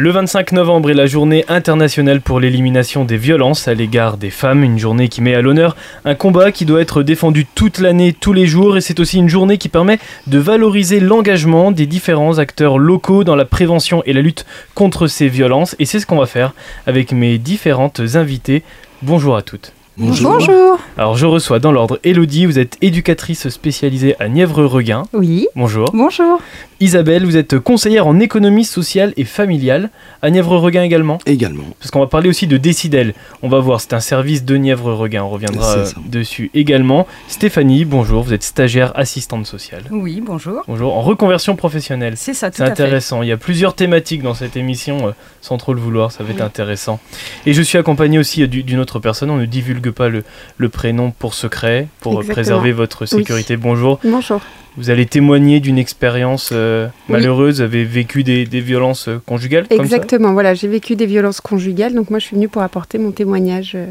Le 0.00 0.12
25 0.12 0.52
novembre 0.52 0.90
est 0.90 0.94
la 0.94 1.06
journée 1.06 1.44
internationale 1.48 2.20
pour 2.20 2.38
l'élimination 2.38 3.04
des 3.04 3.16
violences 3.16 3.66
à 3.66 3.74
l'égard 3.74 4.16
des 4.16 4.30
femmes, 4.30 4.62
une 4.62 4.78
journée 4.78 5.08
qui 5.08 5.20
met 5.20 5.34
à 5.34 5.42
l'honneur 5.42 5.74
un 6.04 6.14
combat 6.14 6.52
qui 6.52 6.64
doit 6.64 6.80
être 6.80 7.02
défendu 7.02 7.46
toute 7.52 7.80
l'année, 7.80 8.12
tous 8.12 8.32
les 8.32 8.46
jours, 8.46 8.76
et 8.76 8.80
c'est 8.80 9.00
aussi 9.00 9.18
une 9.18 9.28
journée 9.28 9.58
qui 9.58 9.68
permet 9.68 9.98
de 10.28 10.38
valoriser 10.38 11.00
l'engagement 11.00 11.72
des 11.72 11.86
différents 11.86 12.38
acteurs 12.38 12.78
locaux 12.78 13.24
dans 13.24 13.34
la 13.34 13.44
prévention 13.44 14.04
et 14.06 14.12
la 14.12 14.20
lutte 14.20 14.46
contre 14.76 15.08
ces 15.08 15.26
violences, 15.26 15.74
et 15.80 15.84
c'est 15.84 15.98
ce 15.98 16.06
qu'on 16.06 16.20
va 16.20 16.26
faire 16.26 16.52
avec 16.86 17.10
mes 17.10 17.36
différentes 17.38 18.00
invitées. 18.14 18.62
Bonjour 19.02 19.34
à 19.34 19.42
toutes. 19.42 19.72
Bonjour. 19.96 20.78
Alors 20.96 21.16
je 21.16 21.26
reçois 21.26 21.58
dans 21.58 21.72
l'ordre 21.72 21.98
Elodie, 22.04 22.46
vous 22.46 22.60
êtes 22.60 22.76
éducatrice 22.82 23.48
spécialisée 23.48 24.14
à 24.20 24.28
Nièvre-Reguin. 24.28 25.02
Oui. 25.12 25.48
Bonjour. 25.56 25.90
Bonjour. 25.92 26.40
Isabelle, 26.80 27.24
vous 27.24 27.36
êtes 27.36 27.58
conseillère 27.58 28.06
en 28.06 28.20
économie 28.20 28.64
sociale 28.64 29.12
et 29.16 29.24
familiale 29.24 29.90
à 30.22 30.30
Nièvre-Reguin 30.30 30.82
également 30.84 31.18
Également. 31.26 31.64
Parce 31.80 31.90
qu'on 31.90 31.98
va 31.98 32.06
parler 32.06 32.28
aussi 32.28 32.46
de 32.46 32.56
Décidel. 32.56 33.14
On 33.42 33.48
va 33.48 33.58
voir, 33.58 33.80
c'est 33.80 33.94
un 33.94 34.00
service 34.00 34.44
de 34.44 34.56
Nièvre-Reguin. 34.56 35.24
On 35.24 35.28
reviendra 35.28 35.84
C'est 35.86 35.96
euh, 35.96 36.00
dessus 36.06 36.52
également. 36.54 37.08
Stéphanie, 37.26 37.84
bonjour, 37.84 38.22
vous 38.22 38.32
êtes 38.32 38.44
stagiaire 38.44 38.92
assistante 38.96 39.44
sociale. 39.44 39.82
Oui, 39.90 40.22
bonjour. 40.24 40.62
Bonjour, 40.68 40.94
en 40.96 41.00
reconversion 41.00 41.56
professionnelle. 41.56 42.14
C'est 42.16 42.32
ça, 42.34 42.50
tout 42.50 42.58
C'est 42.58 42.62
à 42.62 42.66
fait. 42.66 42.72
intéressant. 42.72 43.22
Il 43.22 43.28
y 43.28 43.32
a 43.32 43.36
plusieurs 43.36 43.74
thématiques 43.74 44.22
dans 44.22 44.34
cette 44.34 44.56
émission, 44.56 45.08
euh, 45.08 45.10
sans 45.40 45.56
trop 45.56 45.74
le 45.74 45.80
vouloir, 45.80 46.12
ça 46.12 46.22
va 46.22 46.30
être 46.30 46.42
intéressant. 46.42 47.00
Et 47.44 47.54
je 47.54 47.62
suis 47.62 47.78
accompagné 47.78 48.20
aussi 48.20 48.42
euh, 48.42 48.46
du- 48.46 48.62
d'une 48.62 48.78
autre 48.78 49.00
personne. 49.00 49.30
On 49.30 49.36
ne 49.36 49.46
divulgue 49.46 49.90
pas 49.90 50.08
le, 50.08 50.22
le 50.58 50.68
prénom 50.68 51.10
pour 51.10 51.34
secret, 51.34 51.88
pour 52.00 52.12
Exactement. 52.12 52.34
préserver 52.34 52.70
votre 52.72 53.04
sécurité. 53.04 53.56
Bonjour. 53.56 53.98
Bonjour. 54.04 54.40
Vous 54.78 54.90
allez 54.90 55.06
témoigner 55.06 55.58
d'une 55.58 55.76
expérience 55.76 56.50
euh, 56.52 56.86
malheureuse. 57.08 57.56
Vous 57.56 57.60
avez 57.62 57.82
vécu 57.82 58.22
des, 58.22 58.46
des 58.46 58.60
violences 58.60 59.08
euh, 59.08 59.20
conjugales 59.26 59.66
comme 59.66 59.78
ça 59.78 59.82
Exactement, 59.82 60.32
voilà, 60.32 60.54
j'ai 60.54 60.68
vécu 60.68 60.94
des 60.94 61.06
violences 61.06 61.40
conjugales, 61.40 61.94
donc 61.94 62.10
moi 62.10 62.20
je 62.20 62.26
suis 62.26 62.36
venue 62.36 62.46
pour 62.46 62.62
apporter 62.62 62.96
mon 62.96 63.10
témoignage 63.10 63.72
euh, 63.74 63.86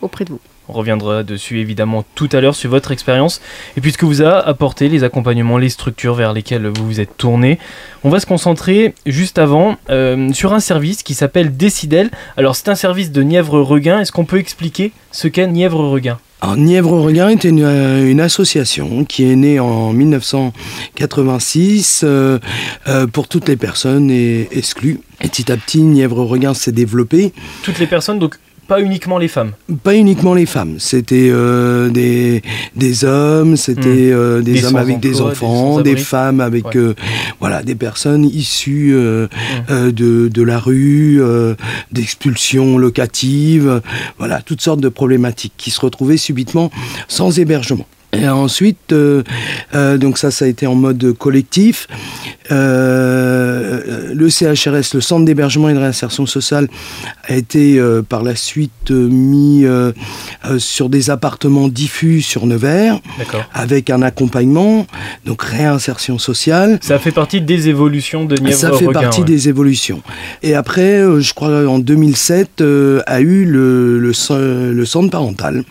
auprès 0.00 0.24
de 0.24 0.30
vous. 0.30 0.40
On 0.70 0.72
reviendra 0.72 1.24
dessus 1.24 1.60
évidemment 1.60 2.06
tout 2.14 2.30
à 2.32 2.40
l'heure 2.40 2.54
sur 2.54 2.70
votre 2.70 2.90
expérience. 2.90 3.42
Et 3.76 3.82
puisque 3.82 4.04
vous 4.04 4.22
a 4.22 4.38
apporté 4.38 4.88
les 4.88 5.04
accompagnements, 5.04 5.58
les 5.58 5.68
structures 5.68 6.14
vers 6.14 6.32
lesquelles 6.32 6.68
vous 6.68 6.86
vous 6.86 7.00
êtes 7.00 7.18
tourné, 7.18 7.58
on 8.02 8.08
va 8.08 8.18
se 8.18 8.24
concentrer 8.24 8.94
juste 9.04 9.38
avant 9.38 9.76
sur 10.32 10.54
un 10.54 10.60
service 10.60 11.02
qui 11.02 11.12
s'appelle 11.12 11.54
Décidel. 11.54 12.10
Alors 12.38 12.56
c'est 12.56 12.70
un 12.70 12.74
service 12.76 13.12
de 13.12 13.22
Nièvre-Reguin. 13.22 14.00
Est-ce 14.00 14.10
qu'on 14.10 14.24
peut 14.24 14.38
expliquer 14.38 14.92
ce 15.12 15.28
qu'est 15.28 15.46
Nièvre-Reguin 15.46 16.18
Alors, 16.44 16.58
Nièvre-Reguin 16.58 17.28
est 17.30 17.44
une, 17.44 17.62
euh, 17.62 18.10
une 18.10 18.20
association 18.20 19.06
qui 19.06 19.24
est 19.24 19.34
née 19.34 19.58
en 19.60 19.94
1986 19.94 22.02
euh, 22.04 22.38
euh, 22.86 23.06
pour 23.06 23.28
toutes 23.28 23.48
les 23.48 23.56
personnes 23.56 24.10
et- 24.10 24.46
exclues. 24.52 25.00
Et 25.22 25.28
petit 25.28 25.50
à 25.50 25.56
petit, 25.56 25.80
Nièvre-Reguin 25.80 26.52
s'est 26.52 26.72
développé. 26.72 27.32
Toutes 27.62 27.78
les 27.78 27.86
personnes, 27.86 28.18
donc 28.18 28.34
pas 28.66 28.80
uniquement 28.80 29.18
les 29.18 29.28
femmes. 29.28 29.52
Pas 29.82 29.94
uniquement 29.94 30.34
les 30.34 30.46
femmes, 30.46 30.76
c'était 30.78 31.28
euh, 31.30 31.90
des, 31.90 32.42
des 32.76 33.04
hommes, 33.04 33.56
c'était 33.56 34.10
euh, 34.12 34.40
des, 34.40 34.52
Hmm. 34.52 34.54
Des 34.54 34.64
hommes 34.66 34.76
avec 34.76 35.00
des 35.00 35.20
enfants, 35.20 35.80
des, 35.80 35.96
femmes 35.96 36.40
avec 36.40 36.64
Ouais. 36.66 36.76
euh, 36.76 36.94
voilà 37.40 37.62
des 37.62 37.74
personnes 37.74 38.24
issues 38.24 38.94
Hmm. 38.94 39.90
de, 39.90 40.28
de 40.28 40.42
la 40.42 40.58
rue, 40.58 41.20
d'expulsions 41.92 42.78
locatives, 42.78 43.80
voilà 44.18 44.40
toutes 44.42 44.60
sortes 44.60 44.80
de 44.80 44.88
problématiques 44.88 45.54
qui 45.56 45.70
se 45.70 45.80
retrouvaient 45.80 46.16
subitement 46.16 46.70
sans 47.08 47.38
hébergement. 47.38 47.86
Et 48.14 48.28
ensuite, 48.28 48.92
euh, 48.92 49.22
euh, 49.74 49.98
donc 49.98 50.18
ça, 50.18 50.30
ça 50.30 50.44
a 50.44 50.48
été 50.48 50.66
en 50.66 50.74
mode 50.74 51.12
collectif. 51.18 51.86
Euh, 52.50 54.12
le 54.14 54.28
CHRS, 54.28 54.94
le 54.94 55.00
Centre 55.00 55.24
d'hébergement 55.24 55.68
et 55.68 55.74
de 55.74 55.78
réinsertion 55.78 56.26
sociale, 56.26 56.68
a 57.24 57.34
été 57.34 57.80
par 58.08 58.22
la 58.22 58.36
suite 58.36 58.90
mis 58.90 59.64
sur 60.58 60.88
des 60.88 61.10
appartements 61.10 61.68
diffus 61.68 62.22
sur 62.22 62.46
Nevers, 62.46 63.00
avec 63.52 63.90
un 63.90 64.02
accompagnement, 64.02 64.86
donc 65.24 65.42
réinsertion 65.42 66.18
sociale. 66.18 66.78
Ça 66.82 66.98
fait 66.98 67.12
partie 67.12 67.40
des 67.40 67.68
évolutions 67.68 68.24
de 68.24 68.36
Nièvre-Reguin. 68.36 68.72
Ça 68.72 68.78
fait 68.78 68.92
partie 68.92 69.20
ouais. 69.20 69.26
des 69.26 69.48
évolutions. 69.48 70.02
Et 70.42 70.54
après, 70.54 71.02
je 71.20 71.34
crois 71.34 71.66
en 71.66 71.78
2007, 71.78 72.60
euh, 72.60 73.02
a 73.06 73.20
eu 73.20 73.44
le, 73.44 73.98
le, 73.98 74.72
le 74.72 74.84
centre 74.84 75.10
parental. 75.10 75.64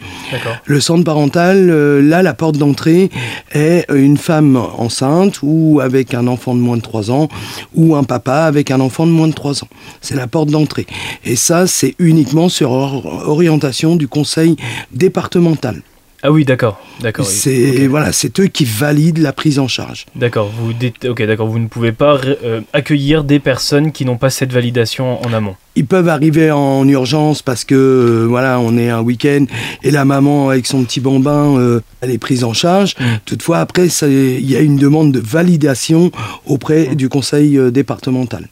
Le 0.65 0.79
centre 0.79 1.03
parental, 1.03 1.67
là, 2.01 2.21
la 2.21 2.32
porte 2.33 2.57
d'entrée 2.57 3.09
est 3.53 3.85
une 3.93 4.17
femme 4.17 4.55
enceinte 4.77 5.39
ou 5.43 5.79
avec 5.81 6.13
un 6.13 6.27
enfant 6.27 6.53
de 6.55 6.59
moins 6.59 6.77
de 6.77 6.81
3 6.81 7.11
ans 7.11 7.27
ou 7.75 7.95
un 7.95 8.03
papa 8.03 8.43
avec 8.43 8.71
un 8.71 8.79
enfant 8.79 9.05
de 9.05 9.11
moins 9.11 9.27
de 9.27 9.33
3 9.33 9.63
ans. 9.63 9.67
C'est 10.01 10.15
la 10.15 10.27
porte 10.27 10.49
d'entrée. 10.49 10.85
Et 11.23 11.35
ça, 11.35 11.67
c'est 11.67 11.95
uniquement 11.99 12.49
sur 12.49 12.71
or- 12.71 13.23
orientation 13.27 13.95
du 13.95 14.07
conseil 14.07 14.55
départemental. 14.91 15.81
Ah 16.25 16.31
oui, 16.31 16.45
d'accord. 16.45 16.79
D'accord. 17.01 17.25
C'est 17.25 17.85
voilà, 17.87 18.13
c'est 18.13 18.39
eux 18.39 18.47
qui 18.47 18.63
valident 18.63 19.17
la 19.17 19.33
prise 19.33 19.59
en 19.59 19.67
charge. 19.67 20.05
D'accord, 20.15 20.49
vous, 20.55 20.71
ok, 21.05 21.21
d'accord, 21.23 21.47
vous 21.47 21.59
ne 21.59 21.67
pouvez 21.67 21.91
pas 21.91 22.17
euh, 22.23 22.61
accueillir 22.71 23.25
des 23.25 23.39
personnes 23.39 23.91
qui 23.91 24.05
n'ont 24.05 24.15
pas 24.15 24.29
cette 24.29 24.53
validation 24.53 25.21
en 25.25 25.33
amont. 25.33 25.57
Ils 25.75 25.85
peuvent 25.85 26.07
arriver 26.07 26.49
en 26.49 26.87
urgence 26.87 27.41
parce 27.41 27.65
que 27.65 27.75
euh, 27.75 28.25
voilà, 28.25 28.61
on 28.61 28.77
est 28.77 28.89
un 28.89 29.01
week-end 29.01 29.47
et 29.83 29.91
la 29.91 30.05
maman 30.05 30.47
avec 30.49 30.65
son 30.65 30.85
petit 30.85 31.01
bambin, 31.01 31.57
euh, 31.57 31.81
elle 31.99 32.11
est 32.11 32.17
prise 32.17 32.45
en 32.45 32.53
charge. 32.53 32.95
Mm. 32.97 33.03
Toutefois, 33.25 33.59
après, 33.59 33.87
il 33.87 34.49
y 34.49 34.55
a 34.55 34.61
une 34.61 34.77
demande 34.77 35.11
de 35.11 35.19
validation 35.19 36.09
auprès 36.45 36.95
du 36.95 37.09
conseil 37.09 37.59
départemental. 37.69 38.47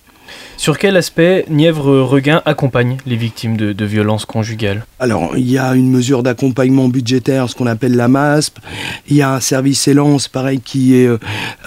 Sur 0.62 0.78
quel 0.78 0.96
aspect 0.96 1.44
Nièvre-Reguin 1.50 2.44
accompagne 2.46 2.98
les 3.08 3.16
victimes 3.16 3.58
de, 3.58 3.74
de 3.74 3.84
violences 3.86 4.26
conjugales? 4.26 4.86
Alors, 5.00 5.32
il 5.36 5.50
y 5.50 5.58
a 5.58 5.74
une 5.74 5.90
mesure 5.90 6.22
d'accompagnement 6.22 6.88
budgétaire, 6.88 7.50
ce 7.50 7.56
qu'on 7.56 7.66
appelle 7.66 7.96
la 7.96 8.08
MASP. 8.08 8.60
Il 9.10 9.16
y 9.16 9.24
a 9.24 9.34
un 9.34 9.40
service 9.40 9.88
Élan, 9.88 10.20
c'est 10.20 10.32
pareil, 10.32 10.62
qui 10.64 10.94
est 10.98 11.08
euh, 11.08 11.18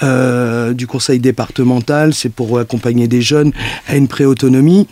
euh, 0.05 0.75
du 0.75 0.87
conseil 0.87 1.19
départemental. 1.19 2.15
C'est 2.15 2.29
pour 2.29 2.61
accompagner 2.61 3.09
des 3.09 3.21
jeunes 3.21 3.51
à 3.89 3.97
une 3.97 4.07
préautonomie. 4.07 4.87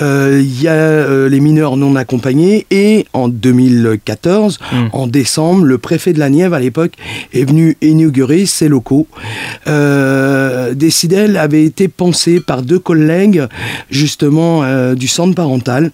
Euh, 0.00 0.40
il 0.42 0.62
y 0.62 0.66
a 0.68 0.72
euh, 0.72 1.28
les 1.28 1.40
mineurs 1.40 1.76
non 1.76 1.94
accompagnés. 1.94 2.64
Et 2.70 3.04
en 3.12 3.28
2014, 3.28 4.58
Mm. 4.72 4.88
en 4.92 5.06
décembre, 5.06 5.64
le 5.64 5.76
préfet 5.76 6.14
de 6.14 6.18
la 6.18 6.30
Nièvre, 6.30 6.54
à 6.54 6.60
l'époque, 6.60 6.92
est 7.34 7.44
venu 7.44 7.76
inaugurer 7.82 8.46
ses 8.46 8.68
locaux. 8.68 9.06
Décidel 10.74 11.36
avait 11.36 11.64
été 11.64 11.88
pensé 11.88 12.40
par 12.40 12.62
deux 12.62 12.78
collègues, 12.78 13.25
justement, 13.90 14.62
euh, 14.62 14.94
du 14.94 15.08
centre 15.08 15.34
parental, 15.34 15.90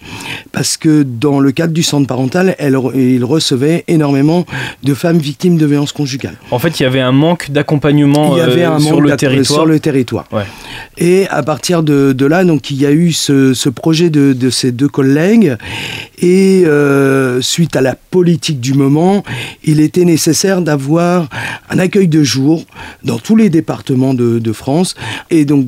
parce 0.51 0.77
que 0.77 1.03
dans 1.03 1.39
le 1.39 1.51
cadre 1.51 1.73
du 1.73 1.83
centre 1.83 2.07
parental, 2.07 2.55
elle, 2.59 2.77
il 2.95 3.23
recevait 3.23 3.83
énormément 3.87 4.45
de 4.83 4.93
femmes 4.93 5.17
victimes 5.17 5.57
de 5.57 5.65
violences 5.65 5.91
conjugales. 5.91 6.37
En 6.51 6.59
fait, 6.59 6.79
il 6.79 6.83
y 6.83 6.85
avait 6.85 7.01
un 7.01 7.11
manque 7.11 7.51
d'accompagnement 7.51 8.35
euh, 8.37 8.67
un 8.67 8.79
sur 8.79 9.01
le 9.01 9.15
territoire. 9.15 9.59
sur 9.59 9.65
le 9.65 9.79
territoire. 9.79 10.25
Ouais. 10.31 10.43
Et 10.97 11.27
à 11.29 11.43
partir 11.43 11.83
de, 11.83 12.13
de 12.13 12.25
là, 12.25 12.43
donc 12.43 12.71
il 12.71 12.77
y 12.77 12.85
a 12.85 12.91
eu 12.91 13.11
ce, 13.11 13.53
ce 13.53 13.69
projet 13.69 14.09
de, 14.09 14.33
de 14.33 14.49
ces 14.49 14.71
deux 14.71 14.89
collègues. 14.89 15.57
Et 16.21 16.63
euh, 16.65 17.41
suite 17.41 17.75
à 17.75 17.81
la 17.81 17.95
politique 17.95 18.61
du 18.61 18.73
moment, 18.73 19.23
il 19.63 19.79
était 19.81 20.05
nécessaire 20.05 20.61
d'avoir 20.61 21.27
un 21.69 21.79
accueil 21.79 22.07
de 22.07 22.23
jour 22.23 22.63
dans 23.03 23.19
tous 23.19 23.35
les 23.35 23.49
départements 23.49 24.13
de, 24.13 24.39
de 24.39 24.53
France. 24.53 24.95
Et 25.29 25.43
donc 25.45 25.65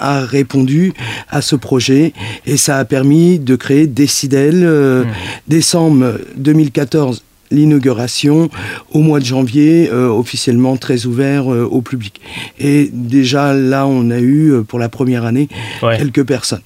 a 0.00 0.20
répondu 0.24 0.92
à 1.28 1.40
ce 1.42 1.56
projet 1.56 2.12
et 2.46 2.56
ça 2.56 2.78
a 2.78 2.84
permis 2.84 3.38
de 3.38 3.56
créer 3.56 3.86
Décidel. 3.86 4.62
euh, 4.64 5.04
Mmh. 5.04 5.08
Décembre 5.48 6.18
2014, 6.36 7.22
l'inauguration. 7.50 8.50
Au 8.92 9.00
mois 9.00 9.20
de 9.20 9.24
janvier, 9.24 9.88
euh, 9.92 10.08
officiellement 10.08 10.76
très 10.76 11.06
ouvert 11.06 11.52
euh, 11.52 11.64
au 11.64 11.80
public. 11.82 12.20
Et 12.58 12.90
déjà 12.92 13.54
là, 13.54 13.86
on 13.86 14.10
a 14.10 14.18
eu 14.18 14.52
euh, 14.52 14.62
pour 14.62 14.78
la 14.78 14.88
première 14.88 15.24
année 15.24 15.48
Ouais. 15.82 15.96
quelques 15.98 16.24
personnes. 16.24 16.62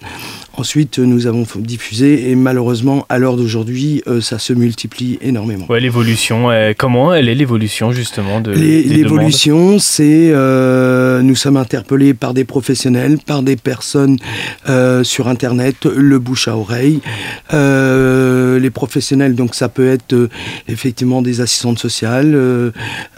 Ensuite, 0.55 0.99
nous 0.99 1.27
avons 1.27 1.47
diffusé 1.59 2.31
et 2.31 2.35
malheureusement, 2.35 3.07
à 3.09 3.19
l'heure 3.19 3.37
d'aujourd'hui, 3.37 4.03
euh, 4.07 4.21
ça 4.21 4.39
se 4.39 4.53
multiplie 4.53 5.19
énormément. 5.23 5.65
Ouais, 5.69 5.81
l'évolution. 5.81 6.51
euh, 6.51 6.73
comment 6.77 7.15
elle 7.15 7.29
est 7.29 7.35
l'évolution 7.35 7.91
justement 7.93 8.41
de 8.41 8.53
L'évolution, 8.53 9.79
c'est 9.79 10.31
euh, 10.31 11.23
nous 11.23 11.35
sommes 11.37 11.57
interpellés 11.57 12.13
par 12.15 12.35
des 12.35 12.45
professionnels, 12.45 13.19
par 13.25 13.43
des 13.43 13.57
personnes 13.57 14.19
euh, 14.69 15.03
sur 15.05 15.27
Internet, 15.29 15.87
le 15.87 16.19
bouche 16.19 16.49
à 16.49 16.57
oreille. 16.57 17.01
Les 17.53 18.71
professionnels, 18.71 19.35
donc 19.35 19.55
ça 19.55 19.69
peut 19.69 19.89
être 19.89 20.29
effectivement 20.69 21.23
des 21.23 21.41
assistantes 21.41 21.79
sociales, 21.79 22.33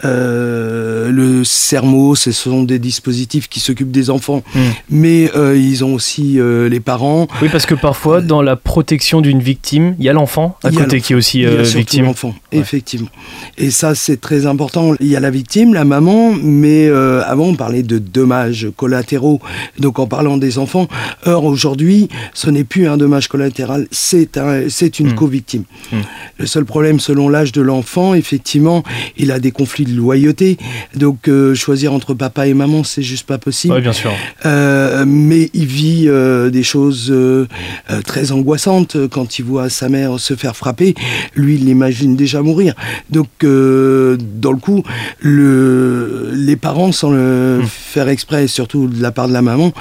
le 0.03 1.43
CERMO, 1.43 2.15
ce 2.15 2.31
sont 2.31 2.63
des 2.63 2.79
dispositifs 2.79 3.47
qui 3.49 3.59
s'occupent 3.59 3.91
des 3.91 4.09
enfants, 4.09 4.43
Mm. 4.53 4.59
mais 4.89 5.29
ils 5.55 5.83
ont 5.83 5.93
aussi 5.93 6.39
les 6.69 6.79
parents. 6.79 7.24
Oui, 7.41 7.49
parce 7.51 7.65
que 7.65 7.75
parfois, 7.75 8.21
dans 8.21 8.41
la 8.41 8.55
protection 8.55 9.21
d'une 9.21 9.39
victime, 9.41 9.95
il 9.99 10.05
y 10.05 10.09
a 10.09 10.13
l'enfant 10.13 10.57
à 10.63 10.71
côté 10.71 11.01
qui 11.01 11.13
est 11.13 11.15
aussi 11.15 11.45
euh, 11.45 11.63
victime. 11.63 12.05
l'enfant, 12.05 12.33
effectivement. 12.51 13.09
Et 13.57 13.71
ça, 13.71 13.95
c'est 13.95 14.19
très 14.19 14.45
important. 14.45 14.93
Il 14.99 15.07
y 15.07 15.15
a 15.15 15.19
la 15.19 15.29
victime, 15.31 15.73
la 15.73 15.85
maman, 15.85 16.33
mais 16.41 16.87
euh, 16.87 17.21
avant, 17.25 17.45
on 17.45 17.55
parlait 17.55 17.83
de 17.83 17.97
dommages 17.97 18.67
collatéraux. 18.75 19.39
Donc, 19.79 19.99
en 19.99 20.07
parlant 20.07 20.37
des 20.37 20.57
enfants, 20.57 20.87
or, 21.25 21.45
aujourd'hui, 21.45 22.09
ce 22.33 22.49
n'est 22.49 22.63
plus 22.63 22.87
un 22.87 22.97
dommage 22.97 23.27
collatéral, 23.27 23.87
c'est 23.91 24.37
un, 24.37 24.69
c'est 24.69 24.99
une 24.99 25.05
Mm. 25.11 25.15
co-victime. 25.15 25.63
Mm. 25.91 25.95
Le 26.39 26.45
seul 26.45 26.65
problème, 26.65 26.99
selon 26.99 27.29
l'âge 27.29 27.51
de 27.51 27.61
l'enfant, 27.61 28.13
effectivement, 28.13 28.83
il 29.17 29.31
a 29.31 29.39
des 29.39 29.51
conflits 29.51 29.85
de 29.85 29.93
loyauté. 29.93 30.57
Donc, 30.95 31.27
euh, 31.27 31.53
choisir 31.55 31.93
entre 31.93 32.13
papa 32.13 32.47
et 32.47 32.53
maman, 32.53 32.83
c'est 32.83 33.03
juste 33.03 33.25
pas 33.25 33.37
possible. 33.37 33.73
Oui, 33.75 33.81
bien 33.81 33.93
sûr. 33.93 34.11
Euh, 34.45 35.05
mais 35.07 35.49
il 35.53 35.65
vit 35.65 36.05
euh, 36.07 36.49
des 36.49 36.63
choses 36.63 37.09
euh, 37.15 38.01
très 38.05 38.31
angoissantes 38.31 38.95
euh, 38.95 39.07
quand 39.07 39.39
il 39.39 39.45
voit 39.45 39.69
sa 39.69 39.89
mère 39.89 40.19
se 40.19 40.35
faire 40.35 40.55
frapper. 40.55 40.95
Lui, 41.35 41.55
il 41.55 41.65
l'imagine 41.65 42.15
déjà 42.15 42.41
mourir. 42.41 42.73
Donc, 43.09 43.27
euh, 43.43 44.17
dans 44.19 44.51
le 44.51 44.57
coup, 44.57 44.83
le, 45.19 46.31
les 46.33 46.55
parents, 46.55 46.91
sans 46.91 47.11
le 47.11 47.59
Mm. 47.61 47.65
faire 47.67 48.09
exprès, 48.09 48.47
surtout 48.47 48.87
de 48.87 49.01
la 49.01 49.11
part 49.11 49.27
de 49.27 49.33
la 49.33 49.41
maman, 49.41 49.71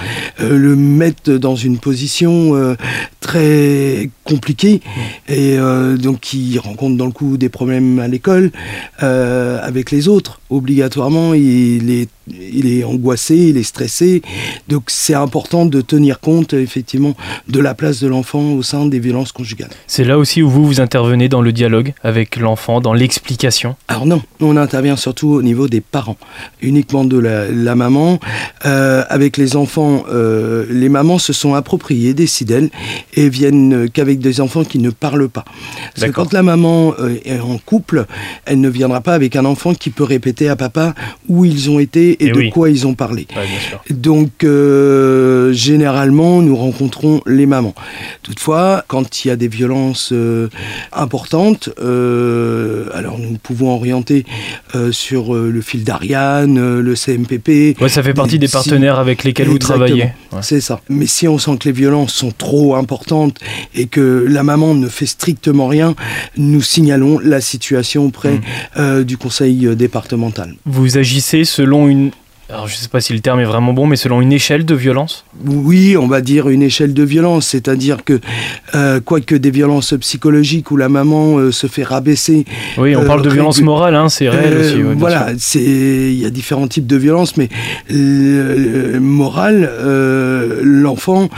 euh, 0.41 0.57
le 0.57 0.77
mettent 0.77 1.31
dans 1.31 1.57
une 1.57 1.79
position 1.79 2.77
très 3.21 4.11
compliquée. 4.25 4.81
Et 5.29 5.59
euh, 5.59 5.97
donc, 5.97 6.33
il 6.33 6.59
rencontre 6.59 6.97
dans 6.97 7.07
le 7.07 7.13
coup 7.13 7.37
des 7.37 7.49
problèmes 7.49 7.99
à 7.99 8.09
l'école 8.09 8.51
avec 8.99 9.91
les 9.91 10.09
autres. 10.09 10.41
Obligatoirement, 10.51 11.35
il 11.35 11.91
est, 11.91 12.09
il 12.29 12.67
est 12.67 12.85
angoissé, 12.85 13.37
il 13.37 13.57
est 13.57 13.63
stressé. 13.63 14.23
Donc, 14.69 14.85
c'est 14.89 15.15
important 15.15 15.67
de 15.67 15.81
tenir 15.81 16.21
compte, 16.21 16.55
effectivement, 16.55 17.15
de 17.49 17.61
la 17.61 17.75
place 17.75 18.01
de 18.01 18.09
l'enfant 18.09 18.53
au 18.53 18.63
sein 18.63 18.87
des 18.87 18.99
violences 18.99 19.33
conjugales. 19.33 19.71
C'est 19.87 20.05
là 20.05 20.19
aussi 20.19 20.43
où 20.43 20.49
vous, 20.49 20.65
vous 20.67 20.81
intervenez 20.81 21.29
dans 21.29 21.43
le 21.43 21.53
dialogue 21.53 21.93
avec 22.03 22.37
l'enfant, 22.37 22.81
dans 22.81 22.95
l'explication. 22.95 23.77
Alors 23.89 24.07
non, 24.07 24.23
on 24.41 24.57
intervient 24.57 24.97
surtout 24.97 25.29
au 25.29 25.43
niveau 25.43 25.69
des 25.69 25.81
parents, 25.81 26.17
uniquement 26.63 27.05
de 27.05 27.19
la, 27.19 27.49
la 27.51 27.75
maman. 27.75 28.19
Euh, 28.65 29.05
avec 29.09 29.37
les 29.37 29.57
enfants, 29.57 30.05
euh, 30.11 30.67
les 30.71 30.89
mamans 30.89 31.19
se 31.19 31.33
sont 31.33 31.55
appropriées 31.55 32.15
des 32.15 32.27
sidèles 32.27 32.71
et 33.15 33.29
viennent 33.29 33.89
qu'avec 33.91 34.19
des 34.19 34.41
enfants 34.41 34.65
qui 34.65 34.79
ne 34.79 34.91
parlent 34.91 35.29
pas. 35.29 35.45
Parce 35.95 36.07
que 36.07 36.13
quand 36.13 36.33
la 36.33 36.43
maman 36.43 36.95
euh, 36.99 37.17
est 37.25 37.41
en 37.41 37.59
couple, 37.59 38.07
elle 38.47 38.61
ne 38.61 38.69
viendra 38.69 39.01
pas 39.01 39.15
avec 39.15 39.37
un 39.37 39.45
enfant 39.45 39.75
qui 39.75 39.91
peut 39.91 40.05
répéter 40.05 40.49
à 40.49 40.57
papa 40.57 40.95
où 41.29 41.45
ils 41.45 41.71
ont 41.71 41.79
été 41.79 42.14
et, 42.21 42.27
Eh 42.27 42.31
de 42.33 42.39
oui. 42.39 42.51
quoi 42.51 42.71
ils 42.71 42.87
ont 42.87 42.95
parlé. 42.95 43.27
Ouais, 43.37 43.47
bien 43.47 43.61
sûr. 43.61 43.83
Donc, 43.91 44.45
euh, 44.45 45.53
généralement, 45.53 46.43
nous 46.43 46.57
rencontrons 46.57 47.21
les 47.27 47.47
mamans. 47.47 47.75
Toutefois, 48.23 48.85
quand 48.89 49.25
il 49.25 49.29
y 49.29 49.31
a 49.31 49.37
des 49.37 49.49
violences 49.49 50.11
euh, 50.13 50.49
importantes, 50.93 51.69
euh, 51.81 52.87
alors 52.95 53.19
nous 53.19 53.37
pouvons 53.43 53.75
orienter 53.75 54.25
sur 54.91 55.35
le 55.35 55.61
fil 55.61 55.85
d'Ariane, 55.85 56.81
le 56.81 56.95
CMPP. 56.97 57.77
Ouais, 57.81 57.89
ça 57.89 58.03
fait 58.03 58.15
partie 58.15 58.39
des 58.39 58.49
partenaires 58.49 58.99
avec 58.99 59.25
lesquels 59.25 59.49
vous 59.49 59.59
travaillez. 59.59 60.05
Ouais. 60.33 60.41
C'est 60.43 60.61
ça. 60.61 60.81
Mais 60.89 61.07
si 61.07 61.29
on 61.29 61.39
sent 61.39 61.57
que 61.61 61.69
les 61.69 61.73
violences 61.73 62.13
sont 62.13 62.33
trop 62.37 62.75
importantes 62.75 63.39
et 63.75 63.87
que 63.87 64.27
la 64.29 64.43
maman 64.43 64.75
ne 64.75 64.89
fait 64.89 65.07
strictement 65.07 65.69
rien, 65.69 65.95
nous 66.37 66.63
signalons 66.63 67.19
la 67.19 67.41
situation 67.41 68.07
auprès 68.07 68.41
Mm. 68.77 69.03
du 69.05 69.17
conseil 69.17 69.75
départemental. 69.77 70.55
Vous 70.67 70.99
agissez 70.99 71.45
selon 71.45 71.89
une. 71.89 72.04
Alors, 72.51 72.69
je 72.69 72.77
sais 72.77 72.89
pas 72.89 73.01
si 73.01 73.15
le 73.15 73.21
terme 73.21 73.41
est 73.41 73.45
vraiment 73.45 73.73
bon, 73.73 73.87
mais 73.87 73.97
selon 73.97 74.21
une 74.21 74.33
échelle 74.33 74.67
de 74.67 74.75
violence 74.75 75.25
Oui, 75.47 75.97
on 75.97 76.07
va 76.07 76.21
dire 76.21 76.51
une 76.51 76.63
échelle 76.63 76.93
de 76.93 77.03
violence, 77.03 77.47
c'est-à-dire 77.47 78.05
que, 78.05 78.21
euh, 78.75 79.01
quoique 79.01 79.35
des 79.35 79.51
violences 79.51 79.95
psychologiques 79.99 80.71
où 80.71 80.77
la 80.77 80.91
maman 80.91 81.39
euh, 81.39 81.53
se 81.53 81.67
fait 81.69 81.85
rabaisser, 81.85 82.45
Oui, 82.77 82.95
on 82.97 83.01
Euh, 83.03 83.07
parle 83.07 83.23
de 83.23 83.31
violence 83.31 83.63
morale, 83.63 83.95
hein, 83.95 84.11
c'est 84.11 84.29
réel 84.29 84.53
euh, 84.53 84.61
aussi. 84.61 84.83
ouais, 84.83 84.95
voilà, 84.95 85.29
il 85.55 86.13
y 86.15 86.27
a 86.27 86.31
différents 86.31 86.69
types 86.69 86.87
de 86.87 86.97
violences, 86.97 87.39
mais 87.39 87.49
le, 87.89 88.93
le 88.93 89.01
moral, 89.01 89.67
euh, 89.73 90.61
l'enfant, 90.63 91.31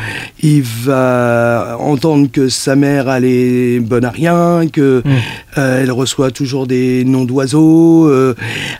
il 0.42 0.62
va 0.62 1.76
entendre 1.78 2.28
que 2.32 2.48
sa 2.48 2.74
mère 2.74 3.08
elle 3.10 3.24
est 3.26 3.78
bonne 3.78 4.04
à 4.04 4.10
rien, 4.10 4.62
que 4.72 5.02
Mm. 5.04 5.10
Euh, 5.58 5.82
elle 5.82 5.90
reçoit 5.92 6.30
toujours 6.30 6.66
des 6.66 7.04
noms 7.04 7.24
d'oiseaux. 7.24 8.08
euh, 8.08 8.34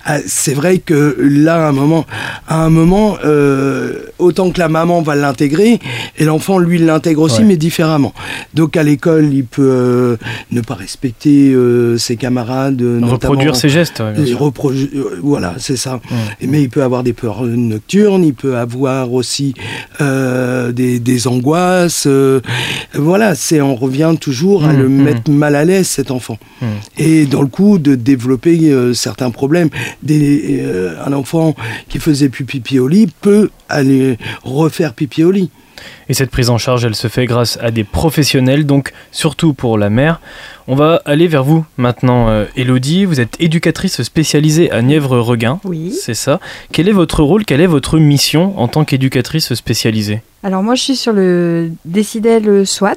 ah, 0.04 0.18
c'est 0.26 0.54
vrai 0.54 0.78
que 0.78 1.16
là, 1.20 1.66
à 1.66 1.68
un 1.68 1.72
moment, 1.72 2.04
à 2.48 2.62
un 2.64 2.70
moment, 2.70 3.16
euh, 3.24 3.92
autant 4.18 4.50
que 4.50 4.58
la 4.58 4.68
maman 4.68 5.02
va 5.02 5.14
l'intégrer, 5.14 5.78
et 6.18 6.24
l'enfant 6.24 6.58
lui 6.58 6.78
l'intègre 6.78 7.22
aussi, 7.22 7.40
Ouais. 7.40 7.44
mais 7.44 7.56
différemment. 7.56 8.12
Donc 8.54 8.76
à 8.76 8.82
l'école, 8.82 9.32
il 9.32 9.44
peut 9.44 10.16
ne 10.52 10.60
pas 10.60 10.74
respecter 10.74 11.54
ses 11.98 12.16
camarades, 12.16 12.82
Reproduire 13.02 13.56
ses 13.56 13.68
gestes, 13.68 14.00
ouais, 14.00 14.12
bien 14.12 14.22
et 14.22 14.26
sûr. 14.26 14.38
reprodu- 14.40 14.90
voilà, 15.22 15.54
c'est 15.58 15.76
ça. 15.76 16.00
Mais 16.42 16.62
il 16.62 16.68
peut 16.68 16.82
avoir 16.82 17.02
des 17.02 17.12
peurs 17.12 17.42
nocturnes, 17.44 18.24
il 18.24 18.34
peut 18.34 18.56
avoir 18.56 19.12
aussi 19.12 19.54
des, 20.00 20.98
des 21.00 21.26
angoisses. 21.28 22.08
voilà, 22.94 23.34
c'est 23.34 23.60
on 23.60 23.74
revient 23.74 24.14
toujours 24.20 24.64
à 24.64 24.72
Mm, 24.72 24.78
le 24.78 24.88
mm. 24.88 25.02
mettre 25.02 25.30
mal 25.30 25.54
à 25.56 25.64
l'aise 25.64 25.86
cet 25.88 26.10
enfant. 26.10 26.38
Mm. 26.66 27.02
Et 27.02 27.26
dans 27.26 27.42
le 27.42 27.48
coup 27.48 27.78
de 27.78 27.94
développer 27.94 28.70
euh, 28.70 28.94
certains 28.94 29.30
problèmes. 29.30 29.70
Des, 30.02 30.60
euh, 30.60 30.94
un 31.04 31.12
enfant 31.12 31.54
qui 31.88 31.98
faisait 31.98 32.28
plus 32.28 32.44
pipi 32.44 32.78
au 32.78 32.88
lit 32.88 33.08
peut 33.20 33.50
aller 33.68 34.18
refaire 34.42 34.94
pipi 34.94 35.24
au 35.24 35.30
lit. 35.30 35.50
Et 36.08 36.14
cette 36.14 36.30
prise 36.30 36.50
en 36.50 36.58
charge, 36.58 36.84
elle 36.84 36.94
se 36.94 37.08
fait 37.08 37.26
grâce 37.26 37.58
à 37.60 37.70
des 37.70 37.84
professionnels, 37.84 38.64
donc 38.64 38.92
surtout 39.12 39.52
pour 39.52 39.76
la 39.76 39.90
mère. 39.90 40.20
On 40.68 40.74
va 40.74 41.02
aller 41.04 41.26
vers 41.26 41.44
vous 41.44 41.64
maintenant, 41.76 42.28
euh, 42.28 42.44
Elodie. 42.56 43.04
Vous 43.04 43.20
êtes 43.20 43.36
éducatrice 43.40 44.02
spécialisée 44.02 44.70
à 44.70 44.82
Nièvre-Regain. 44.82 45.60
Oui. 45.64 45.92
C'est 45.92 46.14
ça. 46.14 46.40
Quel 46.72 46.88
est 46.88 46.92
votre 46.92 47.22
rôle, 47.22 47.44
quelle 47.44 47.60
est 47.60 47.66
votre 47.66 47.98
mission 47.98 48.58
en 48.58 48.68
tant 48.68 48.84
qu'éducatrice 48.84 49.54
spécialisée? 49.54 50.22
Alors 50.42 50.62
moi 50.62 50.76
je 50.76 50.82
suis 50.82 50.96
sur 50.96 51.12
le 51.12 51.70
Décidel 51.84 52.66
SWAT, 52.66 52.96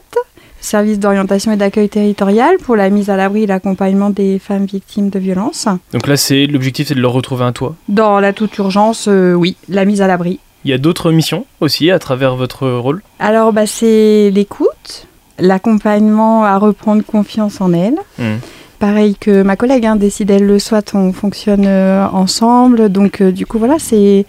service 0.69 0.99
d'orientation 0.99 1.51
et 1.51 1.57
d'accueil 1.57 1.89
territorial 1.89 2.57
pour 2.63 2.75
la 2.75 2.89
mise 2.89 3.09
à 3.09 3.17
l'abri 3.17 3.43
et 3.43 3.47
l'accompagnement 3.47 4.11
des 4.11 4.37
femmes 4.37 4.65
victimes 4.65 5.09
de 5.09 5.17
violences. 5.17 5.67
Donc 5.93 6.07
là, 6.07 6.15
c'est 6.15 6.45
l'objectif, 6.45 6.87
c'est 6.87 6.95
de 6.95 7.01
leur 7.01 7.11
retrouver 7.11 7.43
un 7.43 7.51
toit? 7.51 7.75
Dans 7.87 8.19
la 8.19 8.33
toute 8.33 8.55
urgence, 8.57 9.07
euh, 9.07 9.33
oui, 9.33 9.57
la 9.67 9.85
mise 9.85 10.01
à 10.01 10.07
l'abri. 10.07 10.39
Il 10.65 10.71
y 10.71 10.73
a 10.73 10.77
d'autres 10.77 11.11
missions 11.11 11.45
aussi 11.59 11.89
à 11.89 11.99
travers 11.99 12.35
votre 12.35 12.69
rôle? 12.69 13.01
Alors 13.19 13.51
bah, 13.51 13.65
c'est 13.65 14.29
l'écoute, 14.29 15.07
l'accompagnement 15.39 16.43
à 16.43 16.57
reprendre 16.57 17.03
confiance 17.03 17.61
en 17.61 17.73
elle. 17.73 17.97
Hmm. 18.19 18.37
Pareil 18.77 19.15
que 19.19 19.41
ma 19.41 19.55
collègue, 19.55 19.85
hein, 19.85 19.95
Décidel 19.95 20.45
le 20.45 20.59
SWAT, 20.59 20.93
on 20.93 21.11
fonctionne 21.13 21.65
euh, 21.65 22.05
ensemble. 22.11 22.89
Donc 22.89 23.21
euh, 23.21 23.31
du 23.31 23.45
coup 23.45 23.57
voilà, 23.57 23.77
c'est 23.79 24.25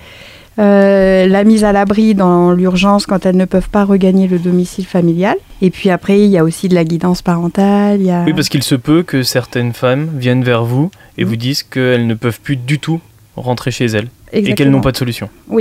euh, 0.58 1.26
la 1.26 1.44
mise 1.44 1.64
à 1.64 1.72
l'abri 1.72 2.14
dans 2.14 2.52
l'urgence 2.52 3.06
quand 3.06 3.24
elles 3.24 3.36
ne 3.36 3.44
peuvent 3.44 3.70
pas 3.70 3.84
regagner 3.84 4.26
le 4.28 4.38
domicile 4.38 4.86
familial. 4.86 5.36
Et 5.62 5.70
puis 5.70 5.90
après, 5.90 6.20
il 6.20 6.30
y 6.30 6.38
a 6.38 6.44
aussi 6.44 6.68
de 6.68 6.74
la 6.74 6.84
guidance 6.84 7.22
parentale. 7.22 8.00
Il 8.00 8.06
y 8.06 8.10
a... 8.10 8.24
Oui, 8.24 8.32
parce 8.32 8.48
qu'il 8.48 8.62
se 8.62 8.74
peut 8.74 9.02
que 9.02 9.22
certaines 9.22 9.72
femmes 9.72 10.10
viennent 10.14 10.44
vers 10.44 10.64
vous 10.64 10.90
et 11.18 11.24
vous 11.24 11.36
disent 11.36 11.62
qu'elles 11.62 12.06
ne 12.06 12.14
peuvent 12.14 12.40
plus 12.40 12.56
du 12.56 12.78
tout 12.78 13.00
rentrer 13.36 13.70
chez 13.70 13.86
elles 13.86 14.08
et 14.32 14.54
qu'elles 14.54 14.70
n'ont 14.70 14.80
pas 14.80 14.92
de 14.92 14.96
solution. 14.96 15.28
Où 15.48 15.60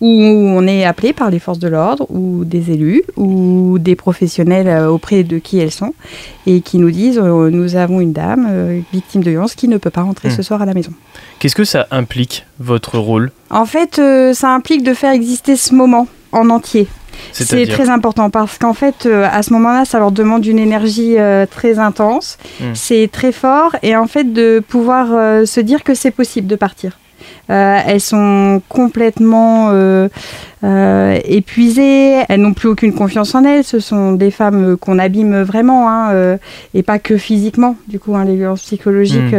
on 0.00 0.66
est 0.66 0.84
appelé 0.84 1.12
par 1.12 1.30
les 1.30 1.38
forces 1.38 1.58
de 1.58 1.68
l'ordre 1.68 2.06
ou 2.10 2.44
des 2.44 2.70
élus 2.70 3.02
ou 3.16 3.78
des 3.78 3.96
professionnels 3.96 4.68
euh, 4.68 4.88
auprès 4.88 5.24
de 5.24 5.38
qui 5.38 5.58
elles 5.58 5.72
sont 5.72 5.94
et 6.46 6.60
qui 6.60 6.78
nous 6.78 6.90
disent 6.90 7.18
euh, 7.18 7.50
nous 7.50 7.76
avons 7.76 8.00
une 8.00 8.12
dame 8.12 8.46
euh, 8.48 8.80
victime 8.92 9.22
de 9.22 9.30
violence 9.30 9.54
qui 9.54 9.68
ne 9.68 9.76
peut 9.78 9.90
pas 9.90 10.02
rentrer 10.02 10.30
ce 10.30 10.42
soir 10.42 10.62
à 10.62 10.66
la 10.66 10.74
maison. 10.74 10.92
Qu'est-ce 11.38 11.56
que 11.56 11.64
ça 11.64 11.86
implique, 11.90 12.46
votre 12.60 12.98
rôle? 12.98 13.32
En 13.50 13.66
fait, 13.66 13.98
euh, 13.98 14.32
ça 14.32 14.54
implique 14.54 14.82
de 14.82 14.94
faire 14.94 15.12
exister 15.12 15.56
ce 15.56 15.74
moment 15.74 16.06
en 16.32 16.50
entier. 16.50 16.86
C'est 17.32 17.66
très 17.66 17.88
important 17.90 18.30
parce 18.30 18.58
qu'en 18.58 18.74
fait, 18.74 19.06
euh, 19.06 19.28
à 19.30 19.42
ce 19.42 19.52
moment-là, 19.52 19.84
ça 19.84 19.98
leur 19.98 20.12
demande 20.12 20.46
une 20.46 20.58
énergie 20.58 21.18
euh, 21.18 21.46
très 21.46 21.78
intense. 21.78 22.38
Mm. 22.60 22.64
C'est 22.74 23.08
très 23.12 23.32
fort 23.32 23.76
et 23.82 23.96
en 23.96 24.06
fait 24.06 24.32
de 24.32 24.62
pouvoir 24.66 25.08
euh, 25.12 25.44
se 25.44 25.60
dire 25.60 25.84
que 25.84 25.94
c'est 25.94 26.10
possible 26.10 26.46
de 26.46 26.56
partir. 26.56 26.98
Euh, 27.48 27.78
elles 27.86 28.00
sont 28.00 28.60
complètement 28.68 29.68
euh, 29.70 30.08
euh, 30.64 31.18
épuisées, 31.24 32.22
elles 32.28 32.40
n'ont 32.40 32.54
plus 32.54 32.68
aucune 32.68 32.92
confiance 32.92 33.34
en 33.34 33.44
elles. 33.44 33.62
Ce 33.62 33.78
sont 33.78 34.12
des 34.12 34.30
femmes 34.30 34.76
qu'on 34.76 34.98
abîme 34.98 35.42
vraiment 35.42 35.88
hein, 35.88 36.10
euh, 36.12 36.36
et 36.74 36.82
pas 36.82 36.98
que 36.98 37.16
physiquement. 37.16 37.76
Du 37.88 38.00
coup, 38.00 38.16
hein, 38.16 38.24
les 38.24 38.36
violences 38.36 38.62
psychologiques, 38.62 39.34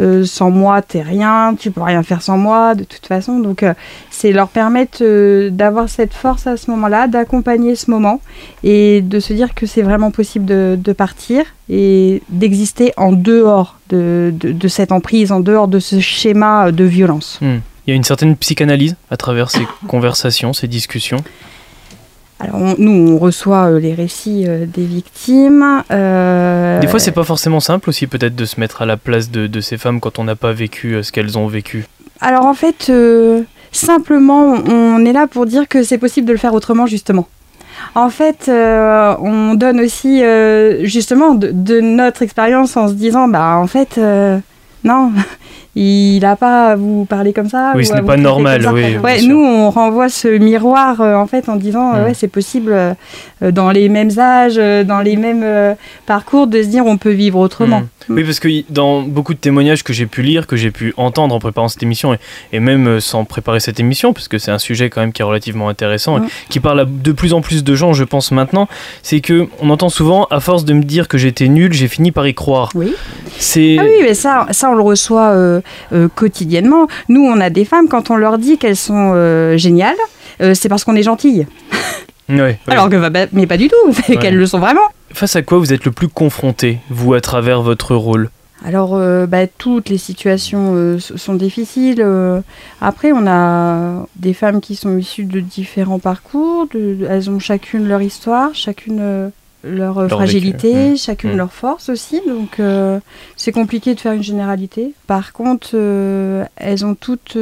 Mmh, 0.00 0.24
sans 0.24 0.50
moi, 0.50 0.82
t'es 0.82 1.02
rien, 1.02 1.54
tu 1.58 1.70
peux 1.70 1.82
rien 1.82 2.02
faire 2.02 2.22
sans 2.22 2.38
moi, 2.38 2.74
de 2.74 2.84
toute 2.84 3.06
façon. 3.06 3.38
Donc, 3.38 3.62
euh, 3.62 3.74
c'est 4.10 4.32
leur 4.32 4.48
permettre 4.48 4.98
euh, 5.02 5.50
d'avoir 5.50 5.88
cette 5.88 6.14
force 6.14 6.46
à 6.46 6.56
ce 6.56 6.70
moment-là, 6.70 7.06
d'accompagner 7.06 7.74
ce 7.74 7.90
moment 7.90 8.20
et 8.64 9.02
de 9.02 9.20
se 9.20 9.32
dire 9.32 9.54
que 9.54 9.66
c'est 9.66 9.82
vraiment 9.82 10.10
possible 10.10 10.46
de, 10.46 10.78
de 10.82 10.92
partir 10.92 11.44
et 11.68 12.22
d'exister 12.30 12.92
en 12.96 13.12
dehors 13.12 13.78
de, 13.90 14.32
de, 14.32 14.68
cette 14.68 14.92
emprise, 14.92 15.32
en 15.32 15.40
dehors 15.40 15.68
de 15.68 15.78
ce 15.78 16.00
schéma 16.00 16.72
de 16.72 16.84
violence. 16.84 17.39
Hmm. 17.40 17.58
Il 17.86 17.90
y 17.90 17.92
a 17.92 17.96
une 17.96 18.04
certaine 18.04 18.36
psychanalyse 18.36 18.96
à 19.10 19.16
travers 19.16 19.50
ces 19.50 19.66
conversations, 19.88 20.52
ces 20.52 20.68
discussions 20.68 21.22
alors 22.42 22.58
nous, 22.78 22.90
on 22.90 23.18
reçoit 23.18 23.66
euh, 23.66 23.78
les 23.78 23.92
récits 23.92 24.46
euh, 24.48 24.64
des 24.64 24.86
victimes. 24.86 25.82
Des 25.90 26.86
fois, 26.88 26.98
c'est 26.98 27.12
pas 27.12 27.22
forcément 27.22 27.60
simple 27.60 27.90
aussi, 27.90 28.06
peut-être, 28.06 28.34
de 28.34 28.46
se 28.46 28.58
mettre 28.58 28.80
à 28.80 28.86
la 28.86 28.96
place 28.96 29.30
de, 29.30 29.46
de 29.46 29.60
ces 29.60 29.76
femmes 29.76 30.00
quand 30.00 30.18
on 30.18 30.24
n'a 30.24 30.36
pas 30.36 30.52
vécu 30.54 30.96
ce 31.02 31.12
qu'elles 31.12 31.36
ont 31.36 31.48
vécu. 31.48 31.84
Alors 32.22 32.46
en 32.46 32.54
fait, 32.54 32.90
simplement, 33.72 34.54
on 34.54 35.04
est 35.04 35.12
là 35.12 35.26
pour 35.26 35.44
dire 35.44 35.68
que 35.68 35.82
c'est 35.82 35.98
possible 35.98 36.26
de 36.26 36.32
le 36.32 36.38
faire 36.38 36.54
autrement, 36.54 36.86
justement. 36.86 37.28
En 37.94 38.10
fait, 38.10 38.46
euh, 38.48 39.16
on 39.20 39.54
donne 39.54 39.80
aussi 39.80 40.22
euh, 40.22 40.84
justement 40.84 41.34
de, 41.34 41.80
notre 41.80 42.22
expérience 42.22 42.76
en 42.76 42.88
se 42.88 42.94
disant, 42.94 43.28
bah 43.28 43.56
en 43.56 43.66
fait, 43.66 43.98
euh, 43.98 44.38
non, 44.84 45.12
il 45.82 46.20
n'a 46.20 46.36
pas 46.36 46.72
à 46.72 46.76
vous 46.76 47.04
parler 47.04 47.32
comme 47.32 47.48
ça. 47.48 47.72
Oui, 47.74 47.86
ce 47.86 47.94
n'est 47.94 48.02
pas 48.02 48.16
normal. 48.16 48.66
Oui, 48.72 48.98
ouais, 48.98 49.22
nous, 49.22 49.42
on 49.42 49.70
renvoie 49.70 50.08
ce 50.08 50.28
miroir 50.28 51.00
en 51.00 51.26
fait 51.26 51.48
en 51.48 51.56
disant, 51.56 51.94
mm. 51.94 52.04
ouais, 52.04 52.14
c'est 52.14 52.28
possible 52.28 52.76
dans 53.40 53.70
les 53.70 53.88
mêmes 53.88 54.10
âges, 54.18 54.56
dans 54.56 55.00
les 55.00 55.16
mêmes 55.16 55.76
parcours, 56.06 56.46
de 56.46 56.62
se 56.62 56.68
dire 56.68 56.86
on 56.86 56.98
peut 56.98 57.10
vivre 57.10 57.38
autrement. 57.38 57.82
Mm. 58.08 58.12
Mm. 58.12 58.16
Oui, 58.16 58.24
parce 58.24 58.40
que 58.40 58.48
dans 58.72 59.02
beaucoup 59.02 59.34
de 59.34 59.38
témoignages 59.38 59.82
que 59.82 59.92
j'ai 59.92 60.06
pu 60.06 60.22
lire, 60.22 60.46
que 60.46 60.56
j'ai 60.56 60.70
pu 60.70 60.94
entendre 60.96 61.34
en 61.34 61.38
préparant 61.38 61.68
cette 61.68 61.82
émission, 61.82 62.16
et, 62.52 62.60
même 62.60 62.86
euh, 62.86 63.00
sans 63.00 63.24
préparer 63.24 63.60
cette 63.60 63.80
émission, 63.80 64.12
parce 64.12 64.28
que 64.28 64.38
c'est 64.38 64.50
un 64.50 64.58
sujet 64.58 64.90
quand 64.90 65.00
même 65.00 65.12
qui 65.12 65.22
est 65.22 65.24
relativement 65.24 65.68
intéressant, 65.68 66.18
et 66.18 66.28
qui 66.48 66.60
parle 66.60 66.80
à 66.80 66.84
de 66.84 67.12
plus 67.12 67.32
en 67.32 67.40
plus 67.40 67.64
de 67.64 67.74
gens, 67.74 67.92
je 67.92 68.04
pense 68.04 68.32
maintenant, 68.32 68.68
c'est 69.02 69.20
que 69.20 69.48
on 69.60 69.70
entend 69.70 69.88
souvent, 69.88 70.26
à 70.30 70.40
force 70.40 70.64
de 70.64 70.74
me 70.74 70.82
dire 70.82 71.08
que 71.08 71.18
j'étais 71.18 71.48
nul, 71.48 71.72
j'ai 71.72 71.88
fini 71.88 72.12
par 72.12 72.26
y 72.26 72.34
croire. 72.34 72.70
Oui. 72.74 72.94
C'est. 73.38 73.76
Ah 73.78 73.84
oui, 73.84 74.02
mais 74.02 74.14
ça, 74.14 74.46
ça 74.50 74.70
on 74.70 74.74
le 74.74 74.82
reçoit 74.82 75.30
euh, 75.30 75.60
euh, 75.92 76.08
quotidiennement. 76.14 76.88
Nous, 77.08 77.22
on 77.22 77.40
a 77.40 77.50
des 77.50 77.64
femmes 77.64 77.88
quand 77.88 78.10
on 78.10 78.16
leur 78.16 78.38
dit 78.38 78.58
qu'elles 78.58 78.76
sont 78.76 79.10
géniales, 79.56 79.96
c'est 80.54 80.68
parce 80.68 80.84
qu'on 80.84 80.96
est 80.96 81.02
gentille. 81.02 81.46
Alors 82.66 82.88
que, 82.88 83.08
bah, 83.08 83.26
mais 83.32 83.46
pas 83.46 83.56
du 83.56 83.68
tout, 83.68 83.92
c'est 84.06 84.16
qu'elles 84.16 84.36
le 84.36 84.46
sont 84.46 84.58
vraiment. 84.58 84.80
Face 85.12 85.36
à 85.36 85.42
quoi 85.42 85.58
vous 85.58 85.72
êtes 85.72 85.84
le 85.84 85.90
plus 85.90 86.08
confronté, 86.08 86.78
vous, 86.88 87.14
à 87.14 87.20
travers 87.20 87.62
votre 87.62 87.94
rôle? 87.94 88.30
Alors, 88.64 88.94
euh, 88.94 89.26
bah, 89.26 89.46
toutes 89.46 89.88
les 89.88 89.98
situations 89.98 90.74
euh, 90.74 90.98
sont 90.98 91.34
difficiles. 91.34 92.02
Euh. 92.02 92.40
après, 92.80 93.12
on 93.12 93.26
a 93.26 94.06
des 94.16 94.34
femmes 94.34 94.60
qui 94.60 94.76
sont 94.76 94.98
issues 94.98 95.24
de 95.24 95.40
différents 95.40 95.98
parcours. 95.98 96.68
elles 96.74 97.30
ont 97.30 97.38
chacune 97.38 97.88
leur 97.88 98.02
histoire, 98.02 98.54
chacune 98.54 99.30
leur, 99.64 100.08
fragilité, 100.08 100.90
mmh. 100.90 100.96
chacune 100.96 101.32
mmh. 101.32 101.36
leur 101.36 101.52
force 101.52 101.88
aussi. 101.88 102.20
Donc, 102.26 102.60
c'est 103.36 103.52
compliqué 103.52 103.94
de 103.94 104.00
faire 104.00 104.12
une 104.12 104.22
généralité. 104.22 104.92
Par 105.06 105.32
contre, 105.32 105.74
elles 106.56 106.84
ont 106.84 106.94
toutes 106.94 107.38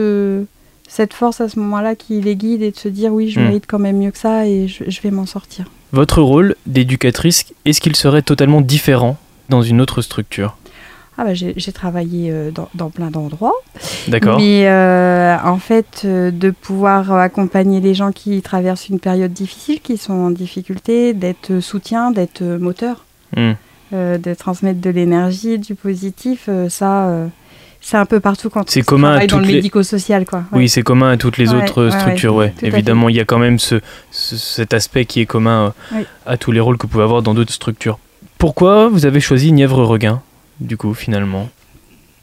cette 0.88 1.12
force 1.12 1.40
à 1.40 1.48
ce 1.48 1.58
moment-là 1.60 1.94
qui 1.94 2.20
les 2.20 2.34
guide 2.34 2.62
et 2.62 2.72
de 2.72 2.76
se 2.76 2.88
dire 2.88 3.12
oui, 3.12 3.30
je 3.30 3.38
hmm. 3.38 3.44
mérite 3.44 3.64
quand 3.68 3.78
même 3.78 3.98
mieux 3.98 4.10
que 4.10 4.18
ça 4.18 4.46
et 4.46 4.66
je, 4.66 5.00
vais 5.02 5.10
m'en 5.10 5.26
sortir. 5.26 5.66
Votre 5.92 6.22
rôle 6.22 6.56
d'éducatrice, 6.66 7.46
est-ce 7.64 7.80
qu'il 7.80 7.94
serait 7.94 8.22
totalement 8.22 8.60
différent 8.60 9.16
dans 9.48 9.62
une 9.62 9.80
autre 9.80 10.02
structure? 10.02 10.56
Ah 11.20 11.24
bah 11.24 11.34
j'ai 11.34 11.72
travaillé 11.72 12.30
euh, 12.30 12.52
dans, 12.74 12.90
plein 12.90 13.10
d'endroits. 13.10 13.54
D'accord. 14.06 14.38
Mais 14.38 14.68
euh, 14.68 15.36
en 15.42 15.58
fait, 15.58 16.02
euh, 16.04 16.30
de 16.30 16.50
pouvoir 16.50 17.12
accompagner 17.12 17.80
les 17.80 17.92
gens 17.92 18.12
qui 18.12 18.40
traversent 18.40 18.88
une 18.88 19.00
période 19.00 19.32
difficile, 19.32 19.80
qui 19.80 19.96
sont 19.96 20.12
en 20.12 20.30
difficulté, 20.30 21.14
d'être 21.14 21.58
soutien, 21.58 22.12
d'être 22.12 22.42
moteur, 22.42 23.04
hmm. 23.36 23.52
de 23.92 24.34
transmettre 24.34 24.80
de 24.80 24.90
l'énergie, 24.90 25.58
du 25.58 25.74
positif, 25.74 26.48
ça, 26.68 27.28
c'est 27.88 27.96
un 27.96 28.04
peu 28.04 28.20
partout 28.20 28.50
quand 28.50 28.68
c'est 28.68 28.82
commun 28.82 29.16
à 29.16 29.26
dans 29.26 29.38
le 29.38 29.46
médico-social 29.46 30.26
quoi. 30.26 30.42
Oui, 30.52 30.68
c'est 30.68 30.82
commun 30.82 31.08
à 31.08 31.16
toutes 31.16 31.38
les 31.38 31.54
autres 31.54 31.88
structures 31.88 32.34
ouais. 32.34 32.52
Évidemment, 32.60 33.08
il 33.08 33.16
y 33.16 33.20
a 33.20 33.24
quand 33.24 33.38
même 33.38 33.58
ce, 33.58 33.80
cet 34.10 34.74
aspect 34.74 35.06
qui 35.06 35.22
est 35.22 35.26
commun 35.26 35.72
euh, 35.94 36.02
à 36.26 36.36
tous 36.36 36.52
les 36.52 36.60
rôles 36.60 36.76
que 36.76 36.82
vous 36.82 36.88
pouvez 36.88 37.04
avoir 37.04 37.22
dans 37.22 37.32
d'autres 37.32 37.54
structures. 37.54 37.98
Pourquoi 38.36 38.88
vous 38.88 39.06
avez 39.06 39.20
choisi 39.20 39.52
Nièvre 39.52 39.82
Regain 39.84 40.20
du 40.60 40.76
coup 40.76 40.92
finalement? 40.92 41.48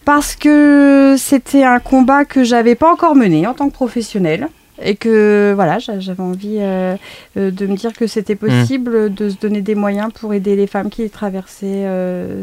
Parce 0.06 0.36
que 0.36 1.16
c'était 1.18 1.64
un 1.64 1.80
combat 1.80 2.26
que 2.26 2.44
j'avais 2.44 2.76
pas 2.76 2.92
encore 2.92 3.16
mené 3.16 3.48
en 3.48 3.56
tant 3.56 3.68
que 3.68 3.74
professionnel 3.74 4.50
et 4.80 4.96
que 4.96 5.54
voilà, 5.56 5.80
j'avais 5.80 6.22
envie 6.22 6.58
euh, 6.60 6.96
euh, 7.38 7.50
de 7.50 7.66
me 7.66 7.76
dire 7.76 7.94
que 7.94 8.06
c'était 8.06 8.36
hmm. 8.36 8.50
possible 8.50 9.12
de 9.16 9.30
se 9.30 9.38
donner 9.38 9.62
des 9.62 9.74
moyens 9.74 10.14
pour 10.14 10.32
aider 10.36 10.56
les 10.56 10.68
femmes 10.68 10.92
qui 10.92 11.10
traversaient 11.10 11.90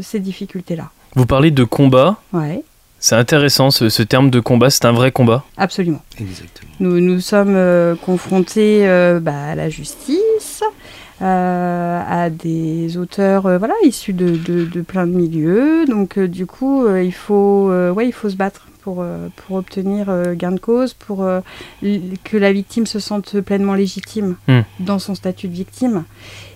ces 0.01 0.19
difficultés-là. 0.19 0.89
Vous 1.15 1.25
parlez 1.25 1.51
de 1.51 1.63
combat. 1.63 2.17
Ouais. 2.33 2.63
C'est 3.03 3.15
intéressant 3.15 3.69
ce, 3.69 4.01
terme 4.01 4.29
de 4.29 4.39
combat, 4.39 4.69
c'est 4.69 4.85
un 4.85 4.93
vrai 4.93 5.11
combat. 5.11 5.43
Absolument. 5.57 6.01
Exactement. 6.21 6.71
Nous 6.79 7.01
nous 7.01 7.19
sommes 7.19 7.53
euh, 7.57 7.95
confrontés 7.95 8.87
euh, 8.87 9.19
bah, 9.19 9.47
à 9.49 9.55
la 9.55 9.69
justice, 9.69 10.63
euh, 11.21 12.01
à 12.07 12.29
des 12.29 12.95
auteurs 12.95 13.41
voilà, 13.59 13.73
issus 13.83 14.13
de, 14.13 14.37
de, 14.37 14.81
plein 14.81 15.05
de 15.05 15.11
milieux. 15.11 15.83
Donc 15.85 16.17
du 16.17 16.45
coup, 16.45 16.87
il, 16.95 17.13
faut, 17.13 17.69
ouais, 17.93 18.07
il 18.07 18.13
faut 18.13 18.29
se 18.29 18.37
battre 18.37 18.67
pour, 18.83 19.03
pour 19.35 19.57
obtenir 19.57 20.05
gain 20.35 20.53
de 20.53 20.59
cause, 20.59 20.93
pour 20.93 21.27
que 21.81 22.37
la 22.37 22.53
victime 22.53 22.85
se 22.85 22.99
sente 22.99 23.41
pleinement 23.41 23.73
légitime 23.73 24.37
hmm. 24.47 24.61
dans 24.79 24.99
son 24.99 25.13
statut 25.13 25.49
de 25.49 25.53
victime. 25.53 26.05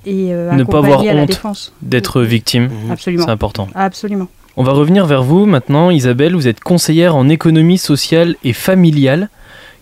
Et 0.05 0.31
ne 0.31 0.63
pas 0.63 0.77
avoir 0.77 1.03
honte 1.03 1.73
d'être 1.81 2.21
victime. 2.21 2.69
Absolument. 2.89 3.25
C'est 3.25 3.31
important. 3.31 3.67
Absolument. 3.75 4.29
On 4.59 4.63
va 4.63 4.71
revenir 4.71 5.05
vers 5.05 5.21
vous 5.21 5.45
maintenant, 5.45 5.91
Isabelle. 5.91 6.33
Vous 6.33 6.47
êtes 6.47 6.61
conseillère 6.61 7.15
en 7.15 7.29
économie 7.29 7.77
sociale 7.77 8.35
et 8.43 8.53
familiale. 8.53 9.29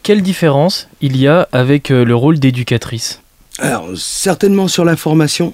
Quelle 0.03 0.21
différence 0.21 0.89
il 0.99 1.15
y 1.15 1.29
a 1.29 1.47
avec 1.53 1.91
euh, 1.91 2.03
le 2.03 2.13
rôle 2.13 2.39
d'éducatrice? 2.39 3.21
Alors, 3.59 3.87
certainement 3.95 4.67
sur 4.67 4.83
la 4.83 4.97
formation 4.97 5.53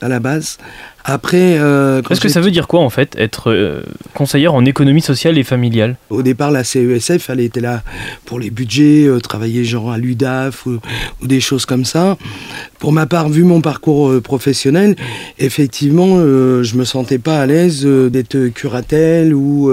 à 0.00 0.06
la 0.06 0.20
base. 0.20 0.58
Après, 1.04 1.58
euh, 1.58 2.00
est-ce 2.10 2.20
que 2.20 2.28
ça 2.28 2.40
veut 2.40 2.50
dire 2.50 2.68
quoi 2.68 2.80
en 2.80 2.90
fait, 2.90 3.16
être 3.18 3.50
euh, 3.50 3.82
conseillère 4.14 4.54
en 4.54 4.64
économie 4.64 5.00
sociale 5.00 5.36
et 5.36 5.42
familiale? 5.42 5.96
Au 6.10 6.22
départ, 6.22 6.50
la 6.50 6.62
CESF, 6.62 7.28
elle 7.30 7.40
était 7.40 7.60
là 7.60 7.82
pour 8.24 8.38
les 8.38 8.50
budgets, 8.50 9.06
euh, 9.06 9.18
travailler 9.18 9.64
genre 9.64 9.90
à 9.90 9.98
l'UDAF 9.98 10.66
ou, 10.66 10.78
des 11.22 11.40
choses 11.40 11.66
comme 11.66 11.84
ça. 11.84 12.16
Pour 12.78 12.92
ma 12.92 13.06
part, 13.06 13.28
vu 13.28 13.42
mon 13.42 13.60
parcours 13.60 14.20
professionnel, 14.22 14.96
effectivement, 15.38 16.16
je 16.16 16.76
me 16.76 16.84
sentais 16.84 17.18
pas 17.18 17.40
à 17.40 17.46
l'aise 17.46 17.86
d'être 17.86 18.48
curatelle 18.48 19.32
ou 19.34 19.70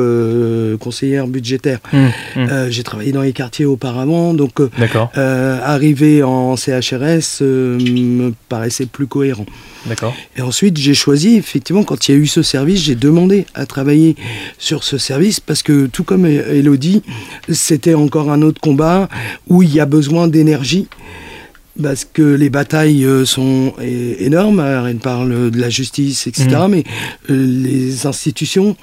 conseillère 0.80 1.26
budgétaire. 1.26 1.80
Mmh, 1.92 2.08
mmh. 2.36 2.70
J'ai 2.70 2.84
travaillé 2.84 3.12
dans 3.12 3.24
les 3.24 3.34
quartiers 3.34 3.66
auparavant, 3.66 4.36
donc 4.36 4.62
arriver 5.16 6.22
en 6.22 6.56
CHRS 6.56 7.42
me 7.42 8.32
paraissait 8.48 8.86
plus 8.86 9.08
cohérent. 9.08 9.46
D'accord. 9.86 10.14
Et 10.38 10.42
ensuite, 10.42 10.78
j'ai 10.78 10.94
choisi, 10.94 11.36
effectivement, 11.36 11.84
quand 11.84 12.08
il 12.08 12.12
y 12.12 12.16
a 12.16 12.18
eu 12.18 12.28
ce 12.28 12.42
service, 12.42 12.82
j'ai 12.82 12.96
demandé 12.96 13.46
à 13.54 13.66
travailler 13.66 14.16
sur 14.58 14.84
ce 14.84 14.98
service 14.98 15.40
parce 15.40 15.64
que, 15.64 15.88
tout 15.88 16.04
comme 16.04 16.26
Elodie, 16.26 17.02
c'était 17.50 17.94
encore 17.94 18.32
un 18.32 18.42
autre 18.42 18.60
combat 18.60 19.08
où 19.48 19.64
il 19.64 19.74
y 19.74 19.80
a 19.80 19.86
besoin 19.86 20.28
d'énergie 20.28 20.88
parce 21.82 22.06
que 22.06 22.22
les 22.22 22.50
batailles 22.50 23.06
euh, 23.06 23.26
sont 23.26 23.74
énormes. 23.80 24.60
Elle 24.60 24.98
parle 24.98 25.52
de 25.52 25.60
la 25.60 25.70
justice, 25.70 26.28
etc. 26.28 26.48
Mm. 26.50 26.68
Mais 26.68 26.84
euh, 27.30 27.46
les 27.46 28.06
institutions, 28.06 28.76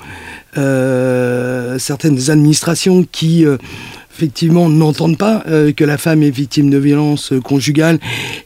euh, 0.57 1.79
certaines 1.79 2.31
administrations 2.31 3.07
qui 3.11 3.45
effectivement 4.17 4.69
n'entendent 4.69 5.19
pas 5.19 5.43
euh, 5.47 5.73
que 5.73 5.85
la 5.85 5.99
femme 5.99 6.23
est 6.23 6.31
victime 6.31 6.71
de 6.71 6.79
violences 6.79 7.33
euh, 7.33 7.41
conjugales 7.41 7.99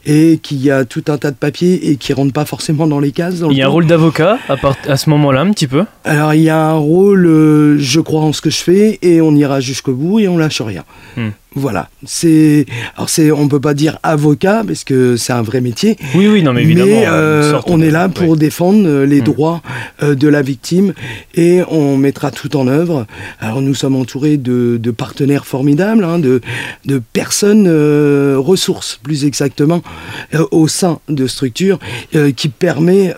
et 0.05 0.37
qu'il 0.41 0.61
y 0.61 0.69
a 0.69 0.83
tout 0.83 1.03
un 1.07 1.17
tas 1.17 1.31
de 1.31 1.37
papiers 1.37 1.89
et 1.89 1.95
qui 1.95 2.11
rentrent 2.11 2.33
pas 2.33 2.45
forcément 2.45 2.87
dans 2.87 2.99
les 2.99 3.11
cases. 3.11 3.41
il 3.49 3.57
y 3.57 3.61
a 3.61 3.67
un 3.67 3.69
rôle 3.69 3.87
d'avocat 3.87 4.37
à, 4.49 4.55
à, 4.87 4.97
ce 4.97 5.09
moment-là 5.09 5.41
un 5.41 5.51
petit 5.51 5.67
peu 5.67 5.85
Alors 6.03 6.33
il 6.33 6.41
y 6.41 6.49
a 6.49 6.59
un 6.59 6.73
rôle, 6.73 7.25
euh, 7.25 7.77
je 7.79 8.01
crois 8.01 8.21
en 8.21 8.33
ce 8.33 8.41
que 8.41 8.49
je 8.49 8.57
fais 8.57 8.99
et 9.01 9.21
on 9.21 9.33
ira 9.33 9.61
jusqu'au 9.61 9.93
bout 9.93 10.19
et 10.19 10.27
on 10.27 10.37
lâche 10.37 10.61
rien. 10.61 10.83
Hmm. 11.15 11.29
Voilà, 11.53 11.89
c'est 12.05 12.65
alors 12.95 13.09
c'est 13.09 13.29
on 13.29 13.49
peut 13.49 13.59
pas 13.59 13.73
dire 13.73 13.99
avocat 14.03 14.63
parce 14.65 14.85
que 14.85 15.17
c'est 15.17 15.33
un 15.33 15.41
vrai 15.41 15.59
métier. 15.59 15.97
Oui 16.15 16.25
oui 16.29 16.43
non 16.43 16.53
mais 16.53 16.63
évidemment. 16.63 16.85
Mais 16.87 17.03
euh, 17.05 17.59
on 17.65 17.81
est 17.81 17.91
là 17.91 18.07
pour 18.07 18.37
défendre 18.37 18.87
euh, 18.87 19.05
les 19.05 19.19
hmm. 19.19 19.25
droits 19.25 19.61
euh, 20.01 20.15
de 20.15 20.29
la 20.29 20.43
victime 20.43 20.93
et 21.35 21.59
on 21.69 21.97
mettra 21.97 22.31
tout 22.31 22.55
en 22.55 22.69
œuvre. 22.69 23.05
Alors 23.41 23.61
nous 23.61 23.73
sommes 23.73 23.97
entourés 23.97 24.37
de, 24.37 24.79
de 24.81 24.91
partenaires 24.91 25.45
formidables, 25.45 26.05
hein, 26.05 26.19
de, 26.19 26.39
de 26.85 27.01
personnes 27.11 27.67
ressources 28.37 28.97
plus 29.03 29.25
exactement 29.25 29.81
au 30.51 30.69
sein 30.69 30.99
de 31.09 31.27
structures 31.27 31.79
qui 32.37 32.47
permet 32.47 33.13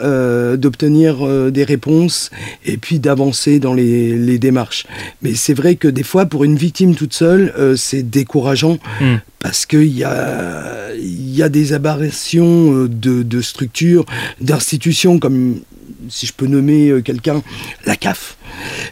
d'obtenir 0.57 1.51
des 1.51 1.63
réponses 1.63 2.31
et 2.65 2.77
puis 2.77 2.97
d'avancer 2.97 3.59
dans 3.59 3.75
les, 3.75 4.17
les 4.17 4.39
démarches. 4.39 4.87
Mais 5.21 5.35
c'est 5.35 5.53
vrai 5.53 5.75
que 5.75 5.87
des 5.87 6.03
fois 6.03 6.25
pour 6.25 6.43
une 6.43 6.55
victime 6.55 6.95
toute 6.95 7.13
seule 7.13 7.53
c'est 7.77 8.09
décourageant 8.24 8.77
hmm. 9.01 9.18
parce 9.39 9.65
qu'il 9.65 9.94
y 9.96 10.03
a, 10.03 10.94
y 10.98 11.44
a 11.44 11.50
des 11.50 11.74
aberrations 11.74 12.74
euh, 12.74 12.88
de, 12.88 13.24
de 13.24 13.42
structures, 13.42 14.06
d'institutions 14.39 15.20
comme 15.20 15.60
si 16.10 16.25
je 16.25 16.34
peux 16.34 16.48
nommer 16.48 16.89
euh, 16.89 17.01
quelqu'un, 17.01 17.42
la 17.86 17.96
CAF, 17.96 18.38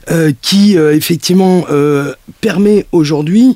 euh, 0.09 0.31
qui 0.41 0.77
euh, 0.77 0.95
effectivement 0.95 1.65
permet 2.41 2.85
aujourd'hui 2.91 3.55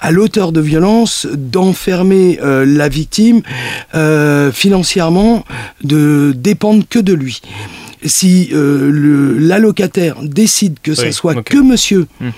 à 0.00 0.10
l'auteur 0.10 0.52
de 0.52 0.60
violence 0.60 1.26
d'enfermer 1.32 2.38
la 2.42 2.88
victime 2.88 3.42
financièrement, 4.52 5.44
de 5.82 6.34
dépendre 6.36 6.84
que 6.88 6.98
de 6.98 7.12
lui. 7.12 7.40
Si 8.04 8.50
l'allocataire 8.52 10.16
décide 10.22 10.78
que 10.82 10.94
ce 10.94 11.10
soit 11.10 11.42
que 11.42 11.58
monsieur 11.58 12.06
hmm 12.20 12.30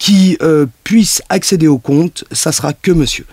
qui 0.00 0.38
euh, 0.40 0.66
puisse 0.82 1.22
accéder 1.28 1.68
au 1.68 1.78
compte, 1.78 2.24
ça 2.32 2.52
sera 2.52 2.72
que 2.72 2.90
monsieur. 2.90 3.26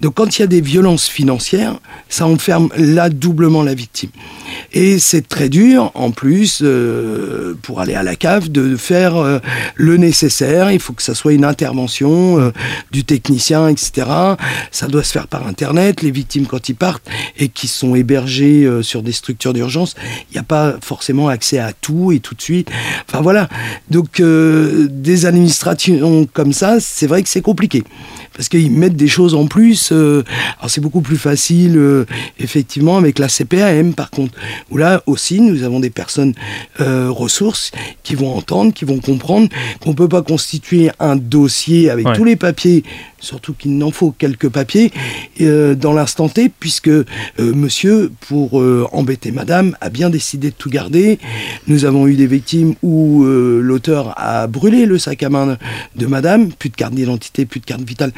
Donc 0.00 0.14
quand 0.14 0.38
il 0.38 0.42
y 0.42 0.42
a 0.42 0.48
des 0.48 0.62
violences 0.62 1.06
financières, 1.06 1.78
ça 2.08 2.26
enferme 2.26 2.70
là 2.78 3.10
doublement 3.10 3.62
la 3.62 3.74
victime. 3.74 4.10
Et 4.72 4.98
c'est 4.98 5.26
très 5.26 5.48
dur, 5.48 5.90
en 5.94 6.10
plus, 6.10 6.60
euh, 6.62 7.54
pour 7.62 7.80
aller 7.80 7.94
à 7.94 8.02
la 8.02 8.16
cave, 8.16 8.50
de 8.50 8.76
faire 8.76 9.16
euh, 9.16 9.38
le 9.74 9.96
nécessaire. 9.96 10.70
Il 10.70 10.80
faut 10.80 10.92
que 10.92 11.02
ça 11.02 11.14
soit 11.14 11.32
une 11.32 11.44
intervention 11.44 12.52
du 12.90 13.04
technicien, 13.04 13.68
etc. 13.68 14.06
Ça 14.70 14.86
doit 14.86 15.02
se 15.02 15.12
faire 15.12 15.26
par 15.26 15.46
Internet. 15.46 16.02
Les 16.02 16.10
victimes, 16.10 16.46
quand 16.46 16.68
ils 16.68 16.74
partent 16.74 17.08
et 17.38 17.48
qui 17.48 17.68
sont 17.68 17.94
hébergées 17.94 18.68
sur 18.82 19.02
des 19.02 19.12
structures 19.12 19.52
d'urgence, 19.52 19.94
il 20.30 20.34
n'y 20.34 20.38
a 20.38 20.44
pas 20.44 20.76
forcément 20.82 21.28
accès 21.28 21.58
à 21.58 21.72
tout 21.72 22.12
et 22.12 22.20
tout 22.20 22.34
de 22.34 22.42
suite. 22.42 22.70
Enfin 23.08 23.20
voilà. 23.20 23.48
Donc 23.90 24.20
des 24.20 25.26
administrations 25.26 26.26
comme 26.32 26.52
ça, 26.52 26.78
c'est 26.80 27.06
vrai 27.06 27.22
que 27.22 27.28
c'est 27.28 27.42
compliqué. 27.42 27.84
Parce 28.38 28.48
qu'ils 28.48 28.70
mettent 28.70 28.94
des 28.94 29.08
choses 29.08 29.34
en 29.34 29.48
plus. 29.48 29.90
Euh, 29.90 30.22
alors 30.60 30.70
c'est 30.70 30.80
beaucoup 30.80 31.00
plus 31.00 31.16
facile, 31.16 31.76
euh, 31.76 32.04
effectivement, 32.38 32.96
avec 32.96 33.18
la 33.18 33.26
CPAM, 33.26 33.94
par 33.94 34.10
contre. 34.10 34.38
Où 34.70 34.76
là 34.76 35.02
aussi, 35.06 35.40
nous 35.40 35.64
avons 35.64 35.80
des 35.80 35.90
personnes 35.90 36.34
euh, 36.80 37.10
ressources 37.10 37.72
qui 38.04 38.14
vont 38.14 38.32
entendre, 38.32 38.72
qui 38.72 38.84
vont 38.84 39.00
comprendre 39.00 39.48
qu'on 39.80 39.90
ne 39.90 39.96
peut 39.96 40.06
pas 40.06 40.22
constituer 40.22 40.88
un 41.00 41.16
dossier 41.16 41.90
avec 41.90 42.06
tous 42.14 42.22
les 42.22 42.36
papiers 42.36 42.84
surtout 43.20 43.52
qu'il 43.52 43.76
n'en 43.76 43.90
faut 43.90 44.12
quelques 44.12 44.48
papiers 44.48 44.92
dans 45.40 45.92
l'instant 45.92 46.28
T, 46.28 46.48
puisque 46.48 46.88
monsieur, 47.40 48.12
pour 48.28 48.62
embêter 48.92 49.32
madame, 49.32 49.76
a 49.80 49.90
bien 49.90 50.08
décidé 50.08 50.50
de 50.50 50.54
tout 50.54 50.70
garder. 50.70 51.18
Nous 51.66 51.84
avons 51.84 52.06
eu 52.06 52.14
des 52.14 52.28
victimes 52.28 52.74
où 52.80 53.24
l'auteur 53.24 54.14
a 54.16 54.46
brûlé 54.46 54.86
le 54.86 54.98
sac 54.98 55.24
à 55.24 55.30
main 55.30 55.58
de 55.96 56.06
madame, 56.06 56.52
plus 56.52 56.70
de 56.70 56.76
carte 56.76 56.94
d'identité, 56.94 57.44
plus 57.44 57.58
de 57.58 57.64
carte 57.64 57.82
vitale. 57.82 58.12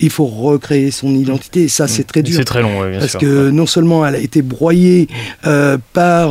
Il 0.00 0.10
faut 0.10 0.26
recréer 0.26 0.90
son 0.90 1.14
identité, 1.14 1.64
et 1.64 1.68
ça 1.68 1.88
c'est 1.88 2.04
très 2.04 2.22
dur. 2.22 2.36
C'est 2.36 2.44
très 2.44 2.62
long, 2.62 2.80
oui, 2.80 2.90
bien 2.90 3.00
Parce 3.00 3.16
que 3.16 3.50
non 3.50 3.66
seulement 3.66 4.06
elle 4.06 4.14
a 4.14 4.18
été 4.18 4.42
broyée 4.42 5.08
par 5.92 6.30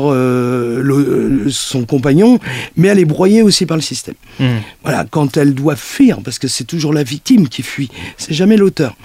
son 1.50 1.86
compagnon, 1.86 2.40
mais 2.76 2.90
elle 2.90 3.00
est 3.00 3.06
broyée 3.06 3.42
aussi 3.42 3.66
par 3.66 3.78
le 3.78 3.84
système. 3.84 4.16
Mmh. 4.40 4.46
Voilà, 4.84 5.06
quand 5.10 5.38
elle 5.38 5.54
doit 5.54 5.76
fuir, 5.76 6.20
parce 6.24 6.40
que 6.40 6.48
c'est 6.48 6.64
toujours 6.64 6.94
la 6.94 7.04
victime 7.04 7.48
qui 7.48 7.64
fuit 7.64 7.90
c'est 8.18 8.34
jamais 8.34 8.58
l'auteur. 8.58 8.96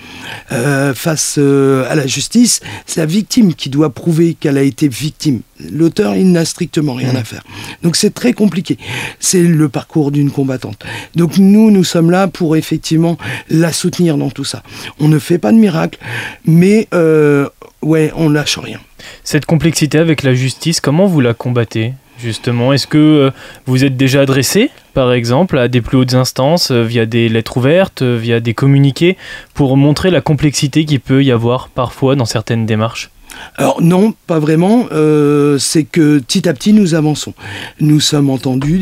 Euh, 0.53 0.95
face 0.95 1.37
euh, 1.39 1.91
à 1.91 1.95
la 1.95 2.07
justice, 2.07 2.61
c'est 2.87 3.01
la 3.01 3.07
victime 3.07 3.55
qui 3.55 3.69
doit 3.69 3.91
prouver 3.91 4.35
qu'elle 4.35 4.59
a 4.59 4.63
été 4.63 4.89
victime. 4.89 5.41
L'auteur, 5.71 6.15
il 6.15 6.33
n'a 6.33 6.45
strictement 6.45 6.95
rien 6.95 7.13
mmh. 7.13 7.17
à 7.17 7.25
faire. 7.25 7.43
Donc 7.83 7.97
c'est 7.97 8.15
très 8.15 8.33
compliqué. 8.33 8.79
C'est 9.21 9.43
le 9.43 9.69
parcours 9.69 10.11
d'une 10.11 10.31
combattante. 10.31 10.85
Donc 11.15 11.39
nous, 11.39 11.71
nous 11.71 11.85
sommes 11.85 12.11
là 12.11 12.29
pour 12.29 12.57
effectivement 12.57 13.19
la 13.49 13.73
soutenir 13.73 14.17
dans 14.17 14.31
tout 14.31 14.45
ça. 14.45 14.63
On 15.01 15.09
ne 15.09 15.19
fait 15.19 15.39
pas 15.39 15.53
de 15.53 15.59
miracle, 15.59 15.99
mais 16.45 16.89
euh, 16.95 17.49
ouais, 17.83 18.13
on 18.17 18.29
lâche 18.29 18.59
rien. 18.59 18.81
Cette 19.25 19.47
complexité 19.47 19.99
avec 19.99 20.23
la 20.23 20.35
justice, 20.35 20.81
comment 20.81 21.07
vous 21.07 21.21
la 21.21 21.35
combattez 21.35 21.95
justement? 22.23 22.73
Est-ce 22.73 22.87
que 22.87 22.99
euh, 22.99 23.31
vous 23.67 23.85
êtes 23.85 23.97
déjà 23.97 24.21
adressé, 24.21 24.71
par 24.95 25.13
exemple, 25.13 25.59
à 25.59 25.69
des 25.69 25.81
plus 25.81 25.99
hautes 25.99 26.15
instances 26.15 26.71
euh, 26.71 26.83
via 26.83 27.05
des 27.05 27.29
lettres 27.29 27.57
ouvertes, 27.57 28.03
euh, 28.03 28.17
via 28.17 28.41
des 28.41 28.55
communiqués, 28.55 29.17
pour 29.55 29.77
montrer 29.77 30.11
la 30.11 30.21
complexité 30.21 30.85
qu'il 30.85 31.01
peut 31.01 31.25
y 31.25 31.33
avoir 31.33 31.69
parfois 31.69 32.15
dans 32.15 32.25
certaines 32.25 32.65
démarches? 32.65 33.11
Alors 33.57 33.83
non, 33.83 34.15
pas 34.27 34.39
vraiment. 34.39 34.87
Euh, 34.93 35.59
c'est 35.59 35.85
que 35.85 36.19
petit 36.21 36.49
à 36.49 36.55
petit, 36.55 36.73
nous 36.73 36.95
avançons. 36.95 37.35
Nous 37.81 38.01
sommes 38.01 38.31
entendus 38.31 38.79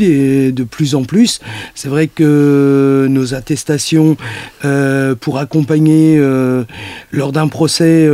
de 0.53 0.65
plus 0.65 0.95
en 0.95 1.03
plus. 1.03 1.41
C'est 1.75 1.89
vrai 1.89 2.07
que 2.07 3.07
nos 3.11 3.35
attestations 3.35 4.17
euh, 4.65 5.15
pour 5.15 5.39
accompagner 5.39 6.17
euh, 6.19 6.65
lors 7.11 7.33
d'un 7.33 7.49
procès 7.49 8.09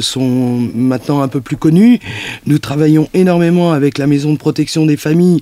sont 0.00 0.68
maintenant 0.74 1.22
un 1.22 1.28
peu 1.28 1.40
plus 1.40 1.56
connues. 1.56 2.00
Nous 2.46 2.58
travaillons 2.58 3.08
énormément 3.14 3.72
avec 3.72 3.98
la 3.98 4.06
maison 4.06 4.32
de 4.32 4.38
protection 4.38 4.86
des 4.86 4.96
familles 4.96 5.40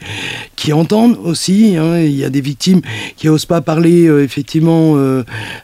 qui 0.57 0.73
entendent 0.73 1.19
aussi. 1.25 1.77
Hein. 1.77 1.99
Il 2.01 2.17
y 2.17 2.25
a 2.25 2.31
des 2.31 2.41
victimes 2.41 2.83
qui 3.17 3.27
n'osent 3.27 3.47
pas 3.47 3.61
parler 3.61 4.05
effectivement 4.23 4.97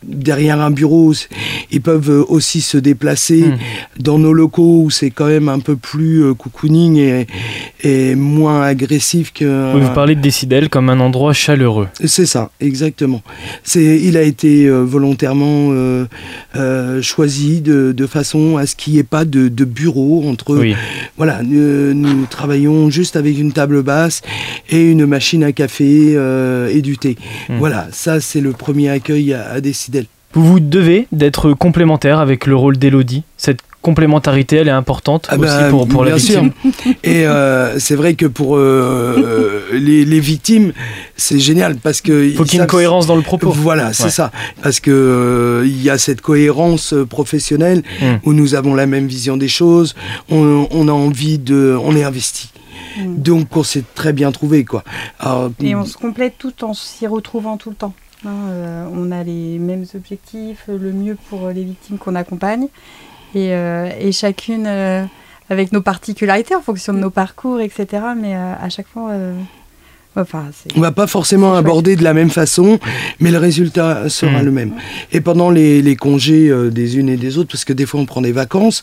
derrière 0.02 0.60
un 0.60 0.70
bureau. 0.70 1.12
Ils 1.70 1.82
peuvent 1.82 2.24
aussi 2.28 2.60
se 2.62 2.78
déplacer 2.78 3.42
mmh. 3.42 3.58
dans 4.02 4.18
nos 4.18 4.32
locaux 4.32 4.57
où 4.58 4.90
c'est 4.90 5.10
quand 5.10 5.26
même 5.26 5.48
un 5.48 5.60
peu 5.60 5.76
plus 5.76 6.24
euh, 6.24 6.34
cocooning 6.34 7.24
et, 7.82 8.14
moins 8.14 8.62
agressif 8.62 9.32
que. 9.32 9.76
Vous 9.76 9.94
parlez 9.94 10.14
de 10.14 10.20
Décidel 10.20 10.68
comme 10.68 10.90
un 10.90 11.00
endroit 11.00 11.32
chaleureux. 11.32 11.88
C'est 12.04 12.26
ça, 12.26 12.50
exactement. 12.60 13.22
C'est, 13.62 14.00
il 14.00 14.16
a 14.16 14.22
été 14.22 14.66
euh, 14.66 14.82
volontairement 14.82 15.70
euh, 15.72 17.02
choisi 17.02 17.60
de, 17.60 18.06
façon 18.06 18.56
à 18.56 18.66
ce 18.66 18.74
qu'il 18.74 18.94
n'y 18.94 18.98
ait 18.98 19.04
pas 19.04 19.24
de, 19.24 19.48
bureau 19.64 20.28
entre. 20.28 20.56
Oui. 20.56 20.74
Voilà, 21.16 21.42
nous, 21.42 22.26
travaillons 22.26 22.90
juste 22.90 23.16
avec 23.16 23.38
une 23.38 23.52
table 23.52 23.82
basse 23.82 24.22
et 24.70 24.90
une 24.90 25.06
machine 25.06 25.44
à 25.44 25.52
café 25.52 26.16
et 26.70 26.82
du 26.82 26.96
thé. 26.98 27.16
Hmm. 27.48 27.58
Voilà, 27.58 27.88
ça 27.92 28.20
c'est 28.20 28.40
le 28.40 28.52
premier 28.52 28.88
accueil 28.88 29.34
à, 29.34 29.50
à 29.50 29.60
Décidel. 29.60 30.06
Vous 30.34 30.44
vous 30.44 30.60
devez 30.60 31.06
d'être 31.10 31.52
complémentaire 31.52 32.18
avec 32.18 32.46
le 32.46 32.54
rôle 32.54 32.76
d'Elodie. 32.76 33.22
Cette 33.36 33.60
complémentarité, 33.82 34.56
elle 34.56 34.68
est 34.68 34.72
importante 34.72 35.26
ah 35.30 35.36
aussi 35.36 35.46
bah, 35.46 35.70
pour, 35.70 35.86
pour 35.86 36.04
la 36.04 36.16
victime. 36.16 36.50
Et 37.04 37.26
euh, 37.26 37.78
c'est 37.78 37.94
vrai 37.94 38.14
que 38.14 38.26
pour 38.26 38.56
euh, 38.56 39.62
euh, 39.72 39.78
les, 39.78 40.20
victimes, 40.20 40.72
c'est 41.16 41.38
génial 41.38 41.76
parce 41.76 42.00
que 42.00 42.30
faut 42.32 42.44
qu'il 42.44 42.54
y 42.54 42.56
ait 42.58 42.64
une 42.64 42.68
cohérence 42.68 43.06
dans 43.06 43.16
le 43.16 43.22
propos. 43.22 43.50
Voilà, 43.50 43.92
c'est 43.92 44.10
ça. 44.10 44.30
Parce 44.62 44.80
que 44.80 45.62
il 45.64 45.82
y 45.82 45.90
a 45.90 45.98
cette 45.98 46.20
cohérence 46.20 46.94
professionnelle 47.08 47.82
hmm. 48.00 48.16
où 48.24 48.32
nous 48.32 48.54
avons 48.54 48.74
la 48.74 48.86
même 48.86 49.06
vision 49.06 49.36
des 49.36 49.48
choses. 49.48 49.94
On, 50.28 50.88
a 50.88 50.92
envie 50.92 51.38
de, 51.38 51.76
on 51.80 51.94
est 51.94 52.04
investi. 52.04 52.50
Hmm. 52.98 53.16
Donc 53.16 53.56
on 53.56 53.62
s'est 53.62 53.84
très 53.94 54.12
bien 54.12 54.32
trouvé 54.32 54.64
quoi. 54.64 54.82
Et 55.60 55.74
on 55.74 55.84
se 55.84 55.96
complète 55.96 56.34
tout 56.38 56.64
en 56.64 56.74
s'y 56.74 57.06
retrouvant 57.06 57.56
tout 57.56 57.70
le 57.70 57.76
temps. 57.76 57.94
Hein, 58.26 58.88
on 58.92 59.12
a 59.12 59.22
les 59.22 59.58
mêmes 59.60 59.84
objectifs, 59.94 60.64
le 60.66 60.92
mieux 60.92 61.16
pour 61.28 61.48
les 61.50 61.62
victimes 61.62 61.98
qu'on 61.98 62.16
accompagne 62.16 62.66
et, 63.34 63.52
euh, 63.52 63.90
et 64.00 64.12
chacune 64.12 64.64
euh, 64.66 65.04
avec 65.50 65.72
nos 65.72 65.80
particularités 65.80 66.54
en 66.54 66.62
fonction 66.62 66.92
de 66.92 66.98
nos 66.98 67.10
parcours, 67.10 67.60
etc. 67.60 67.86
Mais 68.20 68.34
euh, 68.34 68.54
à 68.60 68.68
chaque 68.68 68.88
fois. 68.88 69.12
Enfin, 70.16 70.46
on 70.74 70.80
va 70.80 70.90
pas 70.90 71.06
forcément 71.06 71.54
aborder 71.54 71.94
de 71.94 72.02
la 72.02 72.12
même 72.12 72.30
façon, 72.30 72.80
mais 73.20 73.30
le 73.30 73.38
résultat 73.38 74.08
sera 74.08 74.42
mmh. 74.42 74.44
le 74.44 74.50
même. 74.50 74.72
Et 75.12 75.20
pendant 75.20 75.48
les, 75.48 75.80
les 75.80 75.94
congés 75.94 76.52
des 76.72 76.98
unes 76.98 77.08
et 77.08 77.16
des 77.16 77.38
autres, 77.38 77.50
parce 77.52 77.64
que 77.64 77.72
des 77.72 77.86
fois 77.86 78.00
on 78.00 78.06
prend 78.06 78.20
des 78.20 78.32
vacances, 78.32 78.82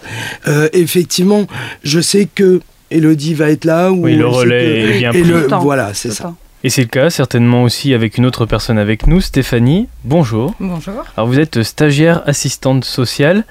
effectivement, 0.71 1.45
je 1.84 1.99
sais 1.99 2.29
que 2.34 2.62
Elodie 2.89 3.34
va 3.34 3.49
être 3.49 3.65
là. 3.65 3.91
Ou 3.91 4.05
oui, 4.05 4.15
le 4.15 4.27
relais 4.27 4.79
est 4.79 4.97
bien 4.99 5.12
plus. 5.12 5.47
voilà, 5.60 5.93
c'est 5.93 6.12
ça. 6.12 6.34
Et 6.65 6.69
c'est 6.71 6.82
le 6.82 6.88
cas 6.88 7.12
certainement 7.12 7.62
aussi 7.62 7.93
avec 7.93 8.17
une 8.17 8.25
autre 8.25 8.47
personne 8.47 8.80
avec 8.80 9.06
nous, 9.06 9.21
Stéphanie. 9.21 9.88
Bonjour. 10.04 10.56
Bonjour. 10.60 11.04
Alors 11.15 11.28
vous 11.28 11.39
êtes 11.39 11.62
stagiaire 11.62 12.23
assistante 12.28 12.86
sociale. 12.86 13.45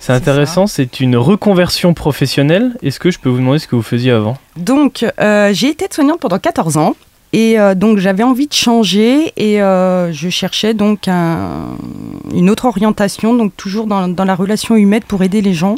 C'est 0.00 0.12
intéressant, 0.12 0.66
c'est 0.66 0.98
une 0.98 1.16
reconversion 1.16 1.94
professionnelle. 1.94 2.76
Est-ce 2.82 2.98
que 2.98 3.12
je 3.12 3.20
peux 3.20 3.28
vous 3.28 3.38
demander 3.38 3.60
ce 3.60 3.68
que 3.68 3.76
vous 3.76 3.82
faisiez 3.82 4.10
avant? 4.10 4.36
Donc 4.56 5.06
euh, 5.20 5.52
j'ai 5.52 5.68
été 5.68 5.86
soignante 5.88 6.18
pendant 6.18 6.40
14 6.40 6.76
ans. 6.76 6.96
Et 7.32 7.56
euh, 7.56 7.76
donc 7.76 7.98
j'avais 7.98 8.24
envie 8.24 8.48
de 8.48 8.52
changer 8.52 9.32
et 9.36 9.62
euh, 9.62 10.12
je 10.12 10.28
cherchais 10.28 10.74
donc 10.74 11.06
une 11.06 12.50
autre 12.50 12.64
orientation, 12.64 13.32
donc 13.32 13.56
toujours 13.56 13.86
dans, 13.86 14.08
dans, 14.08 14.24
la 14.24 14.34
relation 14.34 14.74
humaine 14.74 15.04
pour 15.06 15.22
aider 15.22 15.40
les 15.40 15.54
gens. 15.54 15.76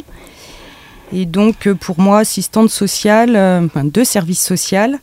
Et 1.13 1.27
donc 1.27 1.71
pour 1.71 1.99
moi, 1.99 2.17
assistante 2.17 2.71
sociale, 2.71 3.37
enfin, 3.67 3.83
de 3.83 4.03
service 4.03 4.41
social, 4.41 4.97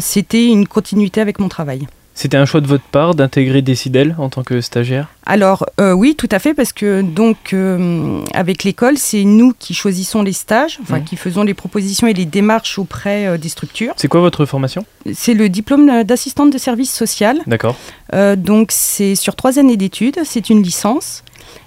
c'était 0.00 0.46
une 0.46 0.66
continuité 0.66 1.20
avec 1.20 1.38
mon 1.38 1.48
travail. 1.48 1.86
C'était 2.16 2.38
un 2.38 2.46
choix 2.46 2.62
de 2.62 2.66
votre 2.66 2.82
part 2.84 3.14
d'intégrer 3.14 3.60
Décidel 3.60 4.16
en 4.18 4.30
tant 4.30 4.42
que 4.42 4.62
stagiaire? 4.62 5.08
Alors 5.26 5.66
euh, 5.78 5.92
oui, 5.92 6.14
tout 6.16 6.30
à 6.30 6.38
fait, 6.38 6.54
parce 6.54 6.72
que 6.72 7.02
donc 7.02 7.52
euh, 7.52 8.22
avec 8.32 8.64
l'école, 8.64 8.96
c'est 8.96 9.22
nous 9.24 9.52
qui 9.58 9.74
choisissons 9.74 10.22
les 10.22 10.32
stages, 10.32 10.78
enfin 10.80 11.00
qui 11.00 11.16
faisons 11.16 11.42
les 11.42 11.52
propositions 11.52 12.06
et 12.06 12.14
les 12.14 12.24
démarches 12.24 12.78
auprès 12.78 13.36
des 13.36 13.50
structures. 13.50 13.92
C'est 13.98 14.08
quoi 14.08 14.22
votre 14.22 14.46
formation? 14.46 14.86
C'est 15.12 15.34
le 15.34 15.50
diplôme 15.50 16.04
d'assistante 16.04 16.50
de 16.50 16.58
service 16.58 16.90
social. 16.90 17.38
D'accord. 17.46 17.76
donc 18.38 18.68
c'est 18.72 19.14
sur 19.14 19.36
trois 19.36 19.58
années 19.58 19.76
d'études, 19.76 20.20
c'est 20.24 20.48
une 20.48 20.62
licence, 20.62 21.22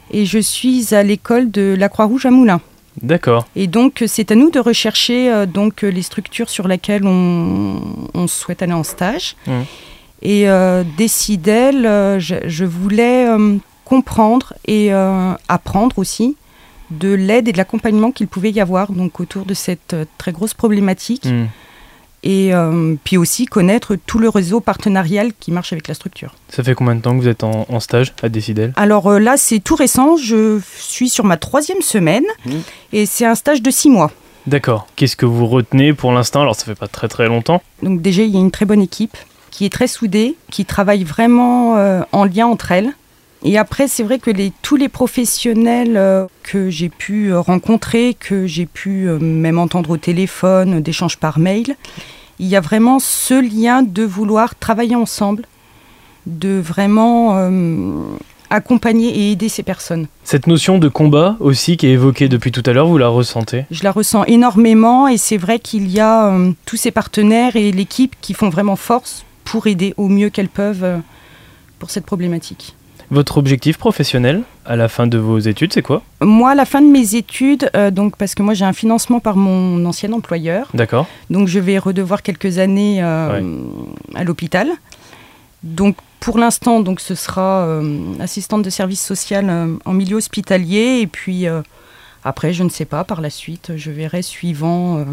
et 0.09 0.25
je 0.25 0.39
suis 0.39 0.95
à 0.95 1.03
l'école 1.03 1.51
de 1.51 1.75
la 1.77 1.89
Croix-Rouge 1.89 2.25
à 2.25 2.31
Moulins. 2.31 2.61
D'accord. 3.01 3.47
Et 3.55 3.67
donc, 3.67 4.03
c'est 4.07 4.31
à 4.31 4.35
nous 4.35 4.49
de 4.51 4.59
rechercher 4.59 5.31
euh, 5.31 5.45
donc 5.45 5.81
les 5.81 6.01
structures 6.01 6.49
sur 6.49 6.67
lesquelles 6.67 7.05
on, 7.05 7.81
on 8.13 8.27
souhaite 8.27 8.61
aller 8.61 8.73
en 8.73 8.83
stage. 8.83 9.35
Mmh. 9.47 9.51
Et 10.21 10.49
euh, 10.49 10.83
euh, 10.99 12.19
je, 12.19 12.35
je 12.45 12.65
voulais 12.65 13.27
euh, 13.27 13.57
comprendre 13.85 14.53
et 14.65 14.93
euh, 14.93 15.33
apprendre 15.47 15.97
aussi 15.97 16.35
de 16.91 17.13
l'aide 17.13 17.47
et 17.47 17.51
de 17.51 17.57
l'accompagnement 17.57 18.11
qu'il 18.11 18.27
pouvait 18.27 18.51
y 18.51 18.59
avoir 18.59 18.91
donc 18.91 19.19
autour 19.19 19.45
de 19.45 19.53
cette 19.53 19.93
euh, 19.93 20.05
très 20.17 20.31
grosse 20.31 20.53
problématique. 20.53 21.25
Hmm. 21.25 21.45
Et 22.23 22.53
euh, 22.53 22.95
puis 23.03 23.15
aussi 23.17 23.45
connaître 23.45 23.95
tout 24.05 24.19
le 24.19 24.27
réseau 24.27 24.59
partenarial 24.59 25.31
qui 25.39 25.51
marche 25.51 25.71
avec 25.71 25.87
la 25.87 25.93
structure. 25.93 26.35
Ça 26.49 26.63
fait 26.63 26.75
combien 26.75 26.95
de 26.95 27.01
temps 27.01 27.15
que 27.15 27.21
vous 27.21 27.27
êtes 27.29 27.43
en, 27.45 27.65
en 27.69 27.79
stage 27.79 28.13
à 28.21 28.27
Décidel 28.29 28.73
Alors 28.75 29.07
euh, 29.07 29.19
là, 29.19 29.37
c'est 29.37 29.59
tout 29.59 29.75
récent. 29.75 30.17
Je 30.17 30.59
suis 30.77 31.07
sur 31.09 31.23
ma 31.23 31.37
troisième 31.37 31.81
semaine 31.81 32.25
Mmh. 32.45 32.51
et 32.93 33.05
c'est 33.05 33.25
un 33.25 33.35
stage 33.35 33.61
de 33.61 33.71
six 33.71 33.89
mois. 33.89 34.11
D'accord. 34.47 34.87
Qu'est-ce 34.95 35.15
que 35.15 35.25
vous 35.25 35.45
retenez 35.47 35.93
pour 35.93 36.11
l'instant? 36.11 36.41
Alors 36.41 36.55
ça 36.55 36.65
fait 36.65 36.75
pas 36.75 36.87
très 36.87 37.07
très 37.07 37.27
longtemps. 37.27 37.61
Donc 37.83 38.01
déjà, 38.01 38.23
il 38.23 38.31
y 38.31 38.37
a 38.37 38.39
une 38.39 38.51
très 38.51 38.65
bonne 38.65 38.81
équipe 38.81 39.17
qui 39.51 39.65
est 39.65 39.69
très 39.69 39.87
soudée, 39.87 40.35
qui 40.51 40.65
travaille 40.65 41.03
vraiment 41.03 41.77
euh, 41.77 42.01
en 42.11 42.25
lien 42.25 42.47
entre 42.47 42.71
elles. 42.71 42.91
Et 43.43 43.57
après, 43.57 43.87
c'est 43.87 44.03
vrai 44.03 44.19
que 44.19 44.31
les, 44.31 44.51
tous 44.61 44.75
les 44.75 44.89
professionnels 44.89 45.95
euh, 45.95 46.25
que 46.43 46.69
j'ai 46.69 46.89
pu 46.89 47.31
euh, 47.31 47.39
rencontrer, 47.39 48.15
que 48.19 48.47
j'ai 48.47 48.65
pu 48.65 49.07
euh, 49.07 49.17
même 49.17 49.57
entendre 49.57 49.91
au 49.91 49.97
téléphone, 49.97 50.81
d'échanges 50.81 51.17
par 51.17 51.39
mail, 51.39 51.75
il 52.39 52.47
y 52.47 52.55
a 52.55 52.61
vraiment 52.61 52.99
ce 52.99 53.39
lien 53.39 53.81
de 53.81 54.03
vouloir 54.03 54.55
travailler 54.55 54.95
ensemble, 54.95 55.45
de 56.25 56.59
vraiment 56.59 57.37
euh, 57.37 58.03
accompagner 58.49 59.09
et 59.09 59.31
aider 59.31 59.49
ces 59.49 59.63
personnes. 59.63 60.07
Cette 60.23 60.47
notion 60.47 60.77
de 60.77 60.89
combat 60.89 61.37
aussi 61.39 61.77
qui 61.77 61.87
est 61.87 61.91
évoquée 61.91 62.29
depuis 62.29 62.51
tout 62.51 62.63
à 62.65 62.73
l'heure, 62.73 62.87
vous 62.87 62.97
la 62.97 63.07
ressentez? 63.07 63.65
Je 63.71 63.83
la 63.83 63.91
ressens 63.91 64.25
énormément 64.25 65.07
et 65.07 65.17
c'est 65.17 65.37
vrai 65.37 65.59
qu'il 65.59 65.89
y 65.89 65.99
a 65.99 66.27
euh, 66.27 66.51
tous 66.65 66.77
ces 66.77 66.91
partenaires 66.91 67.55
et 67.55 67.71
l'équipe 67.71 68.15
qui 68.21 68.33
font 68.33 68.49
vraiment 68.49 68.75
force 68.75 69.25
pour 69.45 69.67
aider 69.67 69.93
au 69.97 70.07
mieux 70.07 70.29
qu'elles 70.29 70.49
peuvent 70.49 70.83
euh, 70.83 70.97
pour 71.77 71.89
cette 71.89 72.05
problématique. 72.05 72.75
Votre 73.11 73.39
objectif 73.39 73.77
professionnel 73.77 74.43
à 74.65 74.75
la 74.75 74.87
fin 74.87 75.07
de 75.07 75.17
vos 75.17 75.39
études, 75.39 75.73
c'est 75.73 75.81
quoi 75.81 76.03
Moi, 76.21 76.51
à 76.51 76.55
la 76.55 76.65
fin 76.65 76.81
de 76.81 76.87
mes 76.87 77.15
études, 77.15 77.69
euh, 77.75 77.89
donc 77.89 78.15
parce 78.17 78.35
que 78.35 78.43
moi 78.43 78.53
j'ai 78.53 78.65
un 78.65 78.73
financement 78.73 79.19
par 79.19 79.35
mon 79.35 79.83
ancien 79.85 80.13
employeur, 80.13 80.67
D'accord. 80.75 81.07
donc 81.31 81.47
je 81.47 81.59
vais 81.59 81.79
redevoir 81.79 82.21
quelques 82.21 82.59
années 82.59 83.01
euh, 83.01 83.41
à 84.13 84.23
l'hôpital. 84.23 84.69
Donc 85.63 85.95
pour 86.19 86.37
l'instant, 86.37 86.81
donc 86.81 86.99
ce 86.99 87.15
sera 87.15 87.63
euh, 87.65 87.99
assistante 88.19 88.61
de 88.61 88.69
service 88.69 89.03
social 89.03 89.49
en 89.83 89.93
milieu 89.93 90.17
hospitalier 90.17 90.99
et 91.01 91.07
puis 91.07 91.47
après, 92.23 92.53
je 92.53 92.63
ne 92.63 92.69
sais 92.69 92.85
pas. 92.85 93.03
Par 93.03 93.21
la 93.21 93.29
suite, 93.29 93.71
je 93.75 93.89
verrai 93.89 94.21
suivant 94.21 95.03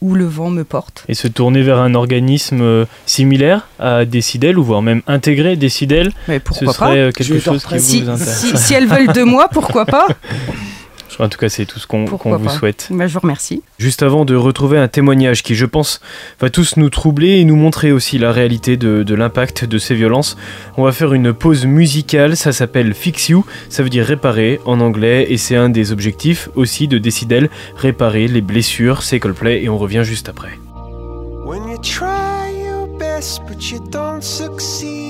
où 0.00 0.14
le 0.14 0.24
vent 0.24 0.50
me 0.50 0.64
porte. 0.64 1.04
Et 1.08 1.14
se 1.14 1.28
tourner 1.28 1.62
vers 1.62 1.78
un 1.78 1.94
organisme 1.94 2.60
euh, 2.62 2.84
similaire 3.06 3.68
à 3.78 4.04
Décidel 4.04 4.58
ou 4.58 4.64
voire 4.64 4.82
même 4.82 5.02
intégrer 5.06 5.56
Décidel, 5.56 6.12
Mais 6.28 6.38
ce 6.38 6.40
pourquoi 6.40 6.72
serait 6.72 6.86
pas 6.86 6.94
euh, 6.94 7.12
quelque 7.12 7.38
chose 7.38 7.64
qui 7.64 7.80
si, 7.80 8.02
vous 8.02 8.10
intéresse. 8.10 8.40
si, 8.40 8.56
si 8.56 8.74
elles 8.74 8.86
veulent 8.86 9.12
de 9.12 9.22
moi, 9.22 9.48
pourquoi 9.52 9.86
pas 9.86 10.06
En 11.18 11.28
tout 11.28 11.38
cas, 11.38 11.48
c'est 11.48 11.66
tout 11.66 11.78
ce 11.78 11.86
qu'on 11.86 12.04
vous 12.04 12.18
pas. 12.18 12.48
souhaite. 12.50 12.88
Ben, 12.90 13.06
Je 13.06 13.14
vous 13.14 13.20
remercie. 13.20 13.62
Juste 13.78 14.02
avant 14.02 14.24
de 14.24 14.34
retrouver 14.34 14.78
un 14.78 14.88
témoignage 14.88 15.42
qui, 15.42 15.54
je 15.54 15.66
pense, 15.66 16.00
va 16.40 16.50
tous 16.50 16.76
nous 16.76 16.90
troubler 16.90 17.38
et 17.38 17.44
nous 17.44 17.56
montrer 17.56 17.92
aussi 17.92 18.18
la 18.18 18.32
réalité 18.32 18.76
de, 18.76 19.02
de 19.02 19.14
l'impact 19.14 19.64
de 19.64 19.78
ces 19.78 19.94
violences, 19.94 20.36
on 20.76 20.84
va 20.84 20.92
faire 20.92 21.12
une 21.12 21.32
pause 21.32 21.66
musicale. 21.66 22.36
Ça 22.36 22.52
s'appelle 22.52 22.94
Fix 22.94 23.28
You, 23.28 23.44
ça 23.68 23.82
veut 23.82 23.88
dire 23.90 24.04
réparer 24.04 24.60
en 24.64 24.80
anglais, 24.80 25.26
et 25.30 25.36
c'est 25.36 25.56
un 25.56 25.68
des 25.68 25.92
objectifs 25.92 26.48
aussi 26.54 26.88
de 26.88 26.98
Décidel, 26.98 27.50
réparer 27.76 28.28
les 28.28 28.40
blessures. 28.40 29.02
C'est 29.02 29.18
Coldplay 29.20 29.62
et 29.62 29.68
on 29.68 29.78
revient 29.78 30.02
juste 30.04 30.28
après. 30.28 30.58
When 31.44 31.68
you 31.68 31.78
try 31.82 32.50
your 32.64 32.86
best 32.98 33.40
but 33.48 33.70
you 33.70 33.80
don't 33.90 34.22
succeed. 34.22 35.09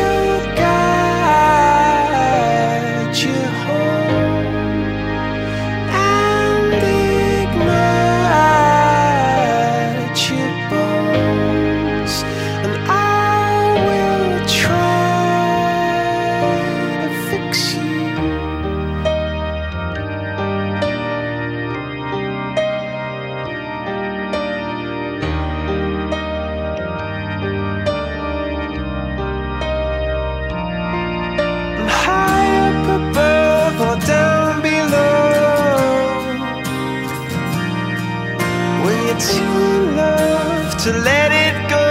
to 40.83 40.91
let 40.93 41.31
it 41.31 41.69
go. 41.69 41.89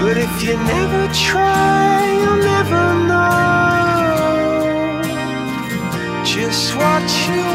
But 0.00 0.16
if 0.16 0.42
you 0.42 0.56
never 0.56 1.12
try, 1.14 2.18
you'll 2.20 2.42
never 2.42 2.82
know 3.08 3.94
just 6.24 6.74
what 6.74 7.06
you 7.28 7.53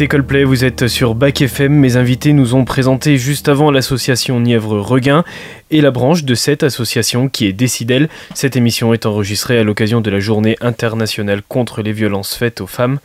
C'était 0.00 0.16
Coldplay, 0.16 0.44
vous 0.44 0.64
êtes 0.64 0.88
sur 0.88 1.14
Bac 1.14 1.42
FM. 1.42 1.74
Mes 1.74 1.98
invités 1.98 2.32
nous 2.32 2.54
ont 2.54 2.64
présenté 2.64 3.18
juste 3.18 3.50
avant 3.50 3.70
l'association 3.70 4.40
Nièvre 4.40 4.80
Regain 4.80 5.24
et 5.70 5.82
la 5.82 5.90
branche 5.90 6.24
de 6.24 6.34
cette 6.34 6.62
association 6.62 7.28
qui 7.28 7.44
est 7.44 7.52
Décidel. 7.52 8.08
Cette 8.32 8.56
émission 8.56 8.94
est 8.94 9.04
enregistrée 9.04 9.58
à 9.58 9.62
l'occasion 9.62 10.00
de 10.00 10.08
la 10.08 10.18
journée 10.18 10.56
internationale 10.62 11.42
contre 11.46 11.82
les 11.82 11.92
violences 11.92 12.34
faites 12.34 12.62
aux 12.62 12.66
femmes. 12.66 12.98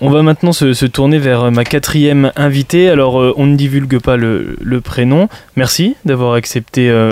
On 0.00 0.10
va 0.10 0.22
maintenant 0.22 0.52
se, 0.52 0.74
se 0.74 0.86
tourner 0.86 1.18
vers 1.18 1.50
ma 1.50 1.64
quatrième 1.64 2.30
invitée. 2.36 2.88
Alors, 2.88 3.20
euh, 3.20 3.34
on 3.36 3.46
ne 3.46 3.56
divulgue 3.56 3.98
pas 3.98 4.16
le, 4.16 4.56
le 4.62 4.80
prénom. 4.80 5.28
Merci 5.56 5.96
d'avoir 6.04 6.34
accepté 6.34 6.88
euh, 6.88 7.10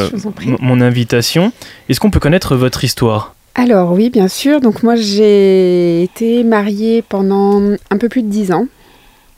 mon 0.61 0.81
invitation. 0.81 1.51
Est-ce 1.89 1.99
qu'on 1.99 2.13
peut 2.13 2.21
connaître 2.21 2.55
votre 2.55 2.85
histoire? 2.85 3.35
Alors 3.57 3.93
oui, 3.93 4.09
bien 4.09 4.29
sûr. 4.29 4.61
Donc 4.61 4.85
moi, 4.85 4.95
j'ai 4.95 6.05
été 6.05 6.45
mariée 6.45 7.03
pendant 7.03 7.61
un 7.91 7.99
peu 7.99 8.09
plus 8.09 8.23
de 8.23 8.29
10 8.29 8.53
ans 8.53 8.69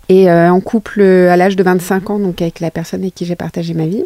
et 0.08 0.30
euh, 0.30 0.50
en 0.50 0.60
couple 0.60 1.02
à 1.02 1.36
l'âge 1.36 1.56
de 1.56 1.62
25 1.62 2.10
ans, 2.10 2.18
donc 2.18 2.42
avec 2.42 2.60
la 2.60 2.70
personne 2.70 3.00
avec 3.02 3.14
qui 3.14 3.24
j'ai 3.24 3.36
partagé 3.36 3.74
ma 3.74 3.86
vie. 3.86 4.04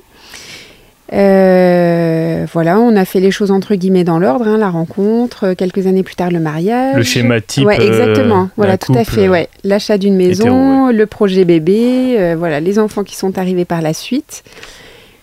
Euh, 1.12 2.46
voilà, 2.52 2.80
on 2.80 2.96
a 2.96 3.04
fait 3.04 3.20
les 3.20 3.30
choses 3.30 3.52
entre 3.52 3.76
guillemets 3.76 4.02
dans 4.02 4.18
l'ordre, 4.18 4.48
hein, 4.48 4.58
la 4.58 4.70
rencontre, 4.70 5.44
euh, 5.44 5.54
quelques 5.54 5.86
années 5.86 6.02
plus 6.02 6.16
tard 6.16 6.30
le 6.30 6.40
mariage. 6.40 6.96
Le 6.96 7.02
schéma 7.04 7.40
type 7.40 7.64
Ouais, 7.64 7.80
euh, 7.80 7.86
exactement. 7.86 8.50
Voilà, 8.56 8.76
tout 8.76 8.92
à 8.94 9.04
fait. 9.04 9.28
Ouais, 9.28 9.48
l'achat 9.62 9.98
d'une 9.98 10.16
maison, 10.16 10.88
hétéro, 10.88 10.90
le 10.90 11.06
projet 11.06 11.44
bébé, 11.44 12.16
euh, 12.18 12.34
voilà, 12.36 12.58
les 12.58 12.78
enfants 12.78 13.04
qui 13.04 13.14
sont 13.14 13.38
arrivés 13.38 13.64
par 13.64 13.82
la 13.82 13.94
suite. 13.94 14.42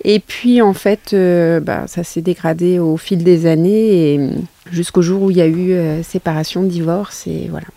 Et 0.05 0.19
puis 0.19 0.62
en 0.62 0.73
fait, 0.73 1.15
bah, 1.62 1.83
ça 1.88 2.03
s'est 2.03 2.21
dégradé 2.21 2.79
au 2.79 2.97
fil 2.97 3.23
des 3.23 3.45
années 3.45 4.13
et 4.13 4.19
euh, 4.19 4.29
jusqu'au 4.69 5.01
jour 5.01 5.23
où 5.23 5.31
il 5.31 5.38
y 5.38 5.41
a 5.41 5.47
eu 5.47 5.75
séparation, 6.03 6.63
divorce 6.63 7.25
et 7.27 7.47
voilà. 7.49 7.67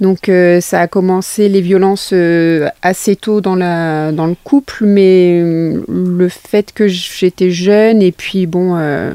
Donc 0.00 0.28
euh, 0.28 0.60
ça 0.60 0.80
a 0.80 0.88
commencé 0.88 1.48
les 1.48 1.60
violences 1.60 2.10
euh, 2.12 2.68
assez 2.82 3.14
tôt 3.14 3.40
dans, 3.40 3.54
la, 3.54 4.10
dans 4.10 4.26
le 4.26 4.34
couple, 4.42 4.84
mais 4.84 5.40
euh, 5.40 5.84
le 5.88 6.28
fait 6.28 6.72
que 6.72 6.88
j'étais 6.88 7.50
jeune 7.50 8.02
et 8.02 8.10
puis 8.10 8.46
bon, 8.46 8.76
euh, 8.76 9.12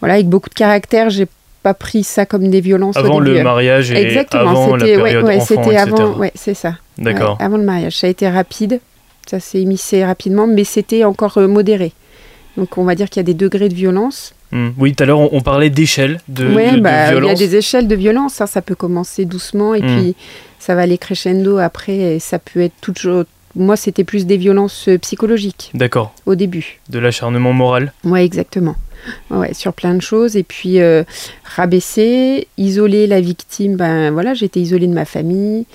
voilà, 0.00 0.14
avec 0.14 0.28
beaucoup 0.28 0.48
de 0.48 0.54
caractère, 0.54 1.10
j'ai 1.10 1.28
pas 1.62 1.74
pris 1.74 2.02
ça 2.02 2.26
comme 2.26 2.48
des 2.48 2.60
violences 2.60 2.96
Avant 2.96 3.20
le 3.20 3.42
mariage 3.42 3.92
et 3.92 4.02
Exactement, 4.02 4.50
avant 4.50 4.76
la 4.76 4.84
ouais, 4.84 4.96
période 4.96 5.24
ouais, 5.24 5.36
enfant, 5.36 5.70
avant, 5.70 6.18
ouais, 6.18 6.32
c'est 6.34 6.54
ça. 6.54 6.74
D'accord. 6.98 7.36
Ouais, 7.38 7.44
avant 7.44 7.56
le 7.56 7.64
mariage, 7.64 7.96
ça 7.98 8.08
a 8.08 8.10
été 8.10 8.28
rapide, 8.28 8.80
ça 9.26 9.38
s'est 9.38 9.60
émissé 9.60 10.04
rapidement, 10.04 10.48
mais 10.48 10.64
c'était 10.64 11.04
encore 11.04 11.38
modéré. 11.38 11.92
Donc 12.56 12.78
on 12.78 12.84
va 12.84 12.96
dire 12.96 13.08
qu'il 13.08 13.20
y 13.20 13.24
a 13.24 13.26
des 13.26 13.34
degrés 13.34 13.68
de 13.68 13.74
violence. 13.74 14.34
Hmm. 14.52 14.70
Oui, 14.78 14.94
tout 14.94 15.02
à 15.02 15.06
l'heure, 15.06 15.20
on, 15.20 15.28
on 15.32 15.40
parlait 15.40 15.70
d'échelle 15.70 16.20
de, 16.28 16.46
ouais, 16.54 16.70
de- 16.72 16.76
de 16.76 16.80
bah, 16.80 16.90
il 16.90 16.94
y 16.94 17.16
a 17.16 17.20
violence. 17.20 17.38
des 17.38 17.56
échelles 17.56 17.86
de 17.88 17.94
violence. 17.94 18.40
hein, 18.40 18.46
ça 18.46 18.62
peut 18.62 18.74
commencer 18.74 19.24
doucement 19.26 19.74
et 19.74 19.82
Mm. 19.82 19.86
puis 19.96 20.16
ça 20.58 20.74
va 20.74 20.82
aller 20.82 20.98
crescendo 20.98 21.58
après. 21.58 21.96
Et 21.96 22.18
ça 22.18 22.38
peut 22.38 22.60
être 22.60 22.74
toujours. 22.80 23.24
Moi, 23.56 23.76
c'était 23.76 24.04
plus 24.04 24.24
des 24.26 24.36
violences 24.36 24.88
euh, 24.88 24.98
psychologiques 24.98 25.70
D'accord, 25.74 26.14
au 26.26 26.34
début. 26.34 26.80
de 26.90 26.98
l'acharnement 26.98 27.52
moral. 27.52 27.92
Ouais, 28.04 28.24
exactement. 28.24 28.76
Ouais, 29.30 29.52
sur 29.54 29.72
plein 29.72 29.94
de 29.94 30.02
choses. 30.02 30.36
Et 30.36 30.42
puis 30.44 30.80
euh, 30.80 31.02
rabaisser, 31.44 32.46
isoler 32.56 33.06
la 33.06 33.20
victime. 33.20 33.76
Ben 33.76 34.10
voilà, 34.10 34.34
j'étais 34.34 34.60
isolée 34.60 34.86
de 34.86 34.92
ma 34.94 35.04
famille. 35.04 35.66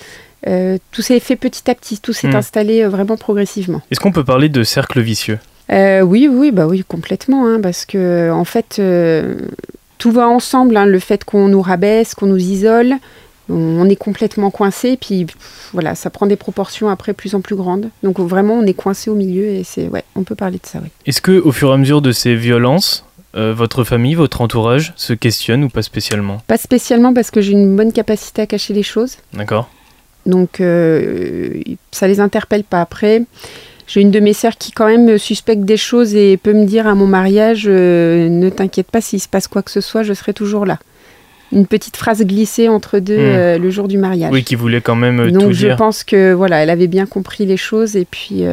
Euh, 0.48 0.78
tout 0.92 1.02
s'est 1.02 1.20
fait 1.20 1.36
petit 1.36 1.70
à 1.70 1.76
petit. 1.76 2.00
Tout 2.00 2.14
s'est 2.14 2.28
Mm. 2.30 2.36
installé 2.36 2.84
euh, 2.84 2.90
vraiment 2.90 3.18
progressivement. 3.18 3.82
Est-ce 3.92 4.00
qu'on 4.00 4.12
peut 4.12 4.24
parler 4.24 4.50
de 4.50 4.64
cercle 4.64 5.02
vicieux? 5.02 5.40
Euh, 5.72 6.02
oui, 6.02 6.28
oui, 6.30 6.52
bah 6.52 6.68
oui, 6.68 6.84
complètement, 6.88 7.48
hein, 7.48 7.60
parce 7.62 7.86
que 7.86 8.32
en 8.32 8.44
fait, 8.44 8.78
euh, 8.80 9.36
tout 9.98 10.12
va 10.12 10.28
ensemble. 10.28 10.76
hein, 10.78 10.86
le 10.86 11.00
fait 11.00 11.24
qu'on 11.24 11.48
nous 11.48 11.62
rabaisse, 11.62 12.16
qu'on 12.16 12.26
nous 12.26 12.38
isole, 12.38 12.96
on, 13.50 13.90
est 13.90 13.96
complètement 13.96 14.52
coincé. 14.52 14.98
Puis 15.00 15.26
pff, 15.26 15.70
voilà, 15.74 15.96
ça 15.96 16.10
prend 16.10 16.28
des 16.28 16.36
proportions 16.36 16.90
après 16.90 17.14
plus 17.14 17.36
en 17.36 17.42
plus 17.42 17.56
grandes. 17.56 17.90
Donc 18.04 18.20
vraiment, 18.20 18.56
on 18.56 18.66
est 18.66 18.74
coincé 18.74 19.10
au 19.10 19.16
milieu 19.16 19.46
et 19.46 19.64
c'est 19.64 19.88
ouais, 19.88 20.04
on 20.16 20.24
peut 20.24 20.36
parler 20.36 20.58
de 20.58 20.66
ça. 20.66 20.80
Oui. 20.82 20.90
Est-ce 21.06 21.22
que, 21.22 21.40
au 21.40 21.52
fur 21.52 21.70
et 21.70 21.74
à 21.74 21.78
mesure 21.78 22.02
de 22.02 22.12
ces 22.12 22.36
violences, 22.36 23.06
euh, 23.36 23.54
votre 23.54 23.84
famille, 23.84 24.14
votre 24.14 24.42
entourage 24.42 24.94
se 24.96 25.14
questionne 25.14 25.64
ou 25.64 25.70
pas 25.70 25.82
spécialement? 25.82 26.42
Pas 26.48 26.58
spécialement 26.58 27.14
parce 27.14 27.32
que 27.32 27.42
j'ai 27.42 27.54
une 27.54 27.76
bonne 27.76 27.92
capacité 27.92 28.42
à 28.42 28.48
cacher 28.48 28.74
les 28.74 28.84
choses. 28.84 29.18
D'accord 29.34 29.70
Donc 30.26 30.62
euh, 30.62 31.62
ça 31.92 32.08
les 32.08 32.20
interpelle 32.20 32.64
pas 32.64 32.82
après. 32.82 33.24
J'ai 33.88 34.02
une 34.02 34.12
de 34.12 34.20
mes 34.20 34.34
sœurs 34.34 34.58
qui 34.58 34.72
quand 34.72 34.88
même 34.88 35.18
suspecte 35.18 35.64
des 35.64 35.78
choses 35.78 36.16
et 36.16 36.38
peut 36.38 36.54
me 36.54 36.66
dire 36.66 36.88
à 36.88 36.96
mon 36.96 37.06
mariage 37.08 37.66
euh, 37.68 38.30
ne 38.30 38.50
t'inquiète 38.50 38.90
pas 38.90 39.02
s'il 39.02 39.20
se 39.20 39.28
passe 39.28 39.48
quoi 39.48 39.62
que 39.62 39.72
ce 39.72 39.82
soit, 39.82 40.04
je 40.04 40.14
serai 40.14 40.34
toujours 40.34 40.66
là. 40.66 40.80
Une 41.52 41.68
petite 41.68 41.98
phrase 41.98 42.24
glissée 42.24 42.68
entre 42.70 43.00
deux 43.00 43.18
Hmm. 43.18 43.20
euh, 43.36 43.58
le 43.58 43.70
jour 43.70 43.88
du 43.88 43.98
mariage. 43.98 44.32
Oui, 44.32 44.44
qui 44.44 44.56
voulait 44.56 44.82
quand 44.82 44.96
même 44.96 45.20
euh, 45.20 45.32
Donc 45.32 45.44
tout 45.44 45.52
je 45.54 45.68
pense 45.68 46.04
que 46.04 46.34
voilà, 46.34 46.64
elle 46.64 46.70
avait 46.70 46.88
bien 46.88 47.06
compris 47.06 47.46
les 47.46 47.58
choses 47.58 47.96
et 47.96 48.06
puis 48.10 48.44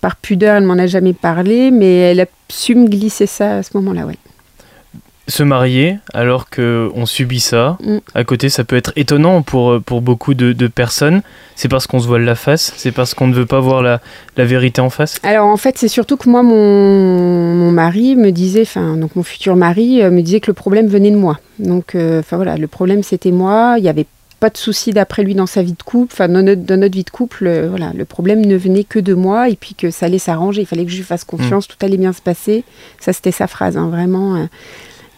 par 0.00 0.14
pudeur, 0.16 0.56
elle 0.56 0.64
m'en 0.64 0.74
a 0.78 0.86
jamais 0.86 1.12
parlé, 1.12 1.70
mais 1.72 1.96
elle 1.96 2.20
a 2.20 2.26
su 2.48 2.74
me 2.76 2.86
glisser 2.86 3.26
ça 3.26 3.56
à 3.56 3.62
ce 3.64 3.70
moment-là, 3.78 4.06
ouais. 4.06 4.14
Se 5.28 5.42
marier 5.42 5.98
alors 6.14 6.48
que 6.48 6.90
on 6.94 7.04
subit 7.04 7.40
ça, 7.40 7.76
Mm. 7.80 7.98
à 8.14 8.24
côté, 8.24 8.48
ça 8.48 8.64
peut 8.64 8.76
être 8.76 8.92
étonnant 8.96 9.42
pour, 9.42 9.72
euh, 9.72 9.80
pour 9.80 10.00
beaucoup 10.00 10.32
de, 10.34 10.52
de 10.54 10.66
personnes. 10.68 11.20
C'est 11.54 11.68
parce 11.68 11.86
qu'on 11.86 12.00
se 12.00 12.06
voile 12.06 12.24
la 12.24 12.34
face, 12.34 12.72
c'est 12.76 12.92
parce 12.92 13.12
qu'on 13.14 13.26
ne 13.26 13.34
veut 13.34 13.44
pas 13.46 13.60
voir 13.60 13.82
la, 13.82 14.00
la 14.38 14.44
vérité 14.46 14.80
en 14.80 14.88
face. 14.90 15.18
Alors 15.22 15.46
en 15.46 15.56
fait, 15.58 15.76
c'est 15.76 15.88
surtout 15.88 16.16
que 16.16 16.30
moi, 16.30 16.42
mon, 16.42 17.54
mon 17.54 17.70
mari 17.72 18.16
me 18.16 18.30
disait, 18.30 18.62
enfin, 18.62 18.96
donc 18.96 19.16
mon 19.16 19.22
futur 19.22 19.54
mari 19.54 20.02
euh, 20.02 20.10
me 20.10 20.22
disait 20.22 20.40
que 20.40 20.50
le 20.50 20.54
problème 20.54 20.86
venait 20.88 21.10
de 21.10 21.16
moi. 21.16 21.38
Donc, 21.58 21.94
euh, 21.94 22.20
enfin 22.20 22.36
voilà, 22.36 22.56
le 22.56 22.66
problème 22.66 23.02
c'était 23.02 23.30
moi. 23.32 23.74
Il 23.78 23.82
n'y 23.82 23.88
avait 23.90 24.06
pas 24.40 24.50
de 24.50 24.56
souci 24.56 24.92
d'après 24.92 25.24
lui 25.24 25.34
dans 25.34 25.46
sa 25.46 25.62
vie 25.62 25.72
de 25.72 25.82
couple, 25.82 26.12
enfin 26.14 26.28
dans 26.28 26.42
notre, 26.42 26.62
dans 26.62 26.78
notre 26.80 26.94
vie 26.94 27.02
de 27.04 27.10
couple, 27.10 27.48
euh, 27.48 27.66
voilà, 27.68 27.92
le 27.94 28.04
problème 28.04 28.46
ne 28.46 28.56
venait 28.56 28.84
que 28.84 29.00
de 29.00 29.12
moi 29.12 29.48
et 29.50 29.56
puis 29.56 29.74
que 29.74 29.90
ça 29.90 30.06
allait 30.06 30.18
s'arranger. 30.20 30.60
Il 30.62 30.66
fallait 30.66 30.84
que 30.84 30.90
je 30.92 30.96
lui 30.96 31.02
fasse 31.02 31.24
confiance, 31.24 31.66
tout 31.68 31.76
allait 31.84 31.96
bien 31.96 32.12
se 32.12 32.22
passer. 32.22 32.62
Ça, 33.00 33.12
c'était 33.12 33.32
sa 33.32 33.46
phrase, 33.48 33.76
hein, 33.76 33.88
vraiment. 33.90 34.36
euh. 34.36 34.44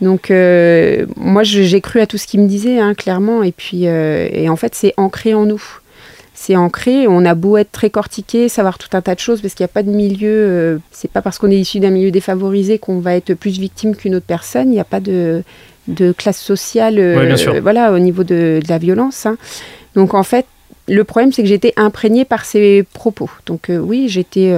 Donc 0.01 0.31
euh, 0.31 1.07
moi, 1.17 1.43
j'ai 1.43 1.81
cru 1.81 2.01
à 2.01 2.07
tout 2.07 2.17
ce 2.19 2.27
qu'il 2.27 2.41
me 2.41 2.49
disait, 2.49 2.79
hein, 2.79 2.95
clairement. 2.95 3.43
Et 3.43 3.53
puis, 3.53 3.87
euh, 3.87 4.29
et 4.33 4.49
en 4.49 4.57
fait, 4.57 4.75
c'est 4.75 4.95
ancré 4.97 5.35
en 5.35 5.47
nous 5.47 5.63
c'est 6.33 6.57
ancré. 6.57 7.07
On 7.07 7.27
a 7.27 7.35
beau 7.35 7.59
être 7.59 7.71
très 7.71 7.91
cortiqué, 7.91 8.49
savoir 8.49 8.79
tout 8.79 8.89
un 8.95 9.03
tas 9.03 9.15
de 9.15 9.21
choses, 9.21 9.43
parce 9.43 9.53
qu'il 9.53 9.63
n'y 9.63 9.71
a 9.71 9.75
pas 9.75 9.83
de 9.83 9.91
milieu. 9.91 10.31
euh, 10.31 10.79
c'est 10.91 11.11
pas 11.11 11.21
parce 11.21 11.37
qu'on 11.37 11.51
est 11.51 11.59
issu 11.59 11.81
d'un 11.81 11.91
milieu 11.91 12.11
défavorisé 12.11 12.79
qu'on 12.79 12.99
va 12.99 13.15
être 13.15 13.35
plus 13.35 13.59
victime 13.59 13.95
qu'une 13.95 14.15
autre 14.15 14.25
personne. 14.27 14.69
Il 14.69 14.73
n'y 14.73 14.81
a 14.81 14.85
pas 14.85 15.01
de, 15.01 15.43
de 15.89 16.13
classe 16.13 16.41
sociale, 16.41 16.99
euh, 16.99 17.17
Ouais, 17.37 17.61
voilà, 17.61 17.93
au 17.93 17.99
niveau 17.99 18.25
de, 18.25 18.61
de 18.65 18.69
la 18.71 18.79
violence. 18.79 19.27
hein. 19.27 19.37
Donc 19.95 20.15
en 20.15 20.23
fait, 20.23 20.47
le 20.89 21.05
problème 21.05 21.31
c'est 21.31 21.43
que 21.43 21.49
j'étais 21.49 21.75
imprégnée 21.77 22.25
par 22.25 22.47
ces 22.47 22.85
propos. 22.95 23.29
Donc 23.45 23.71
oui, 23.71 24.09
j'étais, 24.09 24.51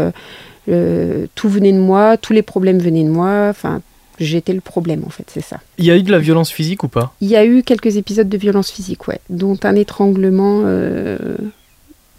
tout 0.66 1.48
venait 1.48 1.72
de 1.72 1.78
moi, 1.78 2.16
tous 2.16 2.33
les 2.33 2.42
problèmes 2.42 2.78
venaient 2.78 3.02
de 3.02 3.11
moi. 3.11 3.48
Enfin, 3.50 3.81
j'étais 4.18 4.53
le 4.53 4.61
problème 4.61 5.03
en 5.07 5.11
fait, 5.11 5.25
c'est 5.29 5.42
ça. 5.42 5.59
Il 5.79 5.85
y 5.85 5.90
a 5.90 5.96
eu 5.96 6.03
de 6.03 6.11
la 6.11 6.18
violence 6.18 6.51
physique 6.51 6.85
ou 6.85 6.88
pas? 6.88 7.14
Il 7.20 7.29
y 7.29 7.37
a 7.37 7.44
eu 7.44 7.62
quelques 7.62 7.96
épisodes 7.96 8.29
de 8.29 8.37
violence 8.38 8.70
physique, 8.70 9.09
ouais, 9.09 9.20
dont 9.31 9.59
un 9.64 9.75
étranglement. 9.75 10.62
euh, 10.64 11.18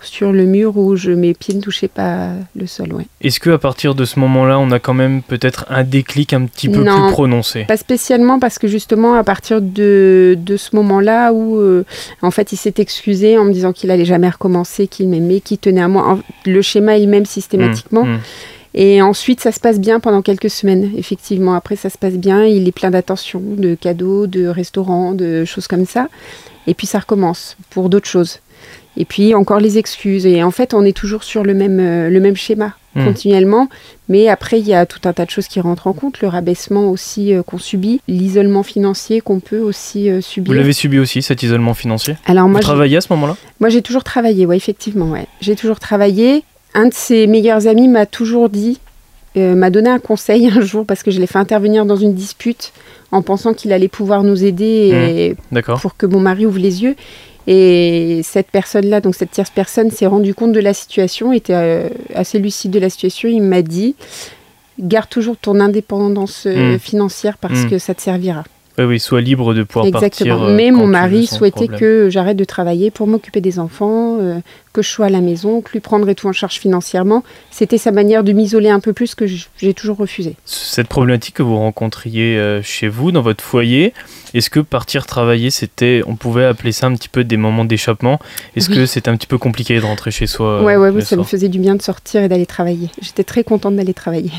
sur 0.05 0.33
le 0.33 0.43
mur 0.43 0.75
où 0.77 0.97
je, 0.97 1.11
mes 1.11 1.33
pieds 1.33 1.53
ne 1.53 1.61
touchaient 1.61 1.87
pas 1.87 2.31
le 2.57 2.67
sol. 2.67 2.91
Ouais. 2.93 3.05
Est-ce 3.21 3.39
que 3.39 3.51
à 3.51 3.57
partir 3.57 3.95
de 3.95 4.03
ce 4.03 4.19
moment-là, 4.19 4.59
on 4.59 4.69
a 4.71 4.77
quand 4.79 4.93
même 4.93 5.21
peut-être 5.21 5.65
un 5.69 5.85
déclic 5.85 6.33
un 6.33 6.45
petit 6.45 6.67
peu 6.67 6.83
Non. 6.83 7.03
plus 7.05 7.11
prononcé? 7.13 7.63
Pas 7.63 7.77
spécialement 7.77 8.37
parce 8.37 8.59
que 8.59 8.67
justement 8.67 9.13
à 9.13 9.23
partir 9.23 9.61
de, 9.61 10.37
de 10.37 10.57
ce 10.57 10.75
moment-là 10.75 11.31
où 11.31 11.55
euh, 11.57 11.85
en 12.21 12.31
fait 12.31 12.51
il 12.51 12.57
s'est 12.57 12.73
excusé 12.79 13.37
en 13.37 13.45
me 13.45 13.53
disant 13.53 13.71
qu'il 13.71 13.91
allait 13.91 14.03
jamais 14.03 14.29
recommencer, 14.29 14.87
qu'il 14.87 15.07
m'aimait, 15.07 15.39
qu'il 15.39 15.57
tenait 15.57 15.81
à 15.81 15.87
moi. 15.87 16.19
Le 16.45 16.61
schéma 16.61 16.97
est 16.97 17.05
le 17.05 17.07
même 17.09 17.25
systématiquement. 17.25 18.03
Mmh, 18.03 18.15
mmh. 18.15 18.19
Et 18.75 19.01
ensuite 19.01 19.39
ça 19.41 19.51
se 19.51 19.59
passe 19.59 19.79
bien 19.79 19.99
pendant 19.99 20.21
quelques 20.21 20.49
semaines. 20.49 20.91
Effectivement 20.97 21.53
après 21.53 21.75
ça 21.75 21.89
se 21.89 21.97
passe 21.97 22.15
bien. 22.15 22.45
Il 22.45 22.67
est 22.67 22.71
plein 22.71 22.91
d'attention, 22.91 23.41
de 23.41 23.75
cadeaux, 23.75 24.27
de 24.27 24.47
restaurants, 24.47 25.13
de 25.13 25.45
choses 25.45 25.67
comme 25.67 25.85
ça. 25.85 26.07
Et 26.67 26.73
puis 26.73 26.87
ça 26.87 26.99
recommence 26.99 27.55
pour 27.69 27.89
d'autres 27.89 28.07
choses. 28.07 28.39
Et 28.97 29.05
puis 29.05 29.33
encore 29.35 29.59
les 29.59 29.77
excuses. 29.77 30.25
Et 30.25 30.41
en 30.43 30.51
fait 30.51 30.73
on 30.73 30.83
est 30.83 30.95
toujours 30.95 31.23
sur 31.23 31.43
le 31.43 31.53
même, 31.53 31.79
euh, 31.79 32.09
le 32.09 32.19
même 32.19 32.35
schéma 32.35 32.73
Hmm. 32.95 33.05
continuellement. 33.05 33.69
Mais 34.07 34.29
après, 34.29 34.59
il 34.59 34.67
y 34.67 34.73
a 34.75 34.85
tout 34.85 34.99
un 35.05 35.13
tas 35.13 35.25
de 35.25 35.31
choses 35.31 35.47
qui 35.47 35.59
rentrent 35.59 35.87
en 35.87 35.93
compte. 35.93 36.21
Le 36.21 36.27
rabaissement 36.27 36.91
aussi 36.91 37.33
euh, 37.33 37.41
qu'on 37.41 37.57
subit, 37.57 38.01
l'isolement 38.07 38.61
financier 38.61 39.19
qu'on 39.19 39.39
peut 39.39 39.57
aussi 39.61 40.11
euh, 40.11 40.17
Vous 40.17 40.21
subir. 40.21 40.53
l'avez 40.53 40.73
subi 40.73 40.99
aussi, 40.99 41.23
cet 41.23 41.41
isolement 41.41 41.73
financier? 41.73 42.17
Alors 42.27 42.47
moi, 42.47 42.59
Vous 42.59 42.63
travaillez 42.65 42.97
à 42.97 43.01
ce 43.01 43.07
moment-là? 43.13 43.35
Moi, 43.59 43.69
j'ai 43.69 43.81
toujours 43.81 44.03
travaillé, 44.03 44.45
ouais, 44.45 44.57
effectivement, 44.57 45.07
ouais. 45.09 45.25
J'ai 45.41 45.55
toujours 45.55 45.79
travaillé. 45.79 46.43
Un 46.75 46.87
de 46.87 46.93
ses 46.93 47.27
meilleurs 47.27 47.67
amis 47.67 47.87
m'a 47.87 48.05
toujours 48.05 48.49
dit, 48.49 48.79
euh, 49.37 49.55
m'a 49.55 49.69
donné 49.69 49.89
un 49.89 49.99
conseil 49.99 50.47
un 50.55 50.61
jour 50.61 50.85
parce 50.85 51.03
que 51.03 51.11
je 51.11 51.19
l'ai 51.19 51.27
fait 51.27 51.39
intervenir 51.39 51.85
dans 51.85 51.95
une 51.95 52.13
dispute 52.13 52.71
en 53.11 53.21
pensant 53.21 53.53
qu'il 53.53 53.71
allait 53.73 53.87
pouvoir 53.87 54.23
nous 54.23 54.43
aider 54.43 54.89
et 54.91 55.35
D'accord. 55.51 55.79
pour 55.79 55.95
que 55.97 56.05
mon 56.07 56.19
mari 56.19 56.45
ouvre 56.45 56.59
les 56.59 56.81
yeux. 56.83 56.95
Et 57.45 58.21
cette 58.23 58.47
personne-là, 58.51 59.01
donc 59.01 59.15
cette 59.15 59.31
tierce 59.31 59.49
personne, 59.49 59.91
s'est 59.91 60.05
rendu 60.07 60.33
compte 60.33 60.53
de 60.53 60.59
la 60.61 60.73
situation, 60.73 61.33
était 61.33 61.53
euh, 61.53 61.89
assez 62.15 62.39
lucide 62.39 62.71
de 62.71 62.79
la 62.79 62.89
situation. 62.89 63.27
Il 63.29 63.41
m'a 63.43 63.61
dit 63.61 63.95
garde 64.79 65.09
toujours 65.09 65.37
ton 65.37 65.59
indépendance 65.59 66.45
euh, 66.47 66.75
Mm. 66.75 66.79
financière 66.79 67.37
parce 67.37 67.65
Mm. 67.65 67.69
que 67.69 67.77
ça 67.77 67.93
te 67.93 68.01
servira. 68.01 68.43
Oui, 68.77 68.85
oui, 68.85 68.99
soit 68.99 69.21
libre 69.21 69.53
de 69.53 69.61
pouvoir 69.63 69.85
Exactement. 69.85 70.37
partir. 70.37 70.49
euh, 70.51 70.55
Mais 70.55 70.71
mon 70.71 70.87
mari 70.87 71.27
souhaitait 71.27 71.65
problème. 71.67 71.79
que 71.79 72.09
j'arrête 72.09 72.37
de 72.37 72.43
travailler 72.43 72.89
pour 72.89 73.05
m'occuper 73.05 73.39
des 73.39 73.59
enfants, 73.59 74.17
euh, 74.19 74.39
que 74.73 74.81
je 74.81 74.89
sois 74.89 75.05
à 75.05 75.09
la 75.09 75.21
maison, 75.21 75.61
que 75.61 75.71
lui 75.73 75.79
prendrait 75.79 76.15
tout 76.15 76.27
en 76.27 76.31
charge 76.33 76.55
financièrement. 76.55 77.23
C'était 77.51 77.77
sa 77.77 77.91
manière 77.91 78.23
de 78.23 78.31
m'isoler 78.31 78.69
un 78.69 78.79
peu 78.79 78.91
plus 78.93 79.13
que 79.13 79.25
j'ai 79.27 79.73
toujours 79.75 79.97
refusé. 79.97 80.35
Cette 80.45 80.87
problématique 80.87 81.35
que 81.35 81.43
vous 81.43 81.55
rencontriez 81.57 82.35
euh, 82.37 82.63
chez 82.63 82.87
vous, 82.87 83.11
dans 83.11 83.21
votre 83.21 83.43
foyer, 83.43 83.93
est-ce 84.33 84.49
que 84.49 84.59
partir 84.59 85.05
travailler, 85.05 85.51
c'était, 85.51 86.01
on 86.07 86.15
pouvait 86.15 86.45
appeler 86.45 86.71
ça 86.71 86.87
un 86.87 86.95
petit 86.95 87.09
peu 87.09 87.23
des 87.23 87.37
moments 87.37 87.65
d'échappement? 87.65 88.19
Est-ce 88.55 88.69
Oui. 88.71 88.77
que 88.77 88.85
c'était 88.87 89.09
un 89.09 89.17
petit 89.17 89.27
peu 89.27 89.37
compliqué 89.37 89.75
de 89.79 89.85
rentrer 89.85 90.09
chez 90.09 90.25
soi 90.25 90.63
ouais, 90.63 90.75
ouais, 90.77 90.89
ouais, 90.89 91.01
ça 91.01 91.15
me 91.15 91.23
faisait 91.23 91.49
du 91.49 91.59
bien 91.59 91.75
de 91.75 91.81
sortir 91.83 92.23
et 92.23 92.27
d'aller 92.27 92.47
travailler. 92.47 92.89
J'étais 93.01 93.23
très 93.23 93.43
contente 93.43 93.75
d'aller 93.75 93.93
travailler. 93.93 94.31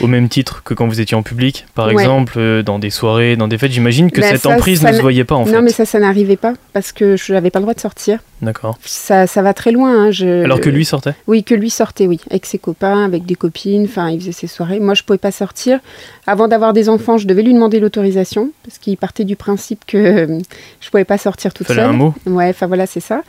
Au 0.00 0.06
même 0.06 0.28
titre 0.28 0.62
que 0.64 0.74
quand 0.74 0.86
vous 0.86 1.00
étiez 1.00 1.16
en 1.16 1.22
public, 1.22 1.66
par 1.74 1.86
Ouais. 1.86 1.92
exemple, 1.94 2.34
euh, 2.36 2.62
dans 2.62 2.78
des 2.78 2.90
soirées, 2.90 3.36
dans 3.36 3.48
des 3.48 3.58
fêtes, 3.58 3.72
j'imagine 3.72 4.10
que 4.10 4.20
Bah, 4.20 4.28
cette 4.30 4.42
ça, 4.42 4.50
emprise 4.50 4.80
ça 4.80 4.90
ne 4.92 4.96
se 4.96 5.00
voyait 5.02 5.24
pas 5.24 5.34
en 5.36 5.44
non, 5.46 5.52
fait. 5.52 5.62
mais 5.62 5.70
ça, 5.70 5.84
ça 5.84 5.98
n'arrivait 5.98 6.36
pas 6.36 6.54
parce 6.72 6.92
que 6.92 7.16
je 7.16 7.32
n'avais 7.32 7.50
pas 7.50 7.58
le 7.58 7.64
droit 7.64 7.74
de 7.74 7.80
sortir. 7.80 8.18
D'accord. 8.42 8.76
Ça, 8.84 9.26
ça 9.26 9.42
va 9.42 9.54
très 9.54 9.72
loin. 9.72 10.06
hein, 10.06 10.10
je- 10.10 10.44
Alors 10.44 10.60
que 10.60 10.68
lui 10.70 10.84
sortait? 10.84 11.14
Oui, 11.26 11.42
que 11.44 11.54
lui 11.54 11.70
sortait, 11.70 12.06
oui, 12.06 12.20
avec 12.30 12.46
ses 12.46 12.58
copains, 12.58 13.04
avec 13.04 13.24
des 13.24 13.34
copines, 13.34 13.84
enfin, 13.84 14.10
il 14.10 14.20
faisait 14.20 14.32
ses 14.32 14.46
soirées. 14.46 14.80
Moi, 14.80 14.94
je 14.94 15.02
pouvais 15.02 15.18
pas 15.18 15.32
sortir. 15.32 15.78
Avant 16.26 16.48
d'avoir 16.48 16.72
des 16.72 16.88
enfants, 16.88 17.16
je 17.18 17.26
devais 17.26 17.42
lui 17.42 17.54
demander 17.54 17.80
l'autorisation, 17.80 18.50
parce 18.64 18.78
qu'il 18.78 18.96
partait 18.96 19.24
du 19.24 19.36
principe 19.36 19.80
que 19.86 19.96
euh, 19.96 20.38
je 20.80 20.90
pouvais 20.90 21.04
pas 21.04 21.18
sortir 21.18 21.54
toute 21.54 21.66
Fallait 21.66 21.80
seule. 21.80 21.90
un 21.90 21.92
mot 21.94 22.14
Ouais, 22.26 22.48
enfin 22.50 22.66
voilà, 22.66 22.86
c'est 22.86 23.00
ça. 23.00 23.22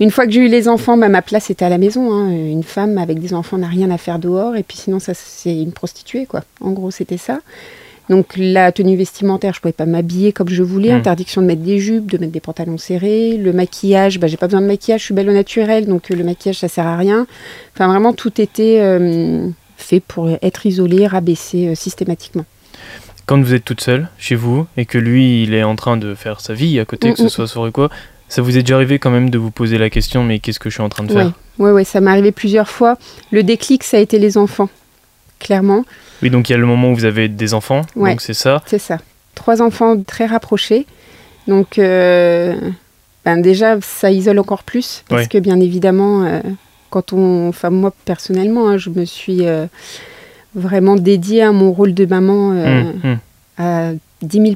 Une 0.00 0.10
fois 0.10 0.26
que 0.26 0.32
j'ai 0.32 0.40
eu 0.40 0.48
les 0.48 0.68
enfants, 0.68 0.96
bah, 0.96 1.08
ma 1.08 1.22
place 1.22 1.50
était 1.50 1.64
à 1.64 1.68
la 1.68 1.78
maison. 1.78 2.12
hein. 2.12 2.30
Une 2.30 2.64
femme 2.64 2.98
avec 2.98 3.20
des 3.20 3.32
enfants 3.32 3.58
n'a 3.58 3.68
rien 3.68 3.90
à 3.90 3.98
faire 3.98 4.18
dehors, 4.18 4.56
et 4.56 4.62
puis 4.62 4.76
sinon, 4.76 4.98
ça, 4.98 5.12
c'est 5.14 5.54
une 5.56 5.72
prostituée, 5.72 6.26
quoi. 6.26 6.42
En 6.60 6.72
gros, 6.72 6.90
c'était 6.90 7.16
ça. 7.18 7.38
Donc 8.10 8.34
la 8.36 8.70
tenue 8.70 8.96
vestimentaire, 8.96 9.54
je 9.54 9.60
pouvais 9.60 9.72
pas 9.72 9.86
m'habiller 9.86 10.32
comme 10.32 10.50
je 10.50 10.62
voulais. 10.62 10.92
Mm. 10.92 10.96
Interdiction 10.96 11.40
de 11.40 11.46
mettre 11.46 11.62
des 11.62 11.78
jupes, 11.78 12.10
de 12.10 12.18
mettre 12.18 12.32
des 12.32 12.40
pantalons 12.40 12.76
serrés. 12.76 13.38
Le 13.38 13.52
maquillage, 13.54 14.20
bah, 14.20 14.26
j'ai 14.26 14.36
pas 14.36 14.46
besoin 14.46 14.60
de 14.60 14.66
maquillage, 14.66 15.00
je 15.00 15.04
suis 15.06 15.14
belle 15.14 15.30
au 15.30 15.32
naturel, 15.32 15.86
donc 15.86 16.10
euh, 16.10 16.14
le 16.14 16.22
maquillage 16.22 16.58
ça 16.58 16.68
sert 16.68 16.86
à 16.86 16.98
rien. 16.98 17.26
Enfin 17.74 17.88
vraiment 17.88 18.12
tout 18.12 18.42
était 18.42 18.80
euh, 18.82 19.48
fait 19.78 20.00
pour 20.00 20.28
être 20.42 20.66
isolé, 20.66 21.06
rabaissé 21.06 21.68
euh, 21.68 21.74
systématiquement. 21.74 22.44
Quand 23.24 23.40
vous 23.40 23.54
êtes 23.54 23.64
toute 23.64 23.80
seule 23.80 24.08
chez 24.18 24.34
vous 24.34 24.66
et 24.76 24.84
que 24.84 24.98
lui, 24.98 25.42
il 25.44 25.54
est 25.54 25.62
en 25.62 25.74
train 25.76 25.96
de 25.96 26.14
faire 26.14 26.40
sa 26.42 26.52
vie 26.52 26.78
à 26.78 26.84
côté, 26.84 27.08
que 27.14 27.22
Mm, 27.22 27.24
ce 27.24 27.28
soit 27.30 27.46
soirée 27.46 27.70
ou 27.70 27.72
quoi, 27.72 27.88
ça 28.34 28.42
vous 28.42 28.56
est 28.58 28.62
déjà 28.62 28.74
arrivé 28.74 28.98
quand 28.98 29.10
même 29.10 29.30
de 29.30 29.38
vous 29.38 29.50
poser 29.52 29.78
la 29.78 29.90
question, 29.90 30.24
mais 30.24 30.40
qu'est-ce 30.40 30.58
que 30.58 30.68
je 30.68 30.74
suis 30.74 30.82
en 30.82 30.88
train 30.88 31.04
de 31.04 31.12
faire? 31.12 31.32
Ouais, 31.58 31.70
ouais, 31.70 31.84
ça 31.84 32.00
m'est 32.00 32.10
arrivé 32.10 32.32
plusieurs 32.32 32.68
fois. 32.68 32.98
Le 33.30 33.42
déclic, 33.44 33.84
ça 33.84 33.96
a 33.98 34.00
été 34.00 34.18
les 34.18 34.36
enfants, 34.36 34.68
clairement. 35.38 35.84
Oui, 36.20 36.30
donc 36.30 36.48
il 36.48 36.52
y 36.52 36.54
a 36.56 36.58
le 36.58 36.66
moment 36.66 36.90
où 36.90 36.94
vous 36.96 37.04
avez 37.04 37.28
des 37.28 37.54
enfants, 37.54 37.82
Ouais. 37.94 38.10
donc 38.10 38.20
c'est 38.20 38.34
ça. 38.34 38.60
C'est 38.66 38.80
ça. 38.80 38.98
Trois 39.36 39.62
enfants 39.62 40.00
très 40.02 40.26
rapprochés. 40.26 40.86
Donc, 41.46 41.78
euh, 41.78 42.56
ben 43.24 43.36
déjà, 43.40 43.80
ça 43.80 44.10
isole 44.10 44.38
encore 44.40 44.64
plus. 44.64 45.04
Parce 45.08 45.22
Ouais. 45.22 45.28
que, 45.28 45.38
bien 45.38 45.60
évidemment, 45.60 46.24
euh, 46.24 46.40
quand 46.90 47.12
on. 47.12 47.48
Enfin, 47.48 47.70
moi, 47.70 47.92
personnellement, 48.04 48.68
hein, 48.68 48.78
je 48.78 48.90
me 48.90 49.04
suis 49.04 49.46
euh, 49.46 49.66
vraiment 50.56 50.96
dédiée 50.96 51.42
à 51.42 51.52
mon 51.52 51.70
rôle 51.72 51.94
de 51.94 52.06
maman 52.06 52.48
Hum, 52.50 52.92
hum. 53.04 53.18
à 53.58 53.90
10 54.22 54.38
000 54.40 54.54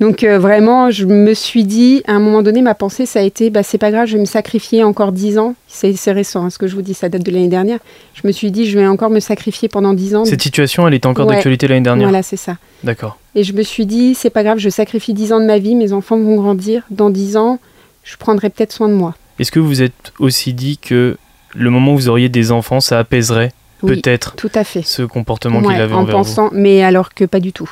donc 0.00 0.24
euh, 0.24 0.38
vraiment, 0.38 0.90
je 0.90 1.04
me 1.04 1.34
suis 1.34 1.64
dit, 1.64 2.02
à 2.06 2.12
un 2.12 2.18
moment 2.18 2.42
donné, 2.42 2.62
ma 2.62 2.74
pensée, 2.74 3.06
ça 3.06 3.20
a 3.20 3.22
été, 3.22 3.50
bah, 3.50 3.62
c'est 3.62 3.78
pas 3.78 3.90
grave, 3.90 4.06
je 4.06 4.14
vais 4.14 4.20
me 4.20 4.24
sacrifier 4.26 4.82
encore 4.82 5.12
10 5.12 5.38
ans. 5.38 5.54
C'est 5.68 5.94
récent, 6.12 6.44
hein, 6.44 6.50
ce 6.50 6.58
que 6.58 6.66
je 6.66 6.74
vous 6.74 6.82
dis, 6.82 6.94
ça 6.94 7.08
date 7.08 7.22
de 7.22 7.30
l'année 7.30 7.48
dernière. 7.48 7.78
Je 8.14 8.26
me 8.26 8.32
suis 8.32 8.50
dit, 8.50 8.66
je 8.68 8.78
vais 8.78 8.86
encore 8.86 9.10
me 9.10 9.20
sacrifier 9.20 9.68
pendant 9.68 9.94
10 9.94 10.16
ans. 10.16 10.24
Cette 10.24 10.42
situation, 10.42 10.86
elle 10.88 10.94
était 10.94 11.06
encore 11.06 11.26
Ouais. 11.26 11.34
d'actualité 11.34 11.68
l'année 11.68 11.80
dernière. 11.82 12.08
Voilà, 12.08 12.22
c'est 12.22 12.36
ça. 12.36 12.56
D'accord. 12.82 13.18
Et 13.34 13.44
je 13.44 13.52
me 13.52 13.62
suis 13.62 13.86
dit, 13.86 14.14
c'est 14.14 14.30
pas 14.30 14.42
grave, 14.42 14.58
je 14.58 14.68
sacrifie 14.68 15.14
10 15.14 15.32
ans 15.32 15.40
de 15.40 15.46
ma 15.46 15.58
vie, 15.58 15.74
mes 15.74 15.92
enfants 15.92 16.18
vont 16.18 16.36
grandir. 16.36 16.82
Dans 16.90 17.10
10 17.10 17.36
ans, 17.36 17.58
je 18.02 18.16
prendrai 18.16 18.50
peut-être 18.50 18.72
soin 18.72 18.88
de 18.88 18.94
moi. 18.94 19.14
Est-ce 19.38 19.50
que 19.52 19.60
vous 19.60 19.82
êtes 19.82 20.12
aussi 20.18 20.52
dit 20.54 20.78
que 20.78 21.16
le 21.54 21.70
moment 21.70 21.92
où 21.92 21.96
vous 21.96 22.08
auriez 22.08 22.28
des 22.28 22.50
enfants, 22.52 22.80
ça 22.80 22.98
apaiserait 22.98 23.52
Oui, 23.82 23.94
peut-être 23.96 24.34
tout 24.36 24.50
à 24.54 24.64
fait. 24.64 24.82
ce 24.82 25.02
comportement 25.02 25.60
Ouais, 25.60 25.72
qu'il 25.74 25.80
avait 25.82 25.94
en 25.94 26.00
envers 26.00 26.14
pensant, 26.16 26.50
mais 26.52 26.82
alors 26.82 27.14
que 27.14 27.24
pas 27.24 27.40
du 27.40 27.52
tout. 27.52 27.70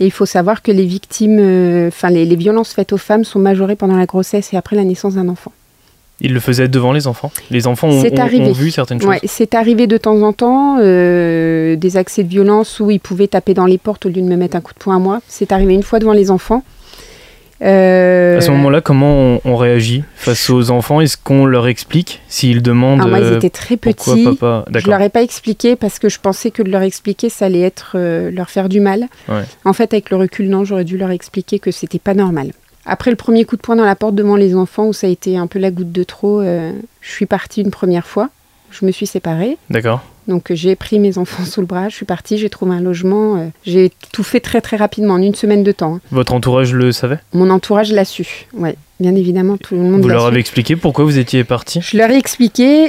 Et 0.00 0.06
il 0.06 0.10
faut 0.10 0.26
savoir 0.26 0.62
que 0.62 0.72
les 0.72 0.84
victimes, 0.84 1.38
euh, 1.38 1.88
enfin 1.88 2.10
les, 2.10 2.24
les 2.24 2.36
violences 2.36 2.72
faites 2.72 2.92
aux 2.92 2.98
femmes 2.98 3.24
sont 3.24 3.38
majorées 3.38 3.76
pendant 3.76 3.96
la 3.96 4.06
grossesse 4.06 4.52
et 4.52 4.56
après 4.56 4.76
la 4.76 4.84
naissance 4.84 5.14
d'un 5.14 5.28
enfant. 5.28 5.52
Il 6.20 6.32
le 6.32 6.40
faisait 6.40 6.68
devant 6.68 6.92
les 6.92 7.06
enfants 7.08 7.32
Les 7.50 7.66
enfants 7.66 7.88
ont, 7.88 8.00
vu 8.52 8.70
certaines 8.70 9.00
choses 9.00 9.08
Ouais, 9.08 9.20
c'est 9.24 9.54
arrivé 9.54 9.86
de 9.88 9.96
temps 9.96 10.22
en 10.22 10.32
temps, 10.32 10.78
euh, 10.78 11.74
des 11.74 11.96
accès 11.96 12.22
de 12.22 12.28
violence 12.28 12.78
où 12.78 12.90
ils 12.90 13.00
pouvaient 13.00 13.26
taper 13.26 13.52
dans 13.52 13.66
les 13.66 13.78
portes 13.78 14.06
au 14.06 14.08
lieu 14.08 14.22
de 14.22 14.26
me 14.26 14.36
mettre 14.36 14.56
un 14.56 14.60
coup 14.60 14.72
de 14.72 14.78
poing 14.78 14.96
à 14.96 14.98
moi. 15.00 15.20
C'est 15.26 15.50
arrivé 15.50 15.74
une 15.74 15.82
fois 15.82 15.98
devant 15.98 16.12
les 16.12 16.30
enfants. 16.30 16.62
Euh, 17.64 18.38
À 18.38 18.40
ce 18.40 18.50
moment-là, 18.50 18.80
comment 18.80 19.14
on, 19.16 19.40
on 19.44 19.56
réagit 19.56 20.04
face 20.16 20.50
aux 20.50 20.70
enfants? 20.70 21.00
Est-ce 21.00 21.16
qu'on 21.16 21.46
leur 21.46 21.66
explique 21.66 22.20
s'ils 22.28 22.62
demandent 22.62 23.00
alors 23.00 23.10
moi, 23.10 23.20
ils 23.20 23.32
euh, 23.32 23.36
étaient 23.36 23.50
très 23.50 23.76
pourquoi 23.76 24.14
petits. 24.14 24.24
papa? 24.24 24.64
Je 24.74 24.88
leur 24.90 25.00
ai 25.00 25.08
pas 25.08 25.22
expliqué 25.22 25.74
parce 25.76 25.98
que 25.98 26.08
je 26.08 26.20
pensais 26.20 26.50
que 26.50 26.62
de 26.62 26.70
leur 26.70 26.82
expliquer, 26.82 27.28
ça 27.28 27.46
allait 27.46 27.62
être 27.62 27.92
euh, 27.94 28.30
leur 28.30 28.50
faire 28.50 28.68
du 28.68 28.80
mal. 28.80 29.06
Ouais. 29.28 29.42
En 29.64 29.72
fait, 29.72 29.92
avec 29.94 30.10
le 30.10 30.16
recul, 30.16 30.48
non, 30.48 30.64
j'aurais 30.64 30.84
dû 30.84 30.98
leur 30.98 31.10
expliquer 31.10 31.58
que 31.58 31.70
c'était 31.70 31.98
pas 31.98 32.14
normal. 32.14 32.52
Après 32.86 33.10
le 33.10 33.16
premier 33.16 33.46
coup 33.46 33.56
de 33.56 33.62
poing 33.62 33.76
dans 33.76 33.84
la 33.84 33.96
porte 33.96 34.14
devant 34.14 34.36
les 34.36 34.54
enfants, 34.54 34.86
où 34.86 34.92
ça 34.92 35.06
a 35.06 35.10
été 35.10 35.38
un 35.38 35.46
peu 35.46 35.58
la 35.58 35.70
goutte 35.70 35.92
de 35.92 36.02
trop, 36.04 36.40
euh, 36.40 36.70
je 37.00 37.10
suis 37.10 37.26
partie 37.26 37.62
une 37.62 37.70
première 37.70 38.06
fois. 38.06 38.28
Je 38.70 38.84
me 38.84 38.90
suis 38.90 39.06
séparée. 39.06 39.56
D'accord. 39.70 40.02
Donc 40.28 40.50
euh, 40.50 40.54
j'ai 40.54 40.74
pris 40.76 40.98
mes 40.98 41.18
enfants 41.18 41.44
sous 41.52 41.60
le 41.60 41.66
bras, 41.66 41.88
je 41.88 41.94
suis 41.96 42.06
partie, 42.06 42.38
j'ai 42.38 42.48
trouvé 42.50 42.72
un 42.74 42.80
logement. 42.80 43.36
euh, 43.36 43.46
j'ai 43.64 43.90
tout 44.12 44.22
fait 44.22 44.40
très 44.40 44.60
très 44.60 44.76
rapidement, 44.76 45.14
en 45.14 45.22
une 45.22 45.34
semaine 45.34 45.62
de 45.62 45.72
temps. 45.72 45.96
hein. 45.96 46.00
Votre 46.10 46.32
entourage 46.34 46.72
le 46.72 46.92
savait? 46.92 47.18
Mon 47.32 47.50
entourage 47.50 47.92
l'a 47.92 48.04
su. 48.04 48.46
Ouais, 48.54 48.76
bien 49.00 49.14
évidemment, 49.14 49.56
tout 49.56 49.74
le 49.74 49.82
monde 49.82 50.00
Vous 50.02 50.08
leur 50.08 50.22
su. 50.22 50.26
avez 50.28 50.40
expliqué 50.40 50.76
pourquoi 50.76 51.04
vous 51.04 51.18
étiez 51.18 51.44
parti? 51.44 51.80
Je 51.82 51.96
leur 51.98 52.10
ai 52.10 52.16
expliqué 52.16 52.88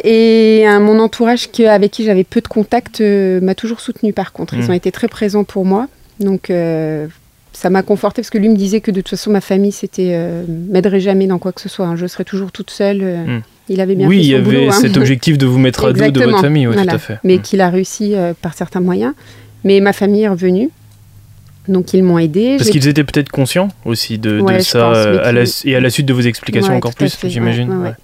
et 0.59 0.67
euh, 0.67 0.79
mon 0.79 0.99
entourage 0.99 1.49
avec 1.67 1.91
qui 1.91 2.03
j'avais 2.05 2.23
peu 2.23 2.41
de 2.41 2.47
contact 2.47 3.01
euh, 3.01 3.41
m'a 3.41 3.55
toujours 3.55 3.79
soutenu 3.81 4.13
par 4.13 4.31
contre. 4.33 4.53
Ils 4.53 4.63
Mm. 4.65 4.69
ont 4.69 4.73
été 4.73 4.91
très 4.91 5.07
présents 5.07 5.43
pour 5.43 5.65
moi. 5.65 5.87
Donc 6.21 6.49
euh, 6.49 7.07
ça 7.51 7.69
m'a 7.69 7.83
conforté 7.83 8.21
parce 8.21 8.29
que 8.29 8.37
lui 8.37 8.49
me 8.49 8.55
disait 8.55 8.79
que 8.81 8.91
de 8.91 9.01
toute 9.01 9.09
façon 9.09 9.31
ma 9.31 9.41
famille 9.41 9.71
c'était 9.73 10.17
m'aiderait 10.47 10.99
jamais 11.01 11.27
dans 11.27 11.39
quoi 11.39 11.51
que 11.51 11.59
ce 11.61 11.67
soit. 11.69 11.85
hein. 11.85 11.95
Je 11.97 12.07
serais 12.07 12.23
toujours 12.23 12.51
toute 12.51 12.69
seule. 12.71 12.99
euh, 13.01 13.25
Mm. 13.25 13.41
Il 13.69 13.81
avait 13.81 13.95
bien 13.95 14.07
Oui, 14.07 14.17
fait 14.17 14.23
il 14.23 14.29
y 14.29 14.35
avait 14.35 14.43
boulot, 14.43 14.69
hein. 14.69 14.71
cet 14.79 14.95
objectif 14.97 15.37
de 15.37 15.45
vous 15.45 15.57
mettre 15.57 15.85
à 15.85 15.93
dos 15.93 16.11
de 16.11 16.23
votre 16.23 16.39
famille, 16.41 16.67
oui, 16.67 16.73
Voilà. 16.75 16.91
tout 16.91 16.95
à 16.97 16.99
fait. 16.99 17.17
Mais 17.23 17.37
Mm. 17.37 17.41
qu'il 17.41 17.61
a 17.61 17.69
réussi 17.69 18.13
euh, 18.15 18.33
par 18.39 18.53
certains 18.53 18.79
moyens. 18.81 19.13
Mais 19.63 19.79
ma 19.79 19.93
famille 19.93 20.21
est 20.23 20.29
revenue. 20.29 20.69
Donc 21.67 21.93
ils 21.93 22.03
m'ont 22.03 22.19
aidé. 22.19 22.57
Parce 22.57 22.69
qu'ils 22.69 22.87
étaient 22.87 23.03
peut-être 23.03 23.29
conscients 23.29 23.69
aussi 23.85 24.19
de, 24.19 24.39
Ouais, 24.39 24.61
ça, 24.61 24.79
pense, 24.81 24.97
euh, 24.97 25.19
à 25.23 25.31
la- 25.31 25.45
qu'ils- 25.45 25.71
et 25.71 25.75
à 25.75 25.79
la 25.79 25.89
suite 25.89 26.05
de 26.05 26.13
vos 26.13 26.21
explications 26.21 26.69
Ouais, 26.71 26.77
encore 26.77 26.93
plus, 26.93 27.17
j'imagine. 27.25 27.69
ouais, 27.69 27.75
ouais, 27.75 27.81
ouais. 27.81 27.89
ouais. 27.89 27.95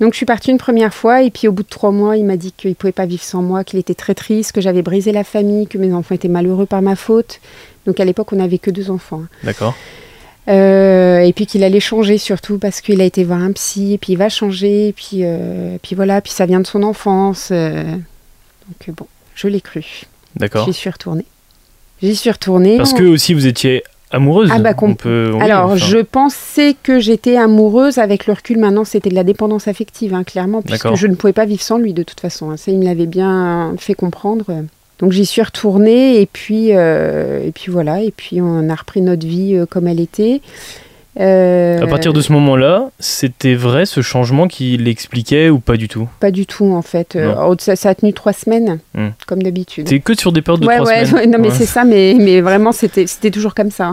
Donc 0.00 0.12
je 0.12 0.16
suis 0.18 0.26
partie 0.26 0.52
une 0.52 0.58
première 0.58 0.94
fois 0.94 1.22
et 1.24 1.30
puis 1.32 1.48
au 1.48 1.52
bout 1.52 1.64
de 1.64 1.68
trois 1.68 1.90
mois, 1.90 2.16
il 2.16 2.24
m'a 2.24 2.36
dit 2.36 2.52
qu'il 2.56 2.76
pouvait 2.76 2.92
pas 2.92 3.04
vivre 3.06 3.24
sans 3.24 3.42
moi, 3.42 3.64
qu'il 3.64 3.80
était 3.80 3.94
très 3.96 4.14
triste, 4.14 4.52
que 4.52 4.60
j'avais 4.60 4.82
brisé 4.82 5.10
la 5.10 5.24
famille, 5.24 5.66
que 5.66 5.76
mes 5.76 5.92
enfants 5.92 6.14
étaient 6.14 6.28
malheureux 6.28 6.66
par 6.66 6.82
ma 6.82 6.94
faute. 6.94 7.40
Donc 7.84 7.98
à 7.98 8.04
l'époque, 8.04 8.32
on 8.32 8.36
n'avait 8.36 8.58
que 8.58 8.70
deux 8.70 8.92
enfants. 8.92 9.22
hein. 9.24 9.28
D'accord. 9.42 9.74
Euh, 10.48 11.18
et 11.20 11.32
puis 11.34 11.46
qu'il 11.46 11.62
allait 11.62 11.80
changer 11.80 12.16
surtout 12.16 12.58
parce 12.58 12.80
qu'il 12.80 13.00
a 13.00 13.04
été 13.04 13.22
voir 13.24 13.40
un 13.42 13.52
psy 13.52 13.92
et 13.94 13.98
puis 13.98 14.14
il 14.14 14.16
va 14.16 14.28
changer 14.30 14.88
et 14.88 14.92
puis, 14.92 15.18
euh, 15.22 15.76
puis 15.82 15.94
voilà, 15.94 16.20
puis 16.22 16.32
ça 16.32 16.46
vient 16.46 16.60
de 16.60 16.66
son 16.66 16.82
enfance. 16.82 17.50
euh. 17.52 17.82
donc 17.84 18.96
bon, 18.96 19.06
je 19.34 19.48
l'ai 19.48 19.60
cru. 19.60 19.84
D'accord. 20.36 20.64
J'y 20.66 20.72
suis 20.72 20.88
retournée. 20.90 21.24
J'y 22.02 22.16
suis 22.16 22.30
retournée. 22.30 22.76
Parce 22.78 22.92
On- 22.92 22.96
que 22.96 23.04
aussi 23.04 23.34
vous 23.34 23.46
étiez 23.46 23.82
amoureuse. 24.10 24.48
Ah 24.52 24.58
bah, 24.58 24.72
on 24.80 24.94
peut. 24.94 25.32
oui, 25.34 25.42
Alors, 25.42 25.66
enfin, 25.72 25.76
je 25.76 25.98
pensais 25.98 26.74
que 26.82 26.98
j'étais 26.98 27.36
amoureuse. 27.36 27.98
Avec 27.98 28.26
le 28.26 28.32
recul, 28.32 28.56
maintenant, 28.58 28.84
c'était 28.84 29.10
de 29.10 29.14
la 29.14 29.24
dépendance 29.24 29.68
affective, 29.68 30.14
hein, 30.14 30.24
clairement, 30.24 30.62
puisque 30.62 30.94
je 30.94 31.06
ne 31.08 31.14
pouvais 31.14 31.32
pas 31.34 31.44
vivre 31.44 31.60
sans 31.60 31.76
lui, 31.76 31.92
de 31.92 32.02
toute 32.02 32.20
façon. 32.20 32.50
hein. 32.50 32.56
Ça, 32.56 32.70
il 32.70 32.78
me 32.78 32.84
l'avait 32.84 33.04
bien 33.06 33.74
fait 33.78 33.92
comprendre. 33.94 34.44
Donc, 35.00 35.12
j'y 35.12 35.24
suis 35.26 35.42
retournée, 35.42 36.20
et 36.20 36.26
puis, 36.26 36.68
euh, 36.72 37.46
et 37.46 37.52
puis 37.52 37.70
voilà. 37.70 38.02
Et 38.02 38.10
puis, 38.10 38.40
on 38.40 38.68
a 38.68 38.74
repris 38.74 39.00
notre 39.00 39.26
vie 39.26 39.54
euh, 39.54 39.64
comme 39.66 39.86
elle 39.86 40.00
était. 40.00 40.40
Euh, 41.20 41.82
À 41.82 41.86
partir 41.88 42.12
de 42.12 42.20
ce 42.20 42.32
moment-là, 42.32 42.90
c'était 43.00 43.54
vrai 43.54 43.86
ce 43.86 44.02
changement 44.02 44.46
qui 44.46 44.76
l'expliquait 44.76 45.48
ou 45.50 45.58
pas 45.58 45.76
du 45.76 45.88
tout? 45.88 46.08
Pas 46.20 46.30
du 46.30 46.46
tout, 46.46 46.72
en 46.72 46.82
fait. 46.82 47.18
Ça, 47.58 47.74
ça 47.76 47.88
a 47.90 47.94
tenu 47.94 48.12
trois 48.12 48.32
semaines, 48.32 48.78
Hmm. 48.94 49.08
comme 49.26 49.42
d'habitude. 49.42 49.88
C'était 49.88 50.00
que 50.00 50.16
sur 50.16 50.32
des 50.32 50.42
périodes 50.42 50.62
de 50.62 50.66
ouais, 50.66 50.76
trois 50.76 50.86
ouais, 50.88 51.04
semaines. 51.06 51.14
ouais, 51.24 51.26
non, 51.26 51.38
mais 51.40 51.48
Ouais. 51.48 51.54
c'est 51.56 51.66
ça, 51.66 51.84
mais, 51.84 52.14
mais 52.18 52.40
vraiment, 52.40 52.70
c'était 52.72 53.30
toujours 53.32 53.54
comme 53.54 53.70
ça. 53.72 53.90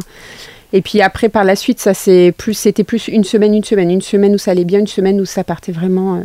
Et 0.74 0.82
puis 0.82 1.02
après, 1.02 1.30
par 1.30 1.44
la 1.46 1.56
suite, 1.56 1.80
ça 1.80 1.94
c'est 1.94 2.34
plus, 2.38 2.54
c'était 2.54 2.84
plus 2.84 3.08
une 3.08 3.24
semaine, 3.24 3.54
une 3.54 3.64
semaine, 3.64 3.90
une 3.90 4.02
semaine 4.02 4.34
où 4.36 4.38
ça 4.38 4.52
allait 4.52 4.66
bien, 4.66 4.80
une 4.80 4.88
semaine 4.88 5.22
où 5.22 5.26
ça 5.26 5.44
partait 5.44 5.72
vraiment 5.72 6.22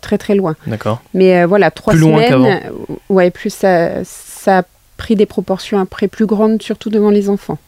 très 0.00 0.18
très 0.18 0.34
loin. 0.34 0.56
D'accord. 0.66 1.02
Mais 1.14 1.38
euh, 1.42 1.46
voilà, 1.46 1.70
trois 1.70 1.92
Plus 1.92 2.00
loin 2.00 2.16
semaines, 2.16 2.28
qu'avant. 2.28 2.46
euh, 2.90 2.94
ouais, 3.08 3.30
plus 3.30 3.50
ça, 3.52 4.04
ça 4.04 4.58
a 4.58 4.62
pris 4.96 5.16
des 5.16 5.26
proportions 5.26 5.78
après 5.78 6.08
plus 6.08 6.26
grandes, 6.26 6.62
surtout 6.62 6.90
devant 6.90 7.10
les 7.10 7.28
enfants. 7.28 7.58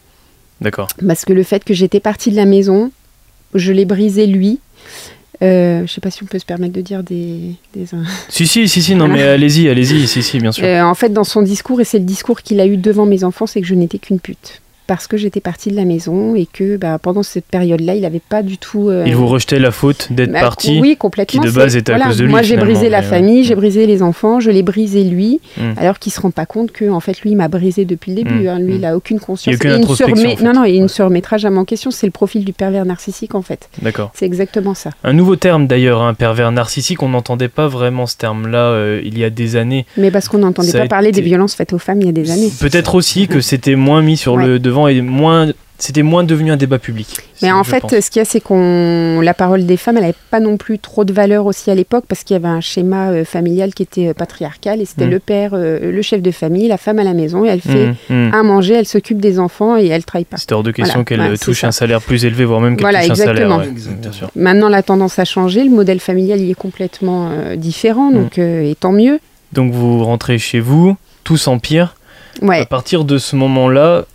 D'accord. 0.61 0.87
Parce 1.07 1.25
que 1.25 1.33
le 1.33 1.43
fait 1.43 1.63
que 1.63 1.73
j'étais 1.73 1.99
partie 1.99 2.31
de 2.31 2.35
la 2.35 2.45
maison, 2.45 2.91
je 3.55 3.71
l'ai 3.71 3.85
brisé 3.85 4.25
lui. 4.27 4.59
Euh, 5.41 5.87
je 5.87 5.93
sais 5.93 6.01
pas 6.01 6.11
si 6.11 6.21
on 6.21 6.25
peut 6.25 6.37
se 6.39 6.45
permettre 6.45 6.73
de 6.73 6.81
dire 6.81 7.01
des, 7.01 7.55
des 7.73 7.85
Si, 8.29 8.45
si, 8.45 8.67
si, 8.67 8.81
si, 8.81 8.93
non, 8.95 9.07
Voilà. 9.07 9.13
mais 9.23 9.29
allez-y, 9.29 9.69
allez-y, 9.69 10.05
si, 10.07 10.21
si, 10.21 10.37
bien 10.39 10.51
sûr. 10.51 10.65
Euh, 10.65 10.81
en 10.81 10.95
fait, 10.95 11.09
dans 11.13 11.23
son 11.23 11.41
discours, 11.41 11.79
et 11.79 11.85
c'est 11.85 11.99
le 11.99 12.03
discours 12.05 12.41
qu'il 12.41 12.59
a 12.59 12.65
eu 12.65 12.75
devant 12.75 13.05
mes 13.05 13.23
enfants, 13.23 13.45
c'est 13.47 13.61
que 13.61 13.67
je 13.67 13.75
n'étais 13.75 13.99
qu'une 13.99 14.19
pute. 14.19 14.61
Parce 14.89 15.05
que 15.05 15.17
j'étais 15.17 15.39
partie 15.39 15.69
de 15.69 15.75
la 15.75 15.85
maison 15.85 16.33
et 16.33 16.47
que 16.51 16.75
bah, 16.75 16.97
pendant 16.99 17.21
cette 17.21 17.45
période-là, 17.45 17.93
il 17.93 18.01
n'avait 18.01 18.19
pas 18.27 18.41
du 18.41 18.57
tout. 18.57 18.89
euh, 18.89 19.03
Il 19.05 19.15
vous 19.15 19.27
rejetait 19.27 19.59
la 19.59 19.69
faute 19.69 20.07
d'être 20.09 20.31
bah, 20.31 20.39
parti. 20.41 20.79
Oui, 20.81 20.97
complètement. 20.97 21.43
qui 21.43 21.47
de 21.47 21.53
base 21.53 21.75
était 21.75 21.91
à 21.93 21.99
cause 21.99 22.17
de 22.17 22.23
lui, 22.23 22.31
Moi, 22.31 22.41
j'ai 22.41 22.57
brisé 22.57 22.89
la 22.89 23.01
ouais. 23.01 23.03
famille, 23.03 23.43
j'ai 23.43 23.53
brisé 23.53 23.85
les 23.85 24.01
enfants, 24.01 24.39
je 24.39 24.49
l'ai 24.49 24.63
brisé 24.63 25.03
lui, 25.03 25.39
Mm. 25.57 25.73
alors 25.77 25.99
qu'il 25.99 26.11
se 26.11 26.19
rend 26.19 26.31
pas 26.31 26.47
compte 26.47 26.71
que, 26.71 26.89
en 26.89 26.99
fait, 26.99 27.21
lui, 27.21 27.29
il 27.31 27.35
m'a 27.35 27.47
brisé 27.49 27.85
depuis 27.85 28.11
le 28.15 28.23
début. 28.23 28.45
Mm, 28.45 28.47
hein. 28.47 28.59
Lui, 28.59 28.73
mm. 28.73 28.77
il 28.77 28.85
a 28.85 28.97
aucune 28.97 29.19
conscience. 29.19 29.55
aucune 29.55 29.69
il 29.69 29.73
ne 29.73 29.77
se 29.77 29.83
introspection, 29.83 30.15
remet- 30.15 30.33
en 30.33 30.37
fait. 30.37 30.43
Non, 30.43 30.53
non, 30.53 30.65
et 30.65 30.71
il 30.71 30.81
ne 30.81 30.87
se 30.87 31.03
remettra 31.03 31.37
jamais 31.37 31.59
en 31.59 31.65
question. 31.65 31.91
C'est 31.91 32.07
le 32.07 32.11
profil 32.11 32.43
du 32.43 32.51
pervers 32.53 32.83
narcissique, 32.85 33.35
en 33.35 33.43
fait. 33.43 33.69
D'accord. 33.83 34.09
C'est 34.15 34.25
exactement 34.25 34.73
ça. 34.73 34.89
Un 35.03 35.13
nouveau 35.13 35.35
terme 35.35 35.67
d'ailleurs, 35.67 36.01
un 36.01 36.15
pervers 36.15 36.51
narcissique, 36.51 37.03
on 37.03 37.09
n'entendait 37.09 37.47
pas 37.47 37.67
vraiment 37.67 38.07
ce 38.07 38.17
terme-là 38.17 38.57
euh, 38.71 39.01
il 39.03 39.19
y 39.19 39.23
a 39.23 39.29
des 39.29 39.55
années. 39.55 39.85
Mais 39.97 40.09
parce 40.09 40.27
qu'on 40.29 40.39
n'entendait 40.39 40.75
a 40.75 40.79
pas 40.81 40.87
parler 40.87 41.11
des 41.11 41.21
violences 41.21 41.53
faites 41.53 41.73
aux 41.73 41.77
femmes 41.77 42.01
il 42.01 42.07
y 42.07 42.09
a 42.09 42.13
des 42.13 42.31
années. 42.31 42.49
Peut-être 42.59 42.95
aussi 42.95 43.27
que 43.27 43.39
c'était 43.41 43.75
moins 43.75 44.01
mis 44.01 44.17
sur 44.17 44.33
Ouais. 44.33 44.45
le 44.45 44.59
devant 44.59 44.78
et 44.87 45.01
moins, 45.01 45.47
c'était 45.77 46.01
moins 46.03 46.23
devenu 46.23 46.51
un 46.51 46.57
débat 46.57 46.77
public. 46.79 47.07
Mais 47.41 47.51
en 47.51 47.63
fait, 47.63 47.79
pense. 47.79 47.91
ce 47.91 48.09
qu'il 48.11 48.19
y 48.19 48.21
a, 48.21 48.25
c'est 48.25 48.41
qu'on 48.41 49.21
la 49.21 49.33
parole 49.33 49.65
des 49.65 49.77
femmes, 49.77 49.95
elle 49.97 50.03
n'avait 50.03 50.15
pas 50.29 50.39
non 50.41 50.57
plus 50.57 50.77
trop 50.77 51.05
de 51.05 51.13
valeur 51.13 51.45
aussi 51.45 51.71
à 51.71 51.75
l'époque 51.75 52.03
parce 52.07 52.23
qu'il 52.25 52.33
y 52.33 52.37
avait 52.37 52.49
un 52.49 52.59
schéma 52.59 53.11
euh, 53.11 53.23
familial 53.23 53.73
qui 53.73 53.83
était 53.83 54.09
euh, 54.09 54.13
patriarcal 54.13 54.81
et 54.81 54.85
c'était 54.85 55.05
Mm. 55.05 55.09
le 55.11 55.19
père, 55.19 55.51
euh, 55.53 55.91
le 55.91 56.01
chef 56.01 56.21
de 56.21 56.31
famille, 56.31 56.67
la 56.67 56.77
femme 56.77 56.99
à 56.99 57.03
la 57.05 57.13
maison 57.13 57.45
et 57.45 57.47
elle 57.47 57.61
fait 57.61 57.93
hum. 58.09 58.31
à 58.33 58.43
manger, 58.43 58.73
elle 58.73 58.85
s'occupe 58.87 59.21
des 59.21 59.39
enfants 59.39 59.77
et 59.77 59.87
elle 59.87 60.03
travaille 60.03 60.25
pas. 60.25 60.35
C'était 60.37 60.53
hors 60.53 60.63
de 60.63 60.71
question 60.71 61.05
Voilà, 61.07 61.23
qu'elle 61.23 61.31
ouais, 61.31 61.37
touche 61.37 61.63
un 61.63 61.71
salaire 61.71 62.01
plus 62.01 62.25
élevé, 62.25 62.43
voire 62.43 62.59
même 62.59 62.75
qu'elle 62.75 62.83
Voilà, 62.83 63.01
touche 63.01 63.11
un 63.11 63.15
salaire. 63.15 63.31
exactement. 63.33 63.57
ouais, 63.59 63.67
Exactement. 63.69 64.01
bien 64.01 64.11
sûr. 64.11 64.31
Maintenant, 64.35 64.67
la 64.69 64.83
tendance 64.83 65.17
a 65.17 65.25
changé, 65.25 65.63
le 65.63 65.69
modèle 65.71 66.01
familial 66.01 66.41
il 66.41 66.51
est 66.51 66.55
complètement 66.55 67.29
différent, 67.55 68.11
donc 68.11 68.37
Mm. 68.37 68.41
et 68.41 68.75
tant 68.77 68.91
mieux. 68.91 69.19
Donc 69.53 69.71
vous 69.73 70.03
rentrez 70.03 70.37
chez 70.39 70.59
vous, 70.59 70.97
tout 71.23 71.37
s'empire. 71.37 71.95
À 72.41 72.45
Ouais. 72.45 72.65
partir 72.65 73.05
de 73.05 73.17
ce 73.17 73.35
moment-là, 73.37 74.05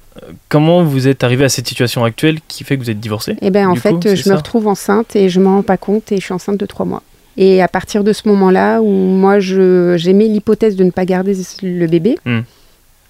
comment 0.48 0.82
vous 0.84 1.08
êtes 1.08 1.24
arrivé 1.24 1.44
à 1.44 1.48
cette 1.48 1.66
situation 1.68 2.04
actuelle 2.04 2.38
qui 2.48 2.64
fait 2.64 2.76
que 2.76 2.82
vous 2.82 2.90
êtes 2.90 3.00
divorcé 3.00 3.36
Et 3.42 3.50
ben 3.50 3.68
en 3.68 3.74
fait, 3.74 3.92
coup, 3.92 4.00
je 4.02 4.28
me 4.30 4.34
retrouve 4.36 4.66
enceinte 4.68 5.16
et 5.16 5.28
je 5.28 5.40
m'en 5.40 5.56
rends 5.56 5.62
pas 5.62 5.76
compte 5.76 6.12
et 6.12 6.16
je 6.16 6.22
suis 6.24 6.34
enceinte 6.34 6.58
de 6.58 6.66
trois 6.66 6.86
mois. 6.86 7.02
Et 7.36 7.60
à 7.62 7.68
partir 7.68 8.04
de 8.04 8.12
ce 8.12 8.28
moment-là, 8.28 8.80
où 8.80 8.88
moi 8.90 9.40
j'aimais 9.40 10.26
l'hypothèse 10.26 10.76
de 10.76 10.84
ne 10.84 10.90
pas 10.90 11.04
garder 11.04 11.36
le 11.62 11.86
bébé. 11.86 12.16
Mm. 12.24 12.40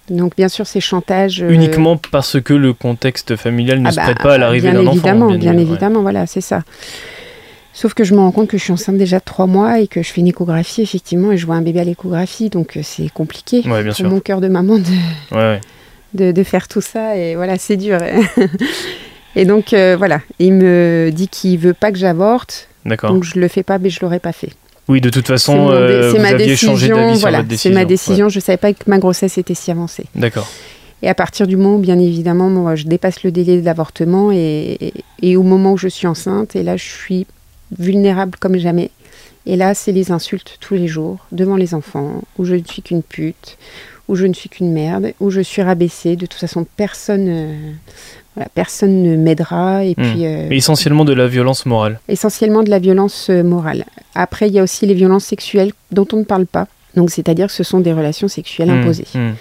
Donc 0.09 0.35
bien 0.35 0.49
sûr, 0.49 0.67
c'est 0.67 0.79
chantage. 0.81 1.41
euh, 1.41 1.49
Uniquement 1.49 1.97
parce 1.97 2.39
que 2.41 2.53
le 2.53 2.73
contexte 2.73 3.35
familial 3.35 3.81
ne 3.81 3.87
ah 3.87 3.91
se 3.91 3.95
bah, 3.97 4.03
prête 4.03 4.19
pas 4.19 4.33
à 4.35 4.37
l'arrivée 4.37 4.69
bien 4.71 4.79
d'un 4.81 4.87
enfant. 4.87 4.93
évidemment, 4.93 5.35
bien 5.35 5.57
évidemment, 5.57 6.01
voilà, 6.01 6.27
c'est 6.27 6.41
ça. 6.41 6.61
Sauf 7.73 7.93
que 7.93 8.03
je 8.03 8.13
me 8.13 8.19
rends 8.19 8.31
compte 8.31 8.47
que 8.47 8.57
je 8.57 8.63
suis 8.63 8.71
enceinte 8.71 8.97
déjà 8.97 9.19
de 9.19 9.23
trois 9.25 9.47
mois 9.47 9.79
et 9.79 9.87
que 9.87 10.01
je 10.01 10.09
fais 10.11 10.21
une 10.21 10.27
échographie 10.27 10.81
effectivement 10.81 11.31
et 11.31 11.37
je 11.37 11.45
vois 11.45 11.55
un 11.55 11.61
bébé 11.61 11.81
à 11.81 11.83
l'échographie, 11.83 12.49
donc 12.49 12.77
euh, 12.77 12.81
c'est 12.83 13.09
compliqué 13.09 13.57
Ouais, 13.65 13.81
bien 13.83 13.87
pour 13.91 13.95
sûr. 13.95 14.09
mon 14.09 14.19
cœur 14.21 14.39
de 14.41 14.47
maman 14.47 14.77
de, 14.77 15.35
ouais. 15.35 15.59
De, 16.15 16.31
de 16.31 16.43
faire 16.43 16.67
tout 16.67 16.81
ça 16.81 17.17
et 17.17 17.35
voilà, 17.35 17.57
c'est 17.57 17.77
dur. 17.77 17.99
et 19.35 19.45
donc 19.45 19.73
euh, 19.73 19.95
voilà, 19.97 20.21
il 20.39 20.53
me 20.53 21.11
dit 21.13 21.27
qu'il 21.27 21.57
veut 21.59 21.73
pas 21.73 21.91
que 21.91 21.97
j'avorte, 21.97 22.67
D'accord. 22.85 23.11
donc 23.11 23.23
je 23.23 23.39
le 23.39 23.47
fais 23.47 23.63
pas, 23.63 23.77
mais 23.77 23.89
je 23.89 23.99
l'aurais 24.01 24.19
pas 24.19 24.31
fait. 24.31 24.51
Oui, 24.87 25.01
de 25.01 25.09
toute 25.09 25.27
façon, 25.27 25.69
euh, 25.69 26.11
vous 26.11 26.19
ma 26.19 26.29
aviez 26.29 26.55
changé 26.55 26.87
décision, 26.87 26.95
d'avis 26.95 27.19
voilà, 27.19 27.43
c'est 27.57 27.71
ma 27.71 27.85
décision. 27.85 28.29
Je 28.29 28.39
savais 28.39 28.57
pas 28.57 28.71
que 28.71 28.83
ma 28.87 28.99
grossesse 28.99 29.37
était 29.37 29.55
si 29.55 29.71
avancée. 29.71 30.05
D'accord. 30.13 30.47
Et 31.01 31.09
à 31.09 31.15
partir 31.15 31.47
du 31.47 31.57
moment 31.57 31.75
où, 31.75 31.79
bien 31.79 31.97
évidemment, 31.99 32.49
moi, 32.49 32.75
je 32.75 32.85
dépasse 32.85 33.23
le 33.23 33.31
délai 33.31 33.59
de 33.59 33.65
l'avortement 33.65 34.31
et, 34.31 34.77
et, 34.79 34.93
et 35.23 35.37
au 35.37 35.43
moment 35.43 35.73
où 35.73 35.77
je 35.77 35.87
suis 35.87 36.05
enceinte, 36.05 36.55
et 36.55 36.61
là, 36.61 36.77
je 36.77 36.83
suis 36.83 37.25
vulnérable 37.77 38.37
comme 38.39 38.57
jamais. 38.57 38.91
Et 39.45 39.55
là, 39.55 39.73
c'est 39.73 39.91
les 39.91 40.11
insultes 40.11 40.57
tous 40.59 40.75
les 40.75 40.87
jours, 40.87 41.19
devant 41.31 41.55
les 41.55 41.73
enfants, 41.73 42.21
où 42.37 42.45
je 42.45 42.55
ne 42.55 42.63
suis 42.63 42.81
qu'une 42.81 43.03
pute, 43.03 43.57
où 44.07 44.15
je 44.15 44.25
ne 44.25 44.33
suis 44.33 44.49
qu'une 44.49 44.71
merde, 44.71 45.13
où 45.19 45.29
je 45.31 45.41
suis 45.41 45.61
rabaissée. 45.61 46.15
De 46.15 46.25
toute 46.25 46.39
façon, 46.39 46.65
personne, 46.77 47.25
euh, 47.27 47.71
voilà, 48.35 48.49
personne 48.53 49.01
ne 49.03 49.15
m'aidera. 49.17 49.83
Et 49.83 49.91
Hmm. 49.91 50.03
puis, 50.03 50.25
euh, 50.25 50.45
Mais 50.49 50.57
essentiellement 50.57 51.05
de 51.05 51.13
la 51.13 51.27
violence 51.27 51.65
morale. 51.65 51.99
essentiellement 52.07 52.63
de 52.63 52.69
la 52.69 52.79
violence 52.79 53.27
euh, 53.29 53.43
morale. 53.43 53.85
Après, 54.13 54.47
il 54.47 54.53
y 54.53 54.59
a 54.59 54.63
aussi 54.63 54.85
les 54.85 54.93
violences 54.93 55.25
sexuelles 55.25 55.71
dont 55.91 56.07
on 56.13 56.17
ne 56.17 56.23
parle 56.23 56.45
pas. 56.45 56.67
Donc, 56.95 57.09
c'est-à-dire 57.11 57.47
que 57.47 57.53
ce 57.53 57.63
sont 57.63 57.79
des 57.79 57.91
relations 57.93 58.27
sexuelles 58.27 58.69
Hum, 58.69 58.81
imposées. 58.81 59.07
hum. 59.15 59.33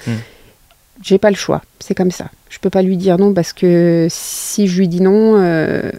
J'ai 1.02 1.18
pas 1.18 1.30
le 1.30 1.36
choix, 1.36 1.60
c'est 1.80 1.94
comme 1.94 2.10
ça. 2.12 2.26
Je 2.48 2.58
peux 2.58 2.70
pas 2.70 2.80
lui 2.82 2.96
dire 2.96 3.18
non 3.18 3.34
parce 3.34 3.52
que 3.52 4.06
si 4.10 4.68
je 4.68 4.78
lui 4.78 4.88
dis 4.88 5.00
non, 5.02 5.34
euh, 5.36 5.90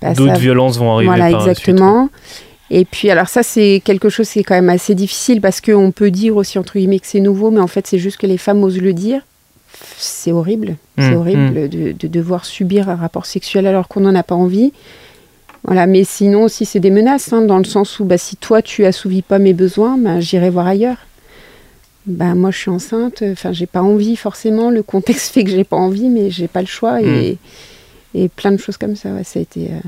bah, 0.00 0.14
D'autres 0.14 0.34
ça- 0.34 0.38
violences 0.38 0.78
vont 0.78 0.94
arriver 0.94 1.08
voilà 1.10 1.30
par 1.30 1.46
la 1.46 1.54
suite, 1.54 1.68
exactement. 1.68 2.08
Et 2.70 2.84
puis 2.84 3.10
alors 3.10 3.28
ça 3.28 3.42
c'est 3.42 3.80
quelque 3.84 4.08
chose 4.10 4.28
qui 4.28 4.40
est 4.40 4.44
quand 4.44 4.54
même 4.54 4.68
assez 4.68 4.94
difficile 4.94 5.40
parce 5.40 5.60
qu'on 5.60 5.90
peut 5.90 6.10
dire 6.10 6.36
aussi 6.36 6.58
entre 6.58 6.74
guillemets 6.78 6.98
que 6.98 7.06
c'est 7.06 7.20
nouveau, 7.20 7.50
mais 7.50 7.60
en 7.60 7.66
fait 7.66 7.86
c'est 7.86 7.98
juste 7.98 8.18
que 8.18 8.26
les 8.26 8.38
femmes 8.38 8.62
osent 8.62 8.80
le 8.80 8.92
dire. 8.92 9.22
C'est 9.96 10.32
horrible, 10.32 10.76
c'est 10.98 11.10
Mm, 11.10 11.14
horrible 11.14 11.68
de, 11.68 11.92
de 11.92 12.08
devoir 12.08 12.44
subir 12.44 12.88
un 12.88 12.96
rapport 12.96 13.26
sexuel 13.26 13.66
alors 13.66 13.88
qu'on 13.88 14.00
n'en 14.00 14.14
a 14.14 14.22
pas 14.22 14.34
envie. 14.34 14.72
Voilà, 15.64 15.86
mais 15.86 16.04
sinon 16.04 16.44
aussi 16.44 16.64
c'est 16.64 16.80
des 16.80 16.90
menaces 16.90 17.32
hein, 17.32 17.42
dans 17.42 17.58
le 17.58 17.64
sens 17.64 17.98
où 18.00 18.04
bah, 18.04 18.18
si 18.18 18.36
toi 18.36 18.60
tu 18.62 18.84
assouvis 18.84 19.22
pas 19.22 19.38
mes 19.38 19.54
besoins, 19.54 19.96
bah, 19.98 20.20
j'irai 20.20 20.50
voir 20.50 20.66
ailleurs. 20.66 20.98
Bah, 22.06 22.34
moi 22.34 22.50
je 22.50 22.58
suis 22.58 22.70
enceinte, 22.70 23.22
enfin 23.32 23.52
j'ai 23.52 23.66
pas 23.66 23.82
envie 23.82 24.16
forcément, 24.16 24.70
le 24.70 24.82
contexte 24.82 25.32
fait 25.34 25.44
que 25.44 25.50
j'ai 25.50 25.64
pas 25.64 25.76
envie, 25.76 26.08
mais 26.08 26.30
j'ai 26.30 26.48
pas 26.48 26.60
le 26.60 26.66
choix 26.66 27.02
et, 27.02 27.38
et 28.14 28.28
plein 28.28 28.52
de 28.52 28.56
choses 28.56 28.76
comme 28.76 28.96
ça. 28.96 29.10
ouais, 29.10 29.24
ça 29.24 29.38
a 29.38 29.42
été 29.42 29.66
euh, 29.66 29.80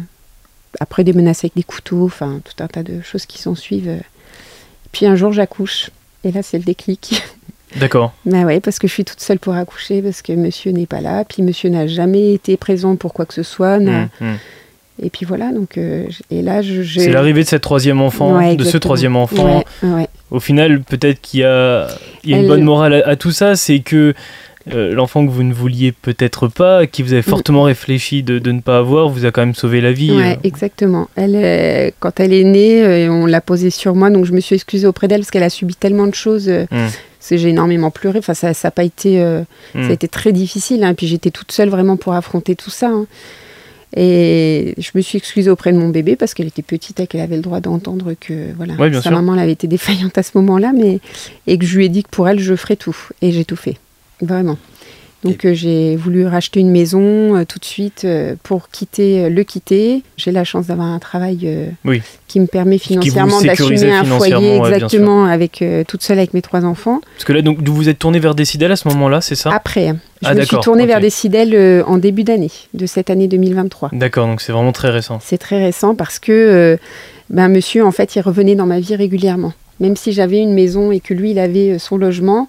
après 0.78 1.02
des 1.04 1.12
menaces 1.12 1.40
avec 1.44 1.54
des 1.56 1.62
couteaux, 1.64 2.04
enfin 2.04 2.40
tout 2.44 2.62
un 2.62 2.66
tas 2.68 2.82
de 2.82 3.00
choses 3.02 3.26
qui 3.26 3.38
s'en 3.38 3.54
suivent. 3.54 3.96
Puis 4.92 5.06
un 5.06 5.16
jour 5.16 5.32
j'accouche 5.32 5.90
et 6.24 6.32
là 6.32 6.42
c'est 6.42 6.58
le 6.58 6.64
déclic. 6.64 7.22
D'accord. 7.76 8.12
bah 8.26 8.42
ouais, 8.42 8.58
parce 8.58 8.80
que 8.80 8.88
je 8.88 8.92
suis 8.92 9.04
toute 9.04 9.20
seule 9.20 9.38
pour 9.38 9.54
accoucher 9.54 10.02
parce 10.02 10.22
que 10.22 10.32
monsieur 10.32 10.72
n'est 10.72 10.86
pas 10.86 11.00
là, 11.00 11.24
puis 11.24 11.42
monsieur 11.42 11.70
n'a 11.70 11.86
jamais 11.86 12.34
été 12.34 12.56
présent 12.56 12.96
pour 12.96 13.12
quoi 13.14 13.26
que 13.26 13.34
ce 13.34 13.44
soit. 13.44 13.76
Hum, 13.76 14.08
hum. 14.20 14.36
Et 15.02 15.08
puis 15.08 15.24
voilà, 15.24 15.50
donc 15.52 15.78
euh, 15.78 16.04
et 16.30 16.42
là 16.42 16.60
je. 16.62 16.82
je- 16.82 17.00
C'est 17.00 17.10
l'arrivée 17.12 17.42
de 17.44 17.48
cette 17.48 17.62
troisième 17.62 18.00
enfant, 18.02 18.36
Ouais, 18.36 18.56
de 18.56 18.64
ce 18.64 18.76
troisième 18.76 19.16
enfant. 19.16 19.62
Ouais, 19.82 19.88
ouais. 19.88 20.08
Au 20.30 20.40
final, 20.40 20.82
peut-être 20.82 21.20
qu'il 21.20 21.40
y 21.40 21.44
a, 21.44 21.86
il 22.24 22.30
y 22.30 22.34
a 22.34 22.38
une 22.38 22.46
bonne 22.48 22.62
morale 22.64 22.94
à, 23.04 23.08
à 23.10 23.16
tout 23.16 23.30
ça, 23.30 23.54
c'est 23.56 23.80
que 23.80 24.14
euh, 24.72 24.92
l'enfant 24.94 25.24
que 25.26 25.30
vous 25.30 25.42
ne 25.42 25.52
vouliez 25.54 25.90
peut-être 25.92 26.46
pas, 26.48 26.86
qui 26.86 27.02
vous 27.02 27.12
avez 27.14 27.22
fortement 27.22 27.62
réfléchi 27.62 28.22
de, 28.22 28.38
de 28.38 28.52
ne 28.52 28.60
pas 28.60 28.78
avoir, 28.78 29.08
vous 29.08 29.24
a 29.24 29.30
quand 29.30 29.40
même 29.40 29.54
sauvé 29.54 29.80
la 29.80 29.92
vie. 29.92 30.10
Ouais, 30.12 30.32
euh. 30.32 30.40
exactement. 30.44 31.08
Elle, 31.16 31.34
euh, 31.36 31.90
quand 31.98 32.20
elle 32.20 32.32
est 32.32 32.44
née, 32.44 32.82
euh, 32.84 33.10
on 33.10 33.24
l'a 33.26 33.40
posée 33.40 33.70
sur 33.70 33.94
moi, 33.94 34.10
donc 34.10 34.26
je 34.26 34.32
me 34.32 34.40
suis 34.40 34.54
excusée 34.54 34.86
auprès 34.86 35.08
d'elle 35.08 35.20
parce 35.20 35.30
qu'elle 35.30 35.42
a 35.42 35.50
subi 35.50 35.74
tellement 35.74 36.06
de 36.06 36.14
choses. 36.14 36.48
euh, 36.48 36.64
Mm. 36.70 36.88
parce 37.18 37.30
que 37.30 37.36
j'ai 37.38 37.48
énormément 37.50 37.90
pleuré. 37.90 38.18
Enfin, 38.18 38.34
ça 38.34 38.52
n'a 38.62 38.70
pas 38.70 38.84
été, 38.84 39.18
ça 39.74 39.80
a 39.80 39.90
été 39.92 40.08
très 40.08 40.32
difficile. 40.32 40.84
Hein. 40.84 40.94
Puis 40.94 41.06
j'étais 41.06 41.30
toute 41.30 41.52
seule 41.52 41.68
vraiment 41.70 41.96
pour 41.96 42.12
affronter 42.14 42.54
tout 42.54 42.70
ça. 42.70 42.88
hein. 42.88 43.06
Et 43.96 44.74
je 44.78 44.90
me 44.94 45.00
suis 45.00 45.18
excusée 45.18 45.50
auprès 45.50 45.72
de 45.72 45.78
mon 45.78 45.88
bébé 45.88 46.14
parce 46.14 46.32
qu'elle 46.32 46.46
était 46.46 46.62
petite 46.62 47.00
et 47.00 47.06
qu'elle 47.08 47.20
avait 47.22 47.34
le 47.36 47.42
droit 47.42 47.60
d'entendre 47.60 48.14
que 48.20 48.52
voilà, 48.56 48.74
Ouais, 48.74 48.88
bien 48.88 49.00
sa 49.00 49.08
sûr. 49.10 49.12
maman 49.12 49.34
elle 49.34 49.40
avait 49.40 49.52
été 49.52 49.66
défaillante 49.66 50.16
à 50.16 50.22
ce 50.22 50.30
moment-là, 50.36 50.72
mais 50.72 51.00
et 51.48 51.58
que 51.58 51.64
je 51.66 51.76
lui 51.76 51.86
ai 51.86 51.88
dit 51.88 52.04
que 52.04 52.08
pour 52.10 52.28
elle 52.28 52.38
je 52.38 52.54
ferais 52.54 52.76
tout 52.76 52.96
et 53.20 53.32
j'ai 53.32 53.44
tout 53.44 53.56
fait, 53.56 53.76
vraiment. 54.20 54.56
Donc 55.22 55.44
euh, 55.44 55.52
j'ai 55.52 55.96
voulu 55.96 56.26
racheter 56.26 56.60
une 56.60 56.70
maison 56.70 57.36
euh, 57.36 57.44
tout 57.44 57.58
de 57.58 57.64
suite 57.66 58.06
euh, 58.06 58.36
pour 58.42 58.70
quitter, 58.70 59.28
le 59.28 59.44
quitter. 59.44 60.02
J'ai 60.16 60.32
la 60.32 60.44
chance 60.44 60.68
d'avoir 60.68 60.88
un 60.88 60.98
travail 60.98 61.68
Oui. 61.84 62.00
qui 62.26 62.40
me 62.40 62.46
permet 62.46 62.78
financièrement 62.78 63.42
d'assumer 63.42 63.92
un 63.92 64.04
foyer 64.04 64.56
exactement 64.56 65.26
avec 65.26 65.62
toute 65.86 66.02
seule 66.02 66.18
avec 66.18 66.32
mes 66.32 66.40
trois 66.40 66.64
enfants. 66.64 67.00
Parce 67.16 67.24
que 67.24 67.34
là, 67.34 67.42
donc, 67.42 67.58
vous 67.68 67.88
êtes 67.90 67.98
tourné 67.98 68.18
vers 68.18 68.34
Décidel 68.34 68.72
à 68.72 68.76
ce 68.76 68.88
moment-là, 68.88 69.20
c'est 69.20 69.34
ça? 69.34 69.50
Après, 69.52 69.88
hein. 69.88 69.98
je 70.22 70.28
Ah, 70.28 70.34
me 70.34 70.42
suis 70.42 70.56
tournée 70.60 70.86
vers 70.86 71.00
Décidel 71.00 71.54
euh, 71.54 71.82
en 71.86 71.98
début 71.98 72.24
d'année, 72.24 72.50
de 72.72 72.86
cette 72.86 73.10
année 73.10 73.28
2023. 73.28 73.90
D'accord, 73.92 74.26
donc 74.26 74.40
c'est 74.40 74.52
vraiment 74.52 74.72
très 74.72 74.88
récent. 74.88 75.18
C'est 75.22 75.38
très 75.38 75.62
récent 75.62 75.94
parce 75.94 76.18
que 76.18 76.32
euh, 76.32 76.76
ben, 77.28 77.48
monsieur, 77.48 77.84
en 77.84 77.92
fait, 77.92 78.16
il 78.16 78.20
revenait 78.22 78.54
dans 78.54 78.66
ma 78.66 78.80
vie 78.80 78.96
régulièrement. 78.96 79.52
Même 79.80 79.96
si 79.96 80.12
j'avais 80.12 80.38
une 80.38 80.52
maison 80.52 80.92
et 80.92 81.00
que 81.00 81.14
lui, 81.14 81.30
il 81.30 81.38
avait 81.38 81.78
son 81.78 81.96
logement, 81.96 82.48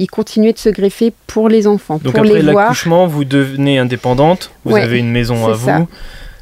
il 0.00 0.08
continuait 0.08 0.52
de 0.52 0.58
se 0.58 0.68
greffer 0.70 1.12
pour 1.28 1.48
les 1.48 1.66
enfants, 1.66 2.00
Donc 2.02 2.14
pour 2.14 2.24
après 2.24 2.34
les 2.34 2.42
voir. 2.52 2.64
l'accouchement, 2.64 3.06
vous 3.06 3.24
devenez 3.24 3.78
indépendante, 3.78 4.50
vous 4.64 4.72
Ouais, 4.72 4.82
avez 4.82 4.98
une 4.98 5.10
maison 5.10 5.46
à 5.48 5.54
c'est 5.56 5.64
ça. 5.66 5.78
vous, 5.78 5.84
vous 5.84 5.88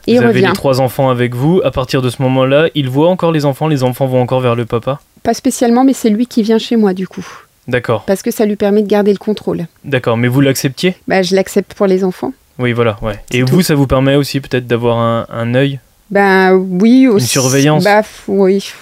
il 0.07 0.17
avez 0.19 0.27
revient. 0.29 0.47
les 0.47 0.53
trois 0.53 0.81
enfants 0.81 1.11
avec 1.11 1.35
vous. 1.35 1.61
À 1.65 1.71
partir 1.71 2.01
de 2.01 2.09
ce 2.09 2.23
moment-là, 2.23 2.69
il 2.75 2.89
voit 2.89 3.11
encore 3.11 3.33
les 3.33 3.45
enfants, 3.45 3.69
les 3.69 3.83
enfants 3.83 4.07
vont 4.07 4.23
encore 4.23 4.41
vers 4.41 4.55
le 4.55 4.65
papa? 4.65 5.01
Pas 5.23 5.35
spécialement, 5.35 5.85
mais 5.85 5.93
c'est 5.93 6.09
lui 6.09 6.27
qui 6.27 6.43
vient 6.43 6.59
chez 6.59 6.77
moi, 6.77 6.95
du 6.95 7.07
coup. 7.07 7.27
D'accord, 7.67 8.05
Parce 8.07 8.23
que 8.23 8.31
ça 8.31 8.47
lui 8.47 8.57
permet 8.57 8.81
de 8.83 8.89
garder 8.89 9.13
le 9.13 9.19
contrôle. 9.19 9.67
d'accord, 9.85 10.17
mais 10.17 10.29
vous 10.29 10.41
l'acceptiez? 10.41 10.97
Bah, 11.07 11.21
je 11.21 11.35
l'accepte 11.37 11.75
pour 11.75 11.87
les 11.87 12.03
enfants. 12.05 12.33
Oui, 12.59 12.73
voilà, 12.73 12.97
ouais. 13.03 13.21
Et 13.31 13.43
vous, 13.43 13.61
ça 13.61 13.75
vous 13.75 13.87
permet 13.87 14.15
aussi 14.15 14.41
peut-être 14.41 14.67
d'avoir 14.67 14.97
un, 14.99 15.27
un 15.29 15.55
œil? 15.55 15.79
Ben 16.11 16.55
oui 16.55 17.07
aussi. 17.07 17.27
surveillance? 17.27 17.85
Bah, 17.85 18.01
oui. 18.27 18.73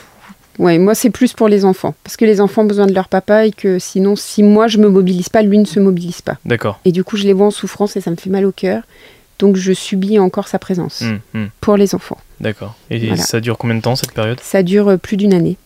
Ouais, 0.59 0.79
moi 0.79 0.95
c'est 0.95 1.11
plus 1.11 1.33
pour 1.33 1.49
les 1.49 1.65
enfants. 1.65 1.95
Parce 2.05 2.17
que 2.17 2.25
les 2.25 2.41
enfants 2.41 2.63
ont 2.63 2.67
besoin 2.67 2.87
de 2.87 2.95
leur 2.95 3.09
papa 3.09 3.45
et 3.47 3.53
que 3.53 3.79
sinon, 3.79 4.17
si 4.17 4.43
moi 4.43 4.69
je 4.69 4.79
me 4.79 4.89
mobilise 4.89 5.29
pas, 5.29 5.43
lui 5.43 5.59
ne 5.59 5.65
se 5.67 5.79
mobilise 5.81 6.23
pas. 6.23 6.37
D'accord. 6.45 6.81
Et 6.85 6.93
du 6.93 7.05
coup, 7.05 7.17
je 7.17 7.25
les 7.25 7.33
vois 7.33 7.47
en 7.47 7.51
souffrance 7.51 7.97
et 7.97 8.01
ça 8.01 8.11
me 8.11 8.17
fait 8.17 8.31
mal 8.31 8.45
au 8.47 8.53
cœur. 8.53 8.83
Donc 9.39 9.57
je 9.57 9.73
subis 9.75 10.19
encore 10.19 10.49
sa 10.49 10.59
présence 10.59 11.03
Hum, 11.03 11.21
hum, 11.35 11.49
pour 11.61 11.77
les 11.77 11.95
enfants. 11.95 12.17
D'accord. 12.41 12.75
Et 12.91 12.99
Voilà. 13.09 13.23
ça 13.23 13.41
dure 13.41 13.59
combien 13.59 13.77
de 13.77 13.83
temps 13.83 13.97
cette 13.97 14.13
période? 14.13 14.39
Ça 14.43 14.63
dure 14.63 14.89
euh, 14.89 14.97
plus 14.97 15.19
d'une 15.19 15.35
année. 15.35 15.57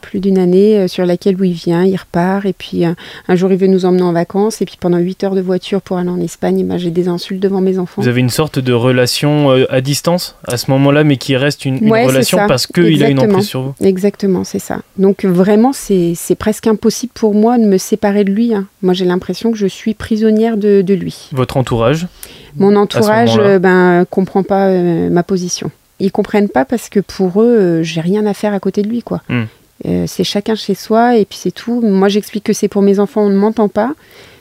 Plus 0.00 0.20
d'une 0.20 0.38
année 0.38 0.78
euh, 0.78 0.88
sur 0.88 1.04
laquelle 1.04 1.40
où 1.40 1.44
il 1.44 1.52
vient, 1.52 1.84
il 1.84 1.96
repart. 1.96 2.44
Et 2.46 2.52
puis 2.52 2.84
euh, 2.86 2.92
un 3.28 3.34
jour, 3.34 3.50
il 3.52 3.58
veut 3.58 3.66
nous 3.66 3.84
emmener 3.84 4.02
en 4.02 4.12
vacances. 4.12 4.62
Et 4.62 4.64
puis 4.64 4.76
pendant 4.80 4.98
8 4.98 5.24
heures 5.24 5.34
de 5.34 5.40
voiture 5.40 5.82
pour 5.82 5.98
aller 5.98 6.08
en 6.08 6.20
Espagne, 6.20 6.64
ben, 6.66 6.78
j'ai 6.78 6.90
des 6.90 7.08
insultes 7.08 7.40
devant 7.40 7.60
mes 7.60 7.78
enfants. 7.78 8.00
Vous 8.02 8.08
avez 8.08 8.20
une 8.20 8.30
sorte 8.30 8.58
de 8.58 8.72
relation 8.72 9.50
euh, 9.50 9.66
à 9.70 9.80
distance 9.80 10.36
à 10.46 10.56
ce 10.56 10.70
moment-là, 10.70 11.04
mais 11.04 11.16
qui 11.16 11.36
reste 11.36 11.64
une, 11.64 11.76
une 11.82 11.90
Ouais, 11.90 12.02
c'est 12.02 12.06
relation 12.08 12.38
parce 12.48 12.66
qu'il 12.66 13.02
a 13.04 13.10
une 13.10 13.20
emprise 13.20 13.46
sur 13.46 13.62
vous. 13.62 13.74
Exactement, 13.80 14.44
c'est 14.44 14.58
ça. 14.58 14.80
Donc 14.96 15.24
vraiment, 15.24 15.72
c'est 15.72 16.14
presque 16.38 16.66
impossible 16.66 17.12
pour 17.14 17.34
moi 17.34 17.58
de 17.58 17.64
me 17.64 17.78
séparer 17.78 18.24
de 18.24 18.30
lui. 18.30 18.54
hein. 18.54 18.66
Moi, 18.82 18.94
j'ai 18.94 19.04
l'impression 19.04 19.50
que 19.52 19.58
je 19.58 19.66
suis 19.66 19.94
prisonnière 19.94 20.56
de, 20.56 20.82
de 20.82 20.94
lui. 20.94 21.28
Votre 21.32 21.56
entourage 21.56 22.06
Mon 22.56 22.76
entourage 22.76 23.36
euh, 23.38 23.58
ben, 23.58 24.04
comprend 24.10 24.42
pas 24.42 24.70
ma 24.70 25.22
position. 25.22 25.70
Ils 26.00 26.12
comprennent 26.12 26.48
pas 26.48 26.64
parce 26.64 26.88
que 26.88 27.00
pour 27.00 27.42
eux, 27.42 27.46
euh, 27.58 27.82
j'ai 27.82 28.00
rien 28.00 28.24
à 28.26 28.32
faire 28.34 28.54
à 28.54 28.60
côté 28.60 28.82
de 28.82 28.88
lui, 28.88 29.02
quoi. 29.02 29.20
Hmm. 29.28 29.44
Euh, 29.86 30.04
c'est 30.06 30.24
chacun 30.24 30.54
chez 30.54 30.74
soi 30.74 31.16
et 31.16 31.24
puis 31.24 31.38
c'est 31.40 31.50
tout. 31.50 31.80
Moi, 31.80 32.08
j'explique 32.08 32.44
que 32.44 32.52
c'est 32.52 32.68
pour 32.68 32.82
mes 32.82 32.98
enfants, 32.98 33.22
on 33.22 33.30
ne 33.30 33.36
m'entend 33.36 33.68
pas. 33.68 33.94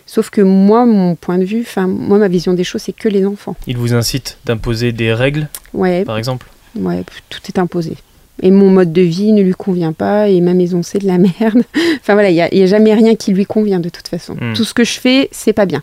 Sauf 0.05 0.29
que 0.29 0.41
moi, 0.41 0.85
mon 0.85 1.15
point 1.15 1.37
de 1.37 1.43
vue, 1.43 1.61
enfin, 1.61 1.85
moi, 1.85 2.17
ma 2.17 2.29
vision 2.29 2.53
des 2.53 2.63
choses, 2.63 2.81
c'est 2.81 2.95
que 2.95 3.09
les 3.09 3.25
enfants. 3.25 3.55
Il 3.67 3.77
vous 3.77 3.93
incite 3.93 4.37
d'imposer 4.45 4.93
des 4.93 5.13
règles, 5.13 5.49
Ouais, 5.73 6.05
par 6.05 6.17
exemple? 6.17 6.47
Ouais, 6.79 7.03
tout 7.29 7.41
est 7.47 7.59
imposé. 7.59 7.95
Et 8.41 8.51
mon 8.51 8.69
mode 8.69 8.93
de 8.93 9.01
vie 9.01 9.33
ne 9.33 9.41
lui 9.41 9.53
convient 9.53 9.93
pas, 9.93 10.29
et 10.29 10.39
ma 10.41 10.53
maison 10.53 10.81
c'est 10.83 10.99
de 10.99 11.07
la 11.07 11.17
merde. 11.39 11.63
enfin 11.99 12.13
voilà, 12.13 12.29
il 12.29 12.35
n'y 12.35 12.41
a, 12.41 12.53
il 12.53 12.59
y 12.59 12.63
a 12.63 12.67
jamais 12.67 12.93
rien 12.93 13.15
qui 13.15 13.33
lui 13.33 13.45
convient 13.45 13.79
de 13.79 13.89
toute 13.89 14.07
façon. 14.07 14.35
Hmm. 14.39 14.53
Tout 14.53 14.63
ce 14.63 14.73
que 14.73 14.83
je 14.83 14.99
fais, 14.99 15.27
c'est 15.31 15.53
pas 15.53 15.65
bien. 15.65 15.81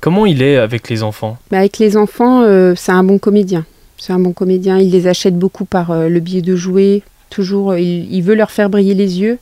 Comment 0.00 0.26
il 0.26 0.42
est 0.42 0.56
avec 0.56 0.88
les 0.88 1.02
enfants? 1.02 1.38
Mais 1.50 1.58
avec 1.58 1.78
les 1.78 1.96
enfants, 1.96 2.42
euh, 2.42 2.74
c'est 2.76 2.92
un 2.92 3.02
bon 3.02 3.18
comédien. 3.18 3.64
C'est 3.98 4.12
un 4.12 4.18
bon 4.18 4.32
comédien. 4.32 4.78
Il 4.78 4.90
les 4.90 5.06
achète 5.06 5.38
beaucoup 5.38 5.64
par 5.64 5.90
euh, 5.90 6.08
le 6.08 6.20
biais 6.20 6.42
de 6.42 6.54
jouer. 6.54 7.02
Toujours, 7.30 7.72
euh, 7.72 7.80
il, 7.80 8.12
il 8.14 8.22
veut 8.22 8.34
leur 8.34 8.50
faire 8.50 8.70
briller 8.70 8.94
les 8.94 9.20
yeux, 9.20 9.38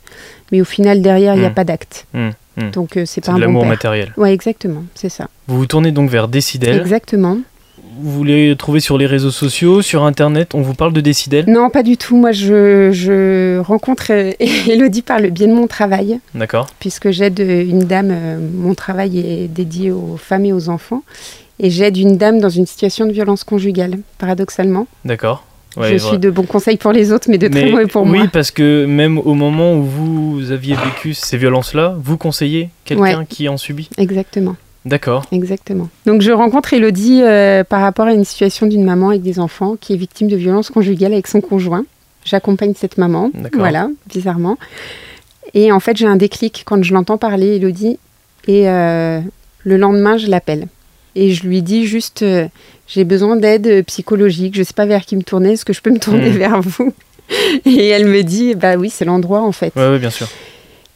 mais 0.51 0.61
au 0.61 0.65
final, 0.65 1.01
derrière, 1.01 1.35
il 1.35 1.39
n'y 1.39 1.45
a 1.45 1.49
Hmm. 1.49 1.53
pas 1.53 1.63
d'acte. 1.63 2.05
Hmm, 2.13 2.29
hmm. 2.57 2.71
Donc, 2.71 2.97
euh, 2.97 3.03
c'est 3.05 3.21
pas 3.21 3.31
de 3.31 3.37
un 3.37 3.39
l'amour 3.39 3.65
matériel. 3.65 4.13
Ouais, 4.17 4.33
exactement, 4.33 4.83
c'est 4.95 5.09
ça. 5.09 5.27
Vous 5.47 5.57
vous 5.57 5.65
tournez 5.67 5.91
donc 5.91 6.09
vers 6.09 6.27
Décidel. 6.27 6.79
Exactement. 6.79 7.37
Vous 8.01 8.25
les 8.25 8.55
trouvez 8.57 8.81
sur 8.81 8.97
les 8.97 9.05
réseaux 9.05 9.31
sociaux, 9.31 9.81
sur 9.81 10.03
Internet. 10.03 10.53
On 10.53 10.61
vous 10.61 10.73
parle 10.73 10.91
de 10.91 10.99
Décidel 10.99 11.45
Non, 11.47 11.69
pas 11.69 11.81
du 11.81 11.95
tout. 11.95 12.17
Moi, 12.17 12.33
je, 12.33 12.89
je 12.91 13.59
rencontre 13.59 14.07
euh, 14.11 14.31
Elodie 14.67 15.01
par 15.01 15.19
le 15.21 15.29
biais 15.29 15.47
de 15.47 15.53
mon 15.53 15.67
travail. 15.67 16.19
D'accord. 16.33 16.67
puisque 16.79 17.11
j'aide 17.11 17.39
une 17.39 17.85
dame, 17.85 18.13
mon 18.53 18.73
travail 18.73 19.19
est 19.19 19.47
dédié 19.47 19.91
aux 19.91 20.17
femmes 20.17 20.43
et 20.45 20.51
aux 20.51 20.67
enfants, 20.67 21.03
et 21.59 21.69
j'aide 21.69 21.95
une 21.95 22.17
dame 22.17 22.39
dans 22.41 22.49
une 22.49 22.65
situation 22.65 23.05
de 23.05 23.13
violence 23.13 23.45
conjugale, 23.45 23.99
paradoxalement. 24.17 24.87
D'accord. 25.05 25.45
Ouais, 25.77 25.91
je 25.93 25.97
suis 25.97 26.17
de 26.17 26.29
bons 26.29 26.43
conseils 26.45 26.77
pour 26.77 26.91
les 26.91 27.11
autres, 27.11 27.27
mais 27.29 27.37
de 27.37 27.47
très 27.47 27.65
Mais 27.65 27.71
mauvais 27.71 27.85
pour 27.87 28.03
oui, 28.03 28.19
moi. 28.19 28.27
parce 28.31 28.51
que 28.51 28.85
même 28.85 29.17
au 29.17 29.33
moment 29.33 29.73
où 29.75 29.83
vous 29.83 30.51
aviez 30.51 30.75
vécu 30.75 31.13
ces 31.13 31.37
violences-là, 31.37 31.95
vous 32.01 32.17
conseillez 32.17 32.69
quelqu'un 32.85 33.19
Ouais. 33.19 33.25
qui 33.27 33.49
en 33.49 33.57
subit? 33.57 33.89
Exactement, 33.97 34.55
D'accord. 34.85 35.25
exactement. 35.31 35.89
Donc 36.05 36.21
je 36.21 36.31
rencontre 36.31 36.73
Elodie 36.73 37.21
euh, 37.23 37.63
par 37.63 37.81
rapport 37.81 38.05
à 38.05 38.13
une 38.13 38.23
situation 38.25 38.67
d'une 38.67 38.83
maman 38.83 39.09
avec 39.09 39.21
des 39.21 39.39
enfants 39.39 39.75
qui 39.79 39.93
est 39.93 39.97
victime 39.97 40.27
de 40.27 40.35
violence 40.37 40.69
conjugale 40.69 41.13
avec 41.13 41.27
son 41.27 41.41
conjoint. 41.41 41.85
J'accompagne 42.23 42.73
cette 42.75 42.97
maman, 42.97 43.29
D'accord. 43.33 43.59
voilà, 43.59 43.89
bizarrement. 44.07 44.57
Et 45.53 45.71
en 45.71 45.79
fait, 45.79 45.95
j'ai 45.97 46.07
un 46.07 46.15
déclic 46.15 46.63
quand 46.65 46.81
je 46.83 46.93
l'entends 46.93 47.17
parler, 47.17 47.57
Elodie, 47.57 47.99
et 48.47 48.67
euh, 48.69 49.19
le 49.63 49.77
lendemain, 49.77 50.17
je 50.17 50.27
l'appelle. 50.27 50.67
Et 51.15 51.31
je 51.31 51.47
lui 51.47 51.61
dis 51.61 51.85
juste, 51.85 52.23
euh, 52.23 52.47
j'ai 52.87 53.03
besoin 53.03 53.35
d'aide 53.35 53.67
euh, 53.67 53.83
psychologique, 53.83 54.55
je 54.55 54.63
sais 54.63 54.73
pas 54.73 54.85
vers 54.85 55.05
qui 55.05 55.15
me 55.15 55.23
tourner, 55.23 55.53
est-ce 55.53 55.65
que 55.65 55.73
je 55.73 55.81
peux 55.81 55.91
me 55.91 55.99
tourner 55.99 56.29
Mhm. 56.29 56.37
vers 56.37 56.61
vous 56.61 56.93
Et 57.65 57.87
elle 57.87 58.05
me 58.05 58.21
dit, 58.23 58.53
bah 58.55 58.75
oui, 58.75 58.89
c'est 58.89 59.05
l'endroit 59.05 59.41
en 59.41 59.51
fait. 59.51 59.73
Ouais, 59.75 59.97
bien 59.99 60.09
sûr. 60.11 60.27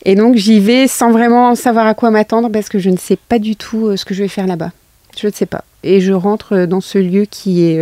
Et 0.05 0.15
donc 0.15 0.35
j'y 0.35 0.59
vais 0.59 0.87
sans 0.87 1.11
vraiment 1.11 1.55
savoir 1.55 1.85
à 1.87 1.93
quoi 1.93 2.09
m'attendre 2.11 2.49
parce 2.49 2.69
que 2.69 2.79
je 2.79 2.89
ne 2.89 2.97
sais 2.97 3.17
pas 3.27 3.39
du 3.39 3.55
tout 3.55 3.87
euh, 3.87 3.97
ce 3.97 4.05
que 4.05 4.13
je 4.13 4.21
vais 4.23 4.29
faire 4.29 4.47
là-bas. 4.47 4.71
Je 5.19 5.27
ne 5.27 5.31
sais 5.31 5.45
pas. 5.47 5.63
Et 5.83 5.99
je 6.01 6.13
rentre 6.13 6.55
euh, 6.55 6.65
dans 6.67 6.81
ce 6.81 6.97
lieu 6.99 7.25
qui 7.29 7.65
est 7.65 7.79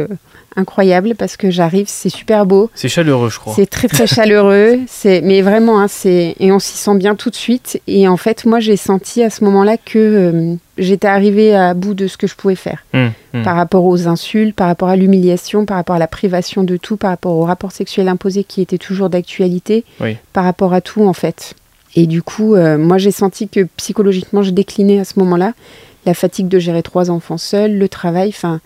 incroyable 0.58 1.16
parce 1.16 1.38
que 1.38 1.50
j'arrive, 1.50 1.86
c'est 1.88 2.10
super 2.10 2.46
beau, 2.46 2.70
C'est 2.76 2.90
chaleureux, 2.90 3.30
je 3.30 3.40
crois. 3.40 3.54
c'est 3.56 3.68
très 3.68 3.88
très 3.88 4.08
chaleureux, 4.08 4.80
c'est 4.88 5.22
mais 5.22 5.42
vraiment 5.42 5.80
hein, 5.80 5.88
c'est 5.88 6.36
et 6.40 6.52
on 6.52 6.60
s'y 6.60 6.76
sent 6.78 6.96
bien 6.98 7.16
tout 7.16 7.30
de 7.30 7.36
suite. 7.36 7.80
Et 7.88 8.08
en 8.08 8.18
fait, 8.18 8.46
moi 8.46 8.60
j'ai 8.60 8.76
senti 8.76 9.24
à 9.24 9.30
ce 9.30 9.44
moment-là 9.46 9.78
que 9.78 9.98
euh, 10.00 10.56
j'étais 10.78 11.08
arrivée 11.08 11.56
à 11.56 11.74
bout 11.74 11.94
de 11.94 12.08
ce 12.08 12.18
que 12.18 12.28
je 12.28 12.36
pouvais 12.36 12.56
faire 12.56 12.84
Hum, 12.94 13.12
hum. 13.34 13.44
par 13.44 13.56
rapport 13.56 13.86
aux 13.86 14.08
insultes, 14.08 14.56
par 14.56 14.68
rapport 14.68 14.90
à 14.90 14.96
l'humiliation, 14.96 15.66
par 15.66 15.78
rapport 15.78 15.96
à 15.96 16.00
la 16.00 16.08
privation 16.08 16.64
de 16.64 16.76
tout, 16.78 16.98
par 16.98 17.12
rapport 17.12 17.34
au 17.36 17.44
rapport 17.46 17.72
sexuel 17.72 18.08
imposé 18.08 18.44
qui 18.44 18.62
était 18.62 18.78
toujours 18.80 19.10
d'actualité, 19.10 19.84
Oui. 20.02 20.18
par 20.34 20.44
rapport 20.44 20.74
à 20.74 20.82
tout 20.82 21.04
en 21.06 21.14
fait. 21.14 21.54
Et 21.96 22.06
du 22.08 22.22
coup, 22.22 22.56
euh, 22.56 22.78
moi 22.78 22.98
j'ai 22.98 23.12
senti 23.12 23.48
que 23.48 23.62
psychologiquement 23.78 24.42
je 24.44 24.52
déclinais 24.52 25.00
à 25.00 25.06
ce 25.06 25.20
moment-là, 25.20 25.54
la 26.06 26.14
fatigue 26.14 26.48
de 26.48 26.58
gérer 26.60 26.84
trois 26.84 27.10
enfants 27.12 27.38
seuls, 27.38 27.78
le 27.78 27.90
travail, 27.90 28.30
enfin 28.30 28.60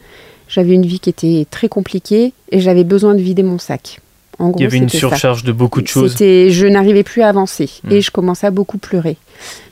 j'avais 0.52 0.74
une 0.74 0.86
vie 0.86 1.00
qui 1.00 1.10
était 1.10 1.48
très 1.50 1.68
compliquée 1.70 2.34
et 2.52 2.60
j'avais 2.60 2.84
besoin 2.84 3.16
de 3.16 3.22
vider 3.22 3.42
mon 3.44 3.58
sac. 3.58 4.00
En 4.38 4.50
gros, 4.50 4.60
Il 4.60 4.64
y 4.64 4.66
avait 4.66 4.78
une 4.78 4.90
c'était 4.90 5.02
ça. 5.02 5.10
surcharge 5.10 5.44
de 5.44 5.52
beaucoup 5.52 5.82
de 5.82 5.88
choses. 5.88 6.16
Je 6.20 6.68
n'arrivais 6.68 7.04
plus 7.04 7.22
à 7.22 7.30
avancer 7.30 7.70
Mm. 7.84 7.92
et 7.92 8.02
je 8.02 8.12
commençais 8.12 8.48
à 8.48 8.52
beaucoup 8.52 8.78
pleurer. 8.78 9.18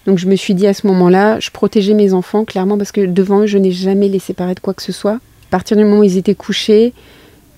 Donc 0.06 0.18
je 0.20 0.28
me 0.28 0.36
suis 0.36 0.54
dit 0.56 0.68
à 0.68 0.74
ce 0.74 0.88
moment-là, 0.88 1.40
je 1.40 1.50
protégeais 1.52 1.94
mes 1.94 2.14
enfants 2.14 2.46
clairement 2.46 2.78
parce 2.78 2.92
que 2.92 3.02
devant 3.06 3.42
eux, 3.42 3.46
je 3.48 3.58
n'ai 3.58 3.72
jamais 3.72 4.08
les 4.10 4.20
séparés 4.20 4.56
de 4.56 4.60
quoi 4.60 4.74
que 4.74 4.82
ce 4.82 4.92
soit. 4.92 5.14
À 5.16 5.50
partir 5.52 5.76
du 5.78 5.84
moment 5.84 6.00
où 6.00 6.04
ils 6.04 6.18
étaient 6.18 6.36
couchés, 6.36 6.94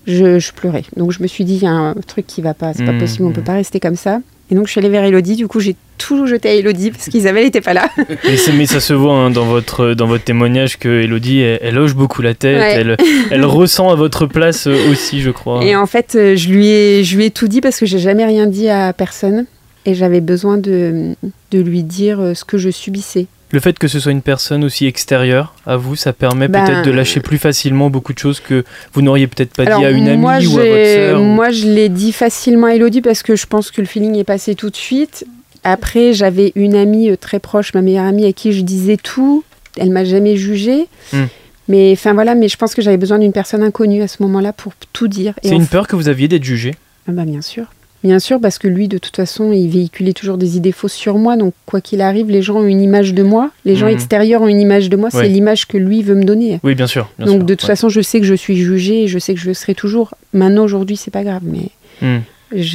je, 0.06 0.38
je 0.38 0.52
pleurais. 0.52 0.84
Donc 0.96 1.12
je 1.12 1.22
me 1.22 1.28
suis 1.28 1.44
dit, 1.44 1.54
il 1.56 1.62
y 1.62 1.66
a 1.66 1.70
un 1.70 1.94
truc 1.94 2.26
qui 2.26 2.40
va 2.42 2.54
pas, 2.54 2.72
c'est 2.74 2.84
pas 2.84 2.92
Mm, 2.92 2.98
possible, 2.98 3.24
on 3.26 3.30
mm. 3.30 3.34
peut 3.34 3.42
pas 3.44 3.54
rester 3.54 3.78
comme 3.78 3.96
ça. 3.96 4.20
Et 4.50 4.54
donc 4.54 4.66
je 4.66 4.72
suis 4.72 4.78
allée 4.80 4.88
vers 4.88 5.04
Elodie, 5.04 5.36
du 5.36 5.46
coup 5.48 5.60
j'ai 5.60 5.76
tout 6.02 6.26
jeté 6.26 6.48
à 6.48 6.54
Elodie 6.54 6.90
parce 6.90 7.08
qu'Isabelle 7.08 7.44
n'était 7.44 7.60
pas 7.60 7.74
là. 7.74 7.88
Mais, 8.56 8.66
ça 8.66 8.80
se 8.80 8.92
voit 8.92 9.14
hein, 9.14 9.30
dans, 9.30 9.44
votre, 9.44 9.94
dans 9.94 10.06
votre 10.06 10.24
témoignage 10.24 10.78
que 10.78 10.88
Elodie, 10.88 11.40
elle, 11.40 11.58
elle 11.62 11.78
hoche 11.78 11.94
beaucoup 11.94 12.22
la 12.22 12.34
tête, 12.34 12.58
Ouais. 12.58 12.74
elle, 12.74 12.96
elle 13.30 13.44
ressent 13.46 13.90
à 13.90 13.94
votre 13.94 14.26
place 14.26 14.66
euh, 14.66 14.90
aussi, 14.90 15.20
je 15.20 15.30
crois. 15.30 15.64
Et 15.64 15.76
en 15.76 15.86
fait, 15.86 16.14
euh, 16.16 16.36
je 16.36 16.48
lui 16.48 16.68
ai, 16.68 17.04
je 17.04 17.16
lui 17.16 17.26
ai 17.26 17.30
tout 17.30 17.48
dit 17.48 17.60
parce 17.60 17.78
que 17.78 17.86
j'ai 17.86 17.98
jamais 17.98 18.24
rien 18.24 18.46
dit 18.46 18.68
à 18.68 18.92
personne. 18.92 19.46
Et 19.84 19.94
j'avais 19.94 20.20
besoin 20.20 20.58
de, 20.58 21.14
de 21.50 21.58
lui 21.60 21.82
dire 21.82 22.20
euh, 22.20 22.34
ce 22.34 22.44
que 22.44 22.56
je 22.58 22.70
subissais. 22.70 23.26
Le 23.50 23.60
fait 23.60 23.78
que 23.78 23.86
ce 23.88 24.00
soit 24.00 24.12
une 24.12 24.22
personne 24.22 24.64
aussi 24.64 24.86
extérieure 24.86 25.54
à 25.66 25.76
vous, 25.76 25.94
ça 25.96 26.12
permet 26.14 26.48
Ben- 26.48 26.64
peut-être 26.64 26.86
de 26.86 26.90
lâcher 26.90 27.20
plus 27.20 27.36
facilement 27.36 27.90
beaucoup 27.90 28.14
de 28.14 28.18
choses 28.18 28.40
que 28.40 28.64
vous 28.94 29.02
n'auriez 29.02 29.26
peut-être 29.26 29.52
pas 29.54 29.64
dit 29.66 29.84
à 29.84 29.90
une 29.90 30.08
amie 30.08 30.24
ou 30.24 30.28
à 30.28 30.38
votre 30.38 30.84
sœur. 30.86 31.20
ou- 31.20 31.24
Moi, 31.24 31.50
je 31.50 31.66
l'ai 31.66 31.88
dit 31.90 32.12
facilement 32.12 32.68
à 32.68 32.74
Elodie 32.76 33.02
parce 33.02 33.22
que 33.22 33.36
je 33.36 33.44
pense 33.46 33.70
que 33.70 33.80
le 33.82 33.86
feeling 33.86 34.16
est 34.16 34.24
passé 34.24 34.54
tout 34.54 34.70
de 34.70 34.76
suite. 34.76 35.26
Après, 35.64 36.12
j'avais 36.12 36.52
une 36.56 36.74
amie 36.74 37.10
euh, 37.10 37.16
très 37.16 37.38
proche, 37.38 37.72
ma 37.74 37.82
meilleure 37.82 38.04
amie, 38.06 38.24
à 38.26 38.32
qui 38.32 38.52
je 38.52 38.62
disais 38.62 38.96
tout. 38.96 39.44
Elle 39.78 39.90
m'a 39.90 40.04
jamais 40.04 40.36
jugée. 40.36 40.86
Hmm. 41.12 41.24
Mais 41.68 41.92
enfin 41.92 42.12
voilà, 42.12 42.34
mais 42.34 42.48
je 42.48 42.56
pense 42.56 42.74
que 42.74 42.82
j'avais 42.82 42.96
besoin 42.96 43.18
d'une 43.18 43.32
personne 43.32 43.62
inconnue 43.62 44.02
à 44.02 44.08
ce 44.08 44.22
moment-là 44.22 44.52
pour 44.52 44.72
tout 44.92 45.08
dire. 45.08 45.34
C'est 45.42 45.50
une 45.54 45.62
f- 45.62 45.68
peur 45.68 45.86
que 45.86 45.94
vous 45.96 46.08
aviez 46.08 46.26
d'être 46.28 46.42
jugé 46.44 46.72
Ah 47.08 47.12
bah, 47.12 47.24
bien 47.24 47.40
sûr. 47.40 47.66
Bien 48.02 48.18
sûr, 48.18 48.40
parce 48.40 48.58
que 48.58 48.66
lui, 48.66 48.88
de 48.88 48.98
toute 48.98 49.14
façon, 49.14 49.52
il 49.52 49.68
véhiculait 49.68 50.12
toujours 50.12 50.36
des 50.36 50.56
idées 50.56 50.72
fausses 50.72 50.92
sur 50.92 51.18
moi. 51.18 51.36
Donc, 51.36 51.54
quoi 51.66 51.80
qu'il 51.80 52.00
arrive, 52.00 52.28
les 52.30 52.42
gens 52.42 52.56
ont 52.56 52.66
une 52.66 52.80
image 52.80 53.14
de 53.14 53.22
moi. 53.22 53.52
Les 53.64 53.76
gens 53.76 53.86
Mhm. 53.86 53.92
extérieurs 53.92 54.42
ont 54.42 54.48
une 54.48 54.60
image 54.60 54.88
de 54.90 54.96
moi. 54.96 55.08
Ouais. 55.14 55.22
C'est 55.22 55.28
l'image 55.28 55.68
que 55.68 55.78
lui 55.78 56.02
veut 56.02 56.16
me 56.16 56.24
donner. 56.24 56.58
Oui, 56.64 56.74
bien 56.74 56.88
sûr. 56.88 57.08
bien 57.16 57.26
donc, 57.28 57.36
sûr, 57.36 57.44
de 57.44 57.54
toute 57.54 57.62
ouais. 57.62 57.66
façon, 57.68 57.88
je 57.88 58.00
sais 58.00 58.18
que 58.18 58.26
je 58.26 58.34
suis 58.34 58.56
jugée 58.56 59.04
et 59.04 59.06
je 59.06 59.20
sais 59.20 59.32
que 59.34 59.40
je 59.40 59.46
le 59.46 59.54
serai 59.54 59.76
toujours. 59.76 60.14
Maintenant, 60.32 60.64
aujourd'hui, 60.64 60.96
c'est 60.96 61.12
pas 61.12 61.22
grave, 61.22 61.42
mais 61.44 61.68
Hmm. 62.00 62.22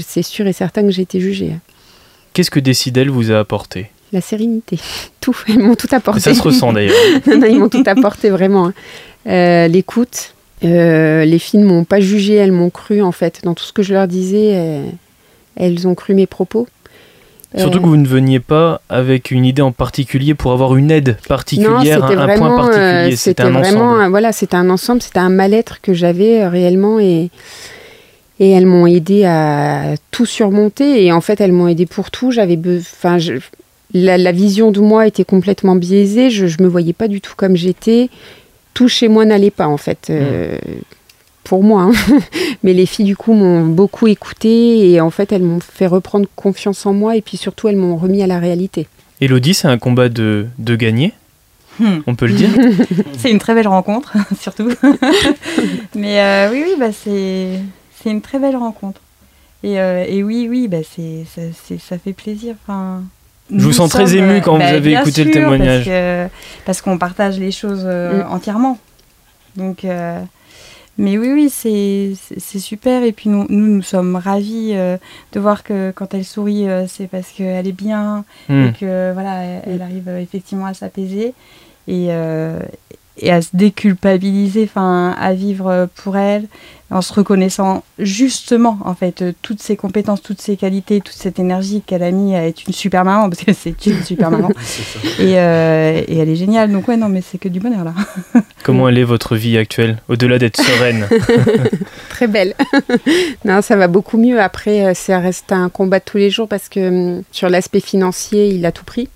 c'est 0.07 0.23
sûr 0.23 0.47
et 0.47 0.53
certain 0.53 0.83
que 0.83 0.91
j'ai 0.91 1.01
été 1.01 1.19
jugée. 1.19 1.51
Qu'est-ce 2.37 2.51
que 2.51 2.59
Décidel 2.59 3.09
vous 3.09 3.31
a 3.31 3.39
apporté? 3.39 3.89
La 4.13 4.21
sérénité, 4.21 4.77
tout. 5.21 5.35
Elles 5.49 5.57
m'ont 5.57 5.73
tout 5.73 5.87
apporté. 5.91 6.19
Ça 6.21 6.35
se 6.35 6.41
ressent 6.43 6.71
d'ailleurs. 6.71 6.93
non, 7.27 7.39
non, 7.39 7.47
ils 7.47 7.57
m'ont 7.57 7.67
tout 7.67 7.81
apporté 7.87 8.29
vraiment. 8.29 8.67
hein. 8.67 8.73
Euh, 9.27 9.67
L'écoute, 9.67 10.35
euh, 10.63 11.25
les 11.25 11.39
filles 11.39 11.61
ne 11.61 11.65
m'ont 11.65 11.83
pas 11.83 11.99
jugé, 11.99 12.35
elles 12.35 12.51
m'ont 12.51 12.69
cru 12.69 13.01
en 13.01 13.11
fait. 13.11 13.39
Dans 13.43 13.55
tout 13.55 13.63
ce 13.63 13.73
que 13.73 13.81
je 13.81 13.91
leur 13.91 14.07
disais, 14.07 14.51
euh, 14.53 14.85
elles 15.55 15.87
ont 15.87 15.95
cru 15.95 16.13
mes 16.13 16.27
propos. 16.27 16.67
Surtout 17.57 17.79
Euh, 17.79 17.81
que 17.81 17.87
vous 17.87 17.97
ne 17.97 18.07
veniez 18.07 18.39
pas 18.39 18.81
avec 18.87 19.31
une 19.31 19.43
idée 19.43 19.63
en 19.63 19.71
particulier 19.71 20.35
pour 20.35 20.51
avoir 20.51 20.75
une 20.75 20.91
aide 20.91 21.07
non, 21.09 21.27
particulière, 21.27 21.81
c'était 21.81 22.19
un, 22.19 22.25
vraiment, 22.27 22.37
point 22.37 22.55
particulier. 22.67 23.15
C'était 23.15 23.41
un 23.41 23.49
vraiment, 23.49 23.93
ensemble. 23.93 24.09
voilà, 24.11 24.31
c'était 24.31 24.57
un 24.57 24.69
ensemble, 24.69 25.01
c'était 25.01 25.17
un 25.17 25.29
mal-être 25.29 25.81
que 25.81 25.95
j'avais 25.95 26.47
réellement 26.47 26.99
et 26.99 27.31
et 28.39 28.51
elles 28.51 28.65
m'ont 28.65 28.85
aidé 28.87 29.23
à 29.25 29.95
tout 30.11 30.25
surmonter 30.25 31.03
et 31.05 31.11
en 31.11 31.21
fait 31.21 31.41
elles 31.41 31.51
m'ont 31.51 31.67
aidé 31.67 31.85
pour 31.85 32.11
tout. 32.11 32.31
J'avais, 32.31 32.59
enfin, 32.79 33.17
je- 33.17 33.33
la, 33.93 34.17
la 34.17 34.31
vision 34.31 34.71
de 34.71 34.79
moi 34.81 35.07
était 35.07 35.23
complètement 35.25 35.75
biaisée. 35.75 36.29
Je, 36.29 36.47
je 36.47 36.61
me 36.61 36.67
voyais 36.67 36.93
pas 36.93 37.07
du 37.07 37.21
tout 37.21 37.33
comme 37.35 37.55
j'étais. 37.55 38.09
Tout 38.73 38.87
chez 38.87 39.07
moi 39.07 39.25
n'allait 39.25 39.49
pas 39.51 39.67
en 39.67 39.77
fait. 39.77 40.07
euh, 40.09 40.57
Pour 41.43 41.63
moi, 41.63 41.83
hein. 41.83 42.19
mais 42.63 42.73
les 42.73 42.85
filles 42.85 43.05
du 43.05 43.15
coup 43.15 43.33
m'ont 43.33 43.65
beaucoup 43.65 44.07
écouté 44.07 44.91
et 44.91 44.99
en 45.01 45.09
fait 45.09 45.31
elles 45.31 45.41
m'ont 45.43 45.61
fait 45.61 45.87
reprendre 45.87 46.27
confiance 46.35 46.85
en 46.85 46.93
moi 46.93 47.15
et 47.15 47.21
puis 47.21 47.37
surtout 47.37 47.69
elles 47.69 47.77
m'ont 47.77 47.95
remis 47.95 48.21
à 48.21 48.27
la 48.27 48.37
réalité. 48.39 48.87
Elodie, 49.21 49.53
c'est 49.55 49.67
un 49.67 49.77
combat 49.79 50.09
de, 50.09 50.45
de 50.59 50.75
gagner, 50.75 51.13
Hmm. 51.79 51.99
on 52.07 52.15
peut 52.15 52.25
le 52.25 52.33
dire. 52.33 52.49
C'est 53.19 53.29
une 53.29 53.37
très 53.37 53.53
belle 53.53 53.67
rencontre, 53.67 54.13
surtout. 54.41 54.69
Mais 55.95 56.19
euh, 56.21 56.49
oui, 56.51 56.63
oui, 56.65 56.73
bah, 56.79 56.89
c'est 56.91 57.59
c'est 58.01 58.09
une 58.11 58.21
très 58.21 58.39
belle 58.39 58.55
rencontre. 58.55 59.01
Et, 59.63 59.79
euh, 59.79 60.05
et 60.07 60.23
oui, 60.23 60.47
oui, 60.49 60.67
bah, 60.67 60.77
c'est 60.95 61.25
ça, 61.35 61.41
c'est- 61.65 61.79
ça 61.81 61.97
fait 61.97 62.13
plaisir. 62.13 62.55
Enfin, 62.63 63.01
Je 63.51 63.63
vous 63.63 63.73
sens 63.73 63.89
très 63.89 64.15
ému 64.15 64.33
euh, 64.33 64.39
quand 64.41 64.53
vous 64.53 64.59
bah, 64.59 64.67
avez 64.67 64.93
écouté 64.93 65.23
le 65.23 65.31
témoignage. 65.31 65.85
Parce 65.85 65.87
que- 65.87 66.27
parce 66.65 66.81
qu'on 66.81 66.97
partage 66.97 67.39
les 67.39 67.51
choses 67.51 67.83
euh, 67.85 68.23
Mm. 68.23 68.31
entièrement. 68.33 68.77
Donc, 69.55 69.83
euh, 69.85 70.19
mais 70.99 71.17
oui, 71.17 71.29
oui, 71.33 71.49
c'est 71.49 72.13
c'est- 72.21 72.39
c'est 72.39 72.59
super. 72.59 73.03
Et 73.03 73.11
puis 73.11 73.29
nous, 73.29 73.45
nous, 73.49 73.67
nous 73.77 73.81
sommes 73.81 74.15
ravis 74.15 74.71
euh, 74.73 74.97
de 75.33 75.39
voir 75.39 75.63
que 75.63 75.91
quand 75.95 76.13
elle 76.13 76.25
sourit, 76.25 76.67
euh, 76.69 76.85
c'est 76.87 77.07
parce 77.07 77.29
qu'elle 77.29 77.67
est 77.67 77.71
bien, 77.71 78.25
Hmm. 78.49 78.65
et 78.67 78.73
que 78.79 79.11
voilà, 79.13 79.41
elle, 79.43 79.61
elle 79.67 79.81
arrive 79.81 80.07
euh, 80.07 80.19
effectivement 80.19 80.65
à 80.67 80.73
s'apaiser 80.75 81.33
et, 81.87 82.07
euh, 82.09 82.59
et 83.19 83.31
à 83.31 83.41
se 83.41 83.49
déculpabiliser, 83.53 84.63
enfin 84.63 85.15
à 85.19 85.33
vivre 85.33 85.67
euh, 85.67 85.85
pour 85.95 86.17
elle, 86.17 86.45
en 86.89 87.01
se 87.01 87.13
reconnaissant 87.13 87.83
justement 87.99 88.79
en 88.85 88.95
fait 88.95 89.21
euh, 89.21 89.33
toutes 89.41 89.61
ses 89.61 89.75
compétences, 89.75 90.21
toutes 90.21 90.41
ses 90.41 90.55
qualités, 90.55 91.01
toute 91.01 91.15
cette 91.15 91.39
énergie 91.39 91.81
qu'elle 91.85 92.03
a 92.03 92.11
mis 92.11 92.35
à 92.35 92.45
être 92.47 92.63
une 92.65 92.73
super 92.73 93.03
maman 93.03 93.29
parce 93.29 93.43
que 93.43 93.53
c'est 93.53 93.85
une 93.85 94.03
super 94.03 94.31
maman 94.31 94.49
et, 95.19 95.37
euh, 95.39 96.01
et 96.07 96.17
elle 96.17 96.29
est 96.29 96.35
géniale. 96.35 96.71
Donc 96.71 96.87
ouais 96.87 96.97
non 96.97 97.09
mais 97.09 97.21
c'est 97.21 97.37
que 97.37 97.49
du 97.49 97.59
bonheur 97.59 97.83
là. 97.83 97.93
Comment 98.63 98.87
elle 98.89 98.97
est 98.97 99.03
votre 99.03 99.35
vie 99.35 99.57
actuelle, 99.57 100.01
au-delà 100.09 100.39
d'être 100.39 100.61
sereine? 100.61 101.07
Très 102.09 102.27
belle. 102.27 102.53
non, 103.45 103.61
ça 103.61 103.75
va 103.75 103.87
beaucoup 103.87 104.17
mieux. 104.17 104.41
Après, 104.41 104.93
ça 104.93 105.19
reste 105.19 105.53
un 105.53 105.69
combat 105.69 105.99
de 105.99 106.03
tous 106.03 106.17
les 106.17 106.29
jours 106.29 106.49
parce 106.49 106.67
que 106.67 107.15
hum, 107.17 107.23
sur 107.31 107.49
l'aspect 107.49 107.79
financier, 107.79 108.49
il 108.49 108.65
a 108.65 108.71
tout 108.73 108.83
pris. 108.83 109.07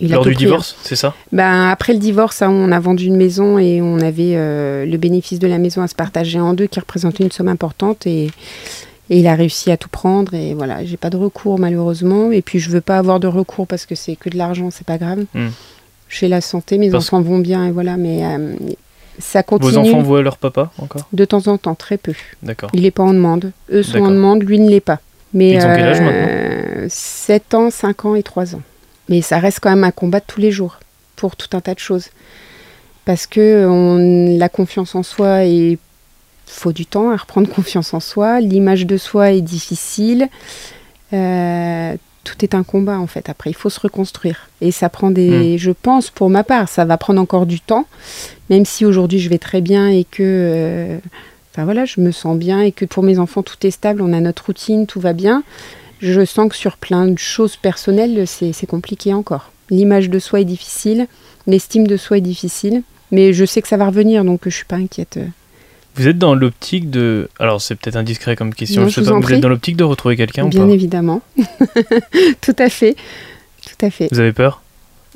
Il 0.00 0.12
a 0.12 0.16
Lors 0.16 0.24
tout 0.24 0.30
du 0.30 0.34
pris, 0.36 0.44
hein. 0.44 0.48
divorce, 0.48 0.76
c'est 0.82 0.96
ça? 0.96 1.14
Ben, 1.32 1.68
après 1.68 1.92
le 1.92 1.98
divorce, 1.98 2.40
hein, 2.42 2.48
on 2.50 2.72
a 2.72 2.80
vendu 2.80 3.04
une 3.04 3.16
maison 3.16 3.58
et 3.58 3.82
on 3.82 3.98
avait 4.00 4.32
euh, 4.34 4.86
le 4.86 4.96
bénéfice 4.96 5.38
de 5.38 5.46
la 5.46 5.58
maison 5.58 5.82
à 5.82 5.88
se 5.88 5.94
partager 5.94 6.40
en 6.40 6.54
deux 6.54 6.66
qui 6.66 6.80
représentait 6.80 7.22
une 7.24 7.30
somme 7.32 7.48
importante 7.48 8.06
et, 8.06 8.24
et 9.10 9.18
il 9.18 9.26
a 9.26 9.34
réussi 9.34 9.70
à 9.70 9.76
tout 9.76 9.88
prendre 9.90 10.32
et 10.34 10.54
voilà, 10.54 10.84
j'ai 10.84 10.96
pas 10.96 11.10
de 11.10 11.16
recours 11.18 11.58
malheureusement 11.58 12.32
et 12.32 12.40
puis 12.40 12.58
je 12.60 12.70
veux 12.70 12.80
pas 12.80 12.96
avoir 12.98 13.20
de 13.20 13.26
recours 13.26 13.66
parce 13.66 13.84
que 13.84 13.94
c'est 13.94 14.16
que 14.16 14.30
de 14.30 14.38
l'argent, 14.38 14.70
c'est 14.70 14.86
pas 14.86 14.96
grave. 14.98 15.24
Hmm. 15.34 15.48
J'ai 16.08 16.28
la 16.28 16.40
santé, 16.40 16.78
mes 16.78 16.90
Parce- 16.90 17.06
enfants 17.06 17.20
vont 17.20 17.38
bien 17.38 17.66
et 17.66 17.70
voilà, 17.70 17.96
mais 17.96 18.24
euh, 18.24 18.54
ça 19.18 19.42
continue 19.42 19.70
Vos 19.72 19.78
enfants 19.78 20.02
voient 20.02 20.22
leur 20.22 20.38
papa 20.38 20.70
encore? 20.78 21.06
De 21.12 21.24
temps 21.26 21.46
en 21.46 21.58
temps, 21.58 21.74
très 21.74 21.98
peu. 21.98 22.14
D'accord. 22.42 22.70
Il 22.72 22.82
n'est 22.82 22.90
pas 22.90 23.02
en 23.02 23.12
demande. 23.12 23.52
Eux 23.70 23.82
sont 23.82 23.98
en 23.98 24.10
demande, 24.10 24.42
lui 24.42 24.58
ne 24.58 24.70
l'est 24.70 24.80
pas. 24.80 24.98
Mais, 25.34 25.50
Ils 25.50 25.58
ont 25.58 25.74
quel 25.76 25.84
âge 25.86 25.98
euh, 26.00 26.86
7 26.88 27.54
ans, 27.54 27.70
5 27.70 28.04
ans 28.06 28.14
et 28.16 28.22
3 28.24 28.56
ans. 28.56 28.62
Mais 29.10 29.20
ça 29.20 29.38
reste 29.38 29.60
quand 29.60 29.68
même 29.70 29.84
un 29.84 29.90
combat 29.90 30.20
de 30.20 30.24
tous 30.26 30.40
les 30.40 30.50
jours 30.50 30.78
pour 31.16 31.36
tout 31.36 31.54
un 31.54 31.60
tas 31.60 31.74
de 31.74 31.78
choses. 31.78 32.06
Parce 33.04 33.26
que 33.26 33.66
on, 33.66 34.38
la 34.38 34.48
confiance 34.48 34.94
en 34.94 35.02
soi, 35.02 35.44
il 35.44 35.76
faut 36.46 36.72
du 36.72 36.86
temps 36.86 37.10
à 37.10 37.16
reprendre 37.16 37.48
confiance 37.54 37.92
en 37.92 38.00
soi. 38.00 38.40
L'image 38.40 38.86
de 38.86 38.96
soi 38.96 39.32
est 39.32 39.42
difficile. 39.42 40.28
Euh, 41.12 41.94
tout 42.24 42.44
est 42.44 42.54
un 42.54 42.62
combat 42.62 42.98
en 42.98 43.06
fait. 43.06 43.28
Après, 43.28 43.50
il 43.50 43.54
faut 43.54 43.70
se 43.70 43.80
reconstruire. 43.80 44.48
Et 44.62 44.70
ça 44.70 44.88
prend 44.88 45.10
des. 45.10 45.58
Je 45.58 45.72
pense, 45.72 46.08
pour 46.10 46.30
ma 46.30 46.44
part, 46.44 46.68
ça 46.68 46.84
va 46.86 46.96
prendre 46.96 47.20
encore 47.20 47.46
du 47.46 47.60
temps. 47.60 47.86
Même 48.48 48.64
si 48.64 48.86
aujourd'hui 48.86 49.18
je 49.18 49.28
vais 49.28 49.38
très 49.38 49.60
bien 49.60 49.88
et 49.88 50.04
que. 50.04 50.22
euh, 50.22 50.98
Enfin 51.52 51.64
voilà, 51.64 51.84
je 51.84 52.00
me 52.00 52.12
sens 52.12 52.36
bien 52.38 52.60
et 52.60 52.70
que 52.70 52.84
pour 52.84 53.02
mes 53.02 53.18
enfants 53.18 53.42
tout 53.42 53.56
est 53.66 53.72
stable, 53.72 54.02
on 54.02 54.12
a 54.12 54.20
notre 54.20 54.46
routine, 54.46 54.86
tout 54.86 55.00
va 55.00 55.12
bien. 55.12 55.42
Je 56.00 56.24
sens 56.24 56.48
que 56.48 56.56
sur 56.56 56.76
plein 56.76 57.06
de 57.06 57.18
choses 57.18 57.56
personnelles, 57.56 58.24
c'est 58.26 58.66
compliqué 58.66 59.12
encore. 59.14 59.52
L'image 59.70 60.08
de 60.10 60.18
soi 60.18 60.40
est 60.40 60.44
difficile, 60.44 61.06
l'estime 61.46 61.86
de 61.86 61.96
soi 61.96 62.18
est 62.18 62.22
difficile, 62.22 62.82
mais 63.10 63.32
je 63.32 63.44
sais 63.44 63.60
que 63.62 63.68
ça 63.68 63.76
va 63.76 63.86
revenir, 63.86 64.24
donc 64.24 64.40
je 64.44 64.50
suis 64.50 64.64
pas 64.64 64.76
inquiète. 64.76 65.18
Vous 65.96 66.08
êtes 66.08 66.18
dans 66.18 66.34
l'optique 66.34 66.88
de. 66.90 67.28
Alors, 67.38 67.60
c'est 67.60 67.74
peut-être 67.74 67.96
indiscret 67.96 68.36
comme 68.36 68.54
question, 68.54 68.82
Non, 68.82 68.88
je 68.88 68.94
je 68.94 69.00
vous 69.00 69.06
pas, 69.06 69.12
en 69.12 69.16
vous 69.16 69.22
prie. 69.22 69.34
êtes 69.34 69.40
dans 69.40 69.48
l'optique 69.48 69.76
de 69.76 69.84
retrouver 69.84 70.16
quelqu'un 70.16 70.44
ou 70.44 70.48
Bien 70.48 70.66
pas 70.66 70.72
évidemment. 70.72 71.20
tout 72.40 72.56
à 72.58 72.68
fait. 72.68 72.94
Tout 73.66 73.84
à 73.86 73.90
fait. 73.90 74.08
Vous 74.10 74.20
avez 74.20 74.32
peur? 74.32 74.62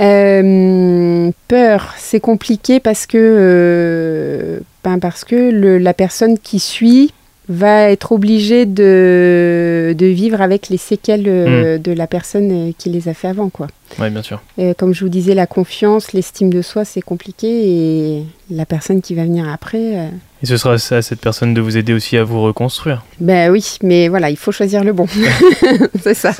Euh, 0.00 1.30
peur, 1.48 1.94
c'est 1.98 2.20
compliqué 2.20 2.80
parce 2.80 3.06
que, 3.06 3.16
euh, 3.20 4.60
ben 4.82 4.98
parce 4.98 5.24
que 5.24 5.36
le- 5.36 5.78
la 5.78 5.94
personne 5.94 6.38
qui 6.38 6.58
suit 6.58 7.12
va 7.48 7.90
être 7.90 8.12
obligée 8.12 8.66
de, 8.66 9.94
de 9.96 10.06
vivre 10.06 10.40
avec 10.40 10.68
les 10.68 10.76
séquelles 10.76 11.24
euh, 11.26 11.78
de 11.78 11.92
la 11.92 12.06
personne 12.06 12.68
euh, 12.68 12.72
qui 12.76 12.88
les 12.88 13.08
a 13.08 13.14
fait 13.14 13.28
avant. 13.28 13.50
Quoi. 13.50 13.66
Oui, 13.98 14.10
bien 14.10 14.22
sûr. 14.22 14.40
Euh, 14.58 14.74
comme 14.76 14.92
je 14.94 15.04
vous 15.04 15.08
disais, 15.10 15.34
la 15.34 15.46
confiance, 15.46 16.12
l'estime 16.12 16.50
de 16.52 16.62
soi, 16.62 16.84
c'est 16.84 17.00
compliqué 17.00 17.46
et 17.48 18.22
la 18.50 18.66
personne 18.66 19.00
qui 19.02 19.14
va 19.14 19.22
venir 19.24 19.48
après, 19.48 19.96
euh, 19.98 20.08
Et 20.42 20.46
ce 20.46 20.56
sera 20.56 20.74
à 20.74 20.78
cette 21.02 21.20
personne 21.20 21.54
de 21.54 21.60
vous 21.60 21.76
aider 21.76 21.92
aussi 21.92 22.16
à 22.16 22.24
vous 22.24 22.42
reconstruire. 22.42 23.04
ben 23.20 23.50
oui, 23.50 23.78
mais 23.82 24.08
voilà, 24.08 24.30
il 24.30 24.36
faut 24.36 24.52
choisir 24.52 24.82
le 24.84 24.92
bon. 24.92 25.06
c'est 26.02 26.14
ça. 26.14 26.32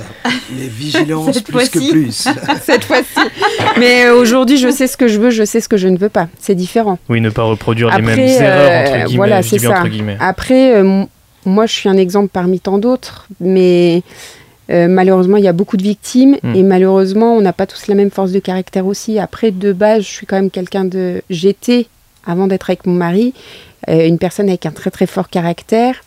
Mais 0.53 0.67
vigilance 0.67 1.41
plus 1.43 1.69
que 1.69 1.91
plus. 1.91 2.29
cette 2.63 2.85
fois-ci. 2.85 3.29
Mais 3.79 4.07
euh, 4.07 4.15
aujourd'hui, 4.17 4.57
je 4.59 4.71
sais 4.71 4.87
ce 4.87 4.97
que 4.97 5.09
je 5.09 5.19
veux, 5.21 5.31
je 5.31 5.45
sais 5.45 5.61
ce 5.61 5.69
que 5.69 5.77
je 5.77 5.89
ne 5.89 5.97
veux 5.97 6.09
pas. 6.09 6.29
C'est 6.41 6.55
différent. 6.55 6.99
Oui, 7.09 7.21
ne 7.21 7.31
pas 7.31 7.43
reproduire 7.45 7.89
les 7.89 7.95
Après, 7.95 8.17
mêmes 8.17 8.29
erreurs, 8.43 8.81
entre 8.83 8.93
guillemets. 9.07 9.17
voilà, 9.17 9.43
je 9.43 9.49
c'est 9.49 9.59
ça. 9.61 9.71
entre 9.81 9.89
guillemets. 9.89 10.17
Après, 10.21 10.75
euh, 10.75 10.81
m- 10.81 11.07
moi, 11.47 11.67
je 11.67 11.73
suis 11.73 11.89
un 11.89 11.97
exemple 11.97 12.29
parmi 12.33 12.59
tant 12.59 12.79
d'autres, 12.79 13.27
mais 13.41 14.03
euh, 14.71 14.89
malheureusement, 14.89 15.37
il 15.37 15.45
y 15.45 15.49
a 15.49 15.53
beaucoup 15.53 15.77
de 15.77 15.83
victimes 15.83 16.37
Mm. 16.43 16.55
et 16.55 16.63
malheureusement, 16.63 17.37
on 17.37 17.41
n'a 17.41 17.53
pas 17.53 17.67
tous 17.67 17.87
la 17.87 17.95
même 17.95 18.11
force 18.11 18.33
de 18.33 18.39
caractère 18.39 18.87
aussi. 18.87 19.19
Après, 19.19 19.51
de 19.51 19.73
base, 19.73 20.03
je 20.03 20.09
suis 20.09 20.27
quand 20.27 20.37
même 20.37 20.51
quelqu'un 20.51 20.85
de. 20.85 21.23
J'étais, 21.31 21.87
avant 22.27 22.47
d'être 22.47 22.71
avec 22.71 22.87
mon 22.87 22.95
mari, 22.95 23.35
euh, 23.89 24.07
une 24.07 24.19
personne 24.19 24.49
avec 24.49 24.67
un 24.67 24.71
très 24.71 24.91
très 24.91 25.07
fort 25.07 25.29
caractère. 25.29 26.03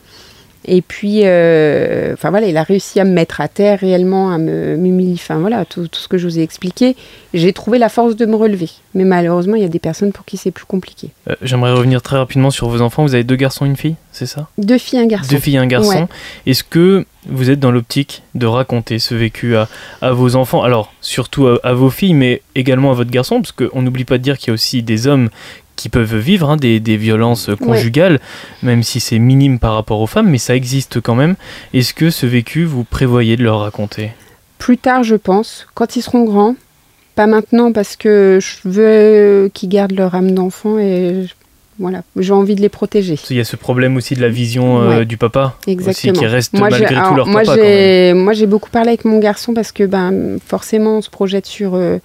Et 0.70 0.82
puis, 0.82 1.22
euh, 1.24 2.14
enfin 2.14 2.30
voilà, 2.30 2.48
il 2.48 2.58
a 2.58 2.64
réussi 2.64 3.00
à 3.00 3.06
me 3.06 3.12
mettre 3.12 3.40
à 3.40 3.48
terre 3.48 3.80
réellement, 3.80 4.32
à 4.32 4.38
me 4.38 4.76
m'humilier, 4.76 5.14
enfin 5.14 5.40
voilà, 5.40 5.64
tout, 5.64 5.88
tout 5.88 6.00
ce 6.00 6.10
que 6.10 6.18
je 6.18 6.28
vous 6.28 6.40
ai 6.40 6.42
expliqué. 6.42 6.98
J'ai 7.34 7.54
trouvé 7.54 7.78
la 7.78 7.88
force 7.88 8.18
de 8.18 8.26
me 8.26 8.36
relever. 8.36 8.70
Mais 8.94 9.06
malheureusement, 9.06 9.56
il 9.56 9.62
y 9.62 9.66
a 9.66 9.70
des 9.70 9.80
personnes 9.80 10.12
pour 10.12 10.26
qui 10.26 10.36
c'est 10.38 10.52
plus 10.52 10.66
compliqué. 10.66 11.12
Euh, 11.30 11.36
J'aimerais 11.42 11.72
revenir 11.72 12.02
très 12.02 12.18
rapidement 12.18 12.50
sur 12.50 12.68
vos 12.68 12.82
enfants. 12.82 13.04
Vous 13.04 13.14
avez 13.14 13.24
deux 13.24 13.36
garçons 13.36 13.66
et 13.66 13.70
une 13.70 13.78
fille, 13.78 13.96
c'est 14.12 14.26
ça? 14.26 14.48
Deux 14.58 14.78
filles, 14.78 15.00
un 15.00 15.06
garçon. 15.06 15.32
Deux 15.32 15.40
filles 15.40 15.58
un 15.58 15.68
garçon. 15.68 15.90
Ouais. 15.90 16.08
Est-ce 16.46 16.64
que 16.64 17.06
vous 17.28 17.50
êtes 17.50 17.60
dans 17.60 17.72
l'optique 17.72 18.24
de 18.36 18.46
raconter 18.46 19.00
ce 19.00 19.16
vécu 19.16 19.56
à, 19.56 19.70
à 20.02 20.12
vos 20.12 20.36
enfants? 20.36 20.64
Alors, 20.64 20.92
surtout 21.00 21.48
à, 21.48 21.60
à 21.64 21.74
vos 21.74 21.90
filles, 21.90 22.14
mais 22.14 22.42
également 22.56 22.92
à 22.92 22.94
votre 22.94 23.12
garçon, 23.12 23.42
parce 23.42 23.54
qu'on 23.54 23.82
n'oublie 23.82 24.06
pas 24.06 24.18
de 24.18 24.24
dire 24.24 24.38
qu'il 24.38 24.50
y 24.50 24.52
a 24.52 24.54
aussi 24.54 24.84
des 24.84 25.08
hommes 25.08 25.30
qui 25.78 25.88
peuvent 25.88 26.18
vivre 26.18 26.50
hein, 26.50 26.58
des, 26.58 26.82
des 26.82 26.98
violences 26.98 27.50
conjugales, 27.64 28.20
même 28.64 28.84
si 28.84 29.00
c'est 29.00 29.20
minime 29.20 29.60
par 29.60 29.74
rapport 29.76 30.02
aux 30.02 30.08
femmes, 30.08 30.30
mais 30.30 30.38
ça 30.40 30.56
existe 30.56 31.00
quand 31.00 31.16
même. 31.16 31.36
Est-ce 31.74 31.94
que 31.94 32.10
ce 32.10 32.26
vécu, 32.26 32.66
vous 32.66 32.84
prévoyez 32.84 33.38
de 33.38 33.44
leur 33.44 33.62
raconter? 33.62 34.12
Plus 34.58 34.78
tard, 34.78 35.04
je 35.04 35.16
pense, 35.16 35.68
quand 35.76 35.96
ils 35.96 36.02
seront 36.02 36.26
grands. 36.26 36.56
Pas 37.16 37.26
maintenant 37.28 37.72
parce 37.72 37.96
que 37.96 38.38
je 38.42 38.68
veux 38.70 39.50
qu'ils 39.54 39.70
gardent 39.70 39.94
leur 39.94 40.14
âme 40.14 40.32
d'enfant 40.32 40.78
et 40.78 41.26
voilà, 41.80 42.02
j'ai 42.16 42.32
envie 42.34 42.54
de 42.54 42.62
les 42.62 42.70
protéger. 42.70 43.16
Il 43.32 43.38
y 43.38 43.40
a 43.40 43.44
ce 43.44 43.56
problème 43.56 43.98
aussi 43.98 44.14
de 44.16 44.22
la 44.22 44.30
vision 44.30 44.82
euh, 44.82 45.00
Ouais. 45.00 45.06
du 45.06 45.18
papa 45.18 45.56
Exactement. 45.66 46.12
aussi 46.14 46.20
qui 46.20 46.26
reste 46.28 46.54
Moi, 46.54 46.70
malgré 46.70 46.94
tout 46.94 47.00
alors, 47.00 47.16
leur 47.16 47.28
moi, 47.28 47.42
papa 47.42 47.54
quand 47.56 47.64
même. 47.64 47.66
j'ai, 47.68 48.14
moi, 48.14 48.34
j'ai 48.34 48.46
beaucoup 48.46 48.70
parlé 48.70 48.90
avec 48.90 49.04
mon 49.06 49.18
garçon 49.20 49.54
parce 49.56 49.72
que 49.72 49.84
ben, 49.84 50.38
forcément, 50.46 50.98
on 50.98 51.02
se 51.02 51.10
projette 51.10 51.48
sur 51.48 51.74
euh, 51.74 51.98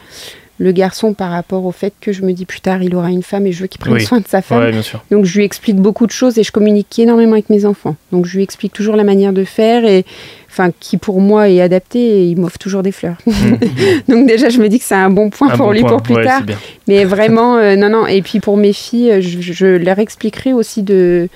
le 0.63 0.71
garçon 0.71 1.13
par 1.13 1.33
rapport 1.33 1.65
au 1.65 1.73
fait 1.73 1.93
que 2.01 2.13
je 2.13 2.23
me 2.23 2.33
dis 2.33 2.45
plus 2.45 2.61
tard, 2.61 2.85
il 2.85 2.95
aura 2.95 3.11
une 3.11 3.25
femme 3.25 3.47
et 3.49 3.53
je 3.53 3.63
veux 3.63 3.67
qu'il 3.67 3.81
prenne 3.81 3.95
Oui. 3.95 4.05
soin 4.05 4.21
de 4.21 4.29
sa 4.29 4.43
femme. 4.43 4.61
Ouais, 4.61 4.71
bien 4.71 4.81
sûr. 4.83 5.03
Donc, 5.11 5.25
je 5.25 5.37
lui 5.37 5.45
explique 5.45 5.75
beaucoup 5.77 6.07
de 6.07 6.13
choses 6.13 6.39
et 6.39 6.45
je 6.45 6.53
communique 6.53 6.97
énormément 7.01 7.33
avec 7.33 7.51
mes 7.51 7.65
enfants. 7.67 7.97
Donc, 8.13 8.27
je 8.27 8.37
lui 8.37 8.45
explique 8.45 8.73
toujours 8.73 8.95
la 8.95 9.03
manière 9.03 9.33
de 9.33 9.43
faire 9.43 9.85
et 9.85 10.05
enfin, 10.49 10.71
qui 10.79 10.99
pour 10.99 11.21
moi 11.21 11.49
est 11.49 11.61
adaptée 11.61 11.99
et 11.99 12.27
il 12.27 12.39
m'offre 12.39 12.59
toujours 12.59 12.85
des 12.85 12.93
fleurs. 12.93 13.17
Donc, 14.09 14.29
déjà, 14.29 14.51
je 14.51 14.59
me 14.61 14.69
dis 14.69 14.79
que 14.79 14.85
c'est 14.85 14.95
un 14.95 15.11
bon 15.11 15.31
point 15.31 15.49
Un 15.51 15.57
pour 15.57 15.67
bon 15.67 15.73
lui 15.73 15.81
point. 15.81 15.91
pour 15.91 16.03
plus 16.03 16.15
Ouais, 16.15 16.25
tard. 16.25 16.43
Mais 16.87 17.05
vraiment, 17.05 17.57
euh, 17.57 17.75
non, 17.75 17.89
non. 17.89 18.07
Et 18.07 18.23
puis 18.23 18.39
pour 18.39 18.57
mes 18.57 18.73
filles, 18.73 19.11
euh, 19.11 19.21
je, 19.21 19.41
je 19.41 19.67
leur 19.67 19.99
expliquerai 19.99 20.53
aussi 20.53 20.83
de 20.83 21.29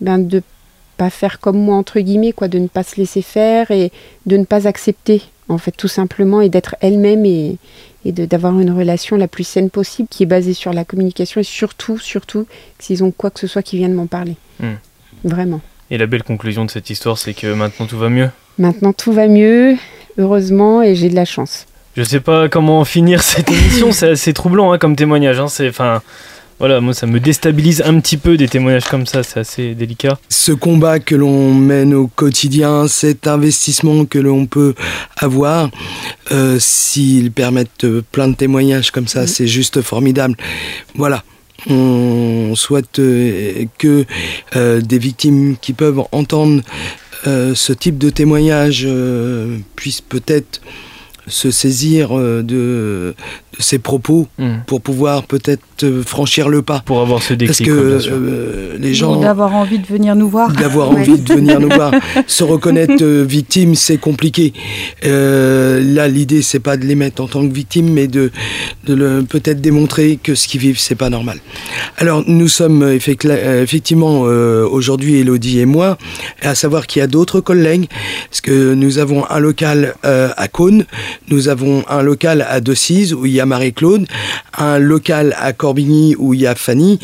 ben, 0.00 0.18
de 0.18 0.42
pas 0.96 1.10
faire 1.10 1.38
comme 1.40 1.58
moi 1.58 1.76
entre 1.76 2.00
guillemets, 2.00 2.32
quoi, 2.32 2.48
de 2.48 2.58
ne 2.58 2.68
pas 2.68 2.82
se 2.82 2.96
laisser 2.96 3.20
faire 3.20 3.70
et 3.70 3.92
de 4.24 4.36
ne 4.38 4.44
pas 4.44 4.66
accepter, 4.66 5.22
en 5.48 5.58
fait, 5.58 5.72
tout 5.72 5.88
simplement, 5.88 6.40
et 6.40 6.48
d'être 6.48 6.76
elle-même 6.80 7.26
et, 7.26 7.56
et 8.04 8.12
d'avoir 8.12 8.58
une 8.58 8.70
relation 8.70 9.16
la 9.16 9.28
plus 9.28 9.44
saine 9.44 9.70
possible, 9.70 10.08
qui 10.08 10.22
est 10.22 10.26
basée 10.26 10.54
sur 10.54 10.72
la 10.72 10.84
communication 10.84 11.40
et 11.40 11.44
surtout, 11.44 11.98
surtout, 11.98 12.46
s'ils 12.78 13.04
ont 13.04 13.10
quoi 13.10 13.30
que 13.30 13.40
ce 13.40 13.46
soit 13.46 13.62
qui 13.62 13.76
vienne 13.76 13.92
m'en 13.92 14.06
parler. 14.06 14.36
Hmm. 14.58 14.74
Vraiment. 15.24 15.60
Et 15.90 15.98
la 15.98 16.06
belle 16.06 16.22
conclusion 16.22 16.64
de 16.64 16.70
cette 16.70 16.88
histoire, 16.88 17.18
c'est 17.18 17.34
que 17.34 17.52
maintenant 17.52 17.86
tout 17.86 17.98
va 17.98 18.08
mieux? 18.08 18.30
Maintenant, 18.58 18.92
tout 18.92 19.12
va 19.12 19.26
mieux, 19.26 19.76
heureusement, 20.18 20.82
et 20.82 20.94
j'ai 20.94 21.08
de 21.08 21.14
la 21.14 21.24
chance. 21.24 21.66
Je 21.96 22.02
sais 22.02 22.20
pas 22.20 22.48
comment 22.48 22.84
finir 22.84 23.22
cette 23.22 23.50
émission, 23.50 23.92
c'est 23.92 24.10
assez 24.10 24.32
troublant 24.32 24.72
hein, 24.72 24.78
comme 24.78 24.96
témoignage. 24.96 25.40
Hein. 25.40 25.48
C'est, 25.48 25.68
enfin, 25.68 26.02
voilà, 26.60 26.80
moi 26.80 26.94
ça 26.94 27.06
me 27.06 27.18
déstabilise 27.18 27.82
un 27.84 27.98
petit 28.00 28.16
peu 28.16 28.36
des 28.36 28.46
témoignages 28.46 28.84
comme 28.84 29.06
ça, 29.06 29.22
c'est 29.22 29.40
assez 29.40 29.74
délicat. 29.74 30.18
Ce 30.28 30.52
combat 30.52 31.00
que 31.00 31.16
l'on 31.16 31.52
mène 31.52 31.94
au 31.94 32.06
quotidien, 32.06 32.86
cet 32.86 33.26
investissement 33.26 34.04
que 34.04 34.18
l'on 34.18 34.46
peut 34.46 34.74
avoir, 35.16 35.70
euh, 36.30 36.58
s'ils 36.60 37.32
permettent 37.32 37.86
plein 38.12 38.28
de 38.28 38.36
témoignages 38.36 38.92
comme 38.92 39.08
ça, 39.08 39.26
c'est 39.26 39.48
juste 39.48 39.80
formidable. 39.80 40.36
Voilà. 40.94 41.24
On 41.68 42.54
souhaite 42.54 42.98
euh, 42.98 43.64
que 43.78 44.04
euh, 44.56 44.80
des 44.80 44.98
victimes 44.98 45.56
qui 45.60 45.72
peuvent 45.72 46.02
entendre 46.12 46.62
euh, 47.26 47.54
ce 47.54 47.72
type 47.72 47.98
de 47.98 48.08
témoignage 48.08 48.84
euh, 48.86 49.58
puissent 49.76 50.00
peut-être 50.00 50.60
se 51.26 51.50
saisir 51.50 52.14
de, 52.16 53.14
ces 53.60 53.78
propos 53.78 54.26
Hmm. 54.38 54.58
pour 54.66 54.80
pouvoir 54.80 55.22
peut-être 55.24 55.62
euh, 55.84 56.02
franchir 56.02 56.48
le 56.48 56.62
pas. 56.62 56.82
Pour 56.84 57.00
avoir 57.00 57.22
ce 57.22 57.34
Parce 57.34 57.58
déclic, 57.58 57.66
que 57.68 57.88
bien 57.90 58.00
sûr. 58.00 58.12
euh, 58.14 58.76
les 58.78 58.94
gens 58.94 59.16
d'avoir 59.20 59.54
envie 59.54 59.78
de 59.78 59.86
venir 59.86 60.14
nous 60.16 60.28
voir. 60.28 60.50
d'avoir 60.52 60.90
Ouais. 60.92 61.00
envie 61.00 61.18
de 61.18 61.32
venir 61.32 61.60
nous 61.60 61.68
voir. 61.68 61.92
Se 62.26 62.42
reconnaître 62.44 63.02
euh, 63.02 63.24
victime, 63.26 63.74
c'est 63.74 63.98
compliqué. 63.98 64.52
Euh, 65.04 65.80
là, 65.82 66.08
l'idée, 66.08 66.42
c'est 66.42 66.60
pas 66.60 66.76
de 66.76 66.84
les 66.84 66.94
mettre 66.94 67.22
en 67.22 67.26
tant 67.28 67.46
que 67.46 67.52
victime, 67.52 67.90
mais 67.92 68.06
de, 68.06 68.30
de 68.86 68.94
le- 68.94 69.22
peut-être 69.22 69.60
démontrer 69.60 70.18
que 70.22 70.34
ce 70.34 70.48
qu'ils 70.48 70.60
vivent, 70.60 70.78
c'est 70.78 70.94
pas 70.94 71.10
normal. 71.10 71.38
Alors, 71.98 72.22
nous 72.26 72.48
sommes 72.48 72.82
effect- 72.82 73.24
effectivement 73.62 74.22
euh, 74.26 74.66
aujourd'hui, 74.66 75.16
Elodie 75.20 75.60
et 75.60 75.66
moi, 75.66 75.98
à 76.42 76.54
savoir 76.54 76.86
qu'il 76.86 77.00
y 77.00 77.02
a 77.02 77.06
d'autres 77.06 77.40
collègues, 77.40 77.88
parce 78.28 78.40
que 78.40 78.74
nous 78.74 78.98
avons 78.98 79.24
un 79.30 79.38
local 79.38 79.94
euh, 80.04 80.28
à 80.36 80.48
Cône, 80.48 80.84
nous 81.28 81.48
avons 81.48 81.84
un 81.88 82.02
local 82.02 82.46
à 82.48 82.60
Decize 82.60 83.14
où 83.14 83.26
il 83.26 83.32
y 83.32 83.40
a 83.40 83.46
Marie-Claude, 83.50 84.06
un 84.56 84.78
local 84.78 85.34
à 85.36 85.52
Corbigny 85.52 86.14
où 86.16 86.34
il 86.34 86.42
y 86.42 86.46
a 86.46 86.54
Fanny, 86.54 87.00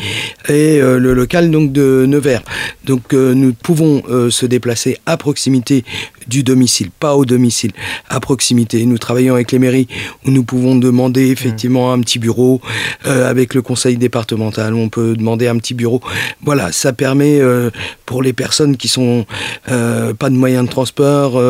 et 0.47 0.79
euh, 0.81 0.97
le 0.97 1.13
local 1.13 1.51
donc 1.51 1.73
de 1.73 2.05
Nevers. 2.07 2.41
Donc 2.85 3.13
euh, 3.13 3.33
nous 3.33 3.53
pouvons 3.53 4.01
euh, 4.09 4.29
se 4.29 4.45
déplacer 4.45 4.97
à 5.05 5.17
proximité 5.17 5.83
du 6.27 6.43
domicile, 6.43 6.89
pas 6.91 7.15
au 7.15 7.25
domicile, 7.25 7.71
à 8.09 8.19
proximité. 8.19 8.85
Nous 8.85 8.97
travaillons 8.97 9.35
avec 9.35 9.51
les 9.51 9.59
mairies 9.59 9.87
où 10.25 10.31
nous 10.31 10.43
pouvons 10.43 10.75
demander 10.75 11.29
effectivement 11.29 11.93
un 11.93 11.99
petit 12.01 12.19
bureau. 12.19 12.61
Euh, 13.05 13.29
avec 13.29 13.53
le 13.53 13.61
conseil 13.61 13.97
départemental, 13.97 14.73
on 14.73 14.89
peut 14.89 15.15
demander 15.15 15.47
un 15.47 15.57
petit 15.57 15.73
bureau. 15.73 16.01
Voilà, 16.41 16.71
ça 16.71 16.93
permet 16.93 17.39
euh, 17.39 17.69
pour 18.05 18.21
les 18.21 18.33
personnes 18.33 18.77
qui 18.77 18.87
sont 18.87 19.25
euh, 19.69 20.13
pas 20.13 20.29
de 20.29 20.35
moyens 20.35 20.65
de 20.65 20.69
transport 20.69 21.41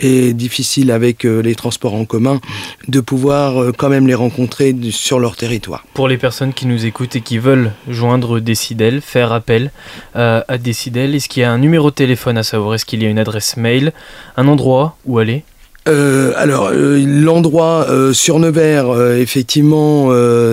et 0.00 0.32
difficiles 0.32 0.90
avec 0.90 1.24
les 1.24 1.54
transports 1.54 1.94
en 1.94 2.04
commun, 2.04 2.40
de 2.86 3.00
pouvoir 3.00 3.72
quand 3.76 3.88
même 3.88 4.06
les 4.06 4.14
rencontrer 4.14 4.74
sur 4.90 5.18
leur 5.18 5.36
territoire. 5.36 5.84
Pour 5.94 6.08
les 6.08 6.18
personnes 6.18 6.52
qui 6.52 6.66
nous 6.66 6.86
écoutent 6.86 7.16
et 7.16 7.20
qui 7.20 7.38
veulent 7.38 7.72
joindre 7.88 8.40
Décidel, 8.40 9.00
faire 9.00 9.32
appel 9.32 9.70
à 10.14 10.58
Décidel, 10.58 11.14
est-ce 11.14 11.28
qu'il 11.28 11.42
y 11.42 11.44
a 11.44 11.50
un 11.50 11.58
numéro 11.58 11.90
de 11.90 11.94
téléphone 11.94 12.38
à 12.38 12.42
savoir? 12.42 12.74
Est-ce 12.74 12.84
qu'il 12.84 13.02
y 13.02 13.06
a 13.06 13.08
une 13.08 13.18
adresse 13.18 13.56
mail? 13.56 13.92
Un 14.36 14.48
endroit 14.48 14.96
où 15.04 15.18
aller 15.18 15.44
Euh, 15.88 16.32
alors, 16.36 16.70
euh, 16.72 17.02
l'endroit 17.06 17.86
euh, 17.88 18.12
sur 18.12 18.38
Nevers, 18.38 19.12
effectivement, 19.12 20.08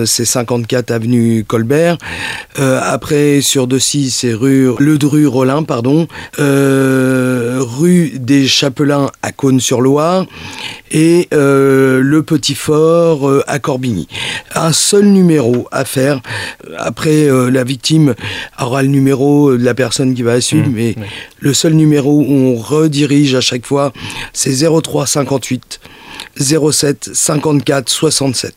c'est 0.06 0.24
54 0.24 0.90
avenue 0.90 1.44
Colbert. 1.46 1.98
Après, 2.56 3.40
sur 3.42 3.66
Decy, 3.66 4.10
c'est 4.10 4.32
rue 4.32 4.70
Le 4.78 4.98
Dru 4.98 5.26
Rollin, 5.26 5.62
pardon. 5.62 6.08
Rue 6.38 8.12
des 8.18 8.46
Chapelains 8.46 9.10
à 9.22 9.32
Cône-sur-Loire. 9.32 10.26
Et 10.90 11.28
le 11.32 12.20
Petit 12.20 12.54
Fort 12.54 13.30
à 13.46 13.58
Corbigny. 13.58 14.08
Un 14.54 14.72
seul 14.72 15.04
numéro 15.06 15.66
à 15.72 15.84
faire. 15.84 16.20
Après, 16.78 17.28
la 17.50 17.64
victime 17.64 18.14
aura 18.60 18.82
le 18.82 18.88
numéro 18.88 19.56
de 19.56 19.62
la 19.64 19.74
personne 19.74 20.14
qui 20.14 20.22
va 20.22 20.40
suivre, 20.40 20.68
Mmh, 20.68 20.72
mais 20.74 20.94
oui. 20.96 21.02
le 21.40 21.52
seul 21.54 21.74
numéro 21.74 22.20
où 22.20 22.32
on 22.32 22.56
redirige 22.56 23.34
à 23.34 23.40
chaque 23.40 23.66
fois, 23.66 23.92
c'est 24.32 24.64
03 24.82 25.06
58 25.26 25.80
07 26.38 27.10
54 27.12 27.88
67. 27.88 28.54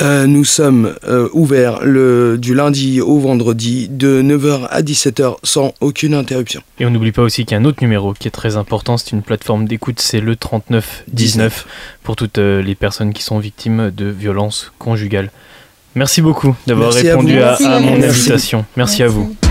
Euh, 0.00 0.26
nous 0.26 0.44
sommes 0.44 0.94
euh, 1.06 1.28
ouverts 1.32 1.80
le, 1.82 2.38
du 2.38 2.54
lundi 2.54 3.00
au 3.00 3.18
vendredi 3.18 3.88
de 3.90 4.22
9h 4.22 4.66
à 4.70 4.82
17h 4.82 5.36
sans 5.42 5.74
aucune 5.80 6.14
interruption. 6.14 6.62
Et 6.78 6.86
on 6.86 6.90
n'oublie 6.90 7.12
pas 7.12 7.22
aussi 7.22 7.44
qu'il 7.44 7.54
y 7.54 7.58
a 7.58 7.60
un 7.60 7.64
autre 7.64 7.82
numéro 7.82 8.14
qui 8.14 8.28
est 8.28 8.30
très 8.30 8.56
important, 8.56 8.96
c'est 8.96 9.10
une 9.10 9.22
plateforme 9.22 9.66
d'écoute, 9.66 10.00
c'est 10.00 10.20
le 10.20 10.36
3919 10.36 11.66
pour 12.02 12.16
toutes 12.16 12.38
euh, 12.38 12.62
les 12.62 12.74
personnes 12.76 13.12
qui 13.12 13.22
sont 13.22 13.40
victimes 13.40 13.90
de 13.94 14.06
violences 14.06 14.72
conjugales. 14.78 15.30
Merci 15.96 16.22
beaucoup 16.22 16.54
d'avoir 16.68 16.90
à 16.96 17.00
répondu 17.00 17.38
à, 17.42 17.46
Merci. 17.50 17.64
à 17.66 17.80
mon 17.80 17.98
Merci. 17.98 18.20
invitation. 18.20 18.64
Merci 18.76 19.02
à 19.02 19.08
vous. 19.08 19.24
Merci. 19.24 19.49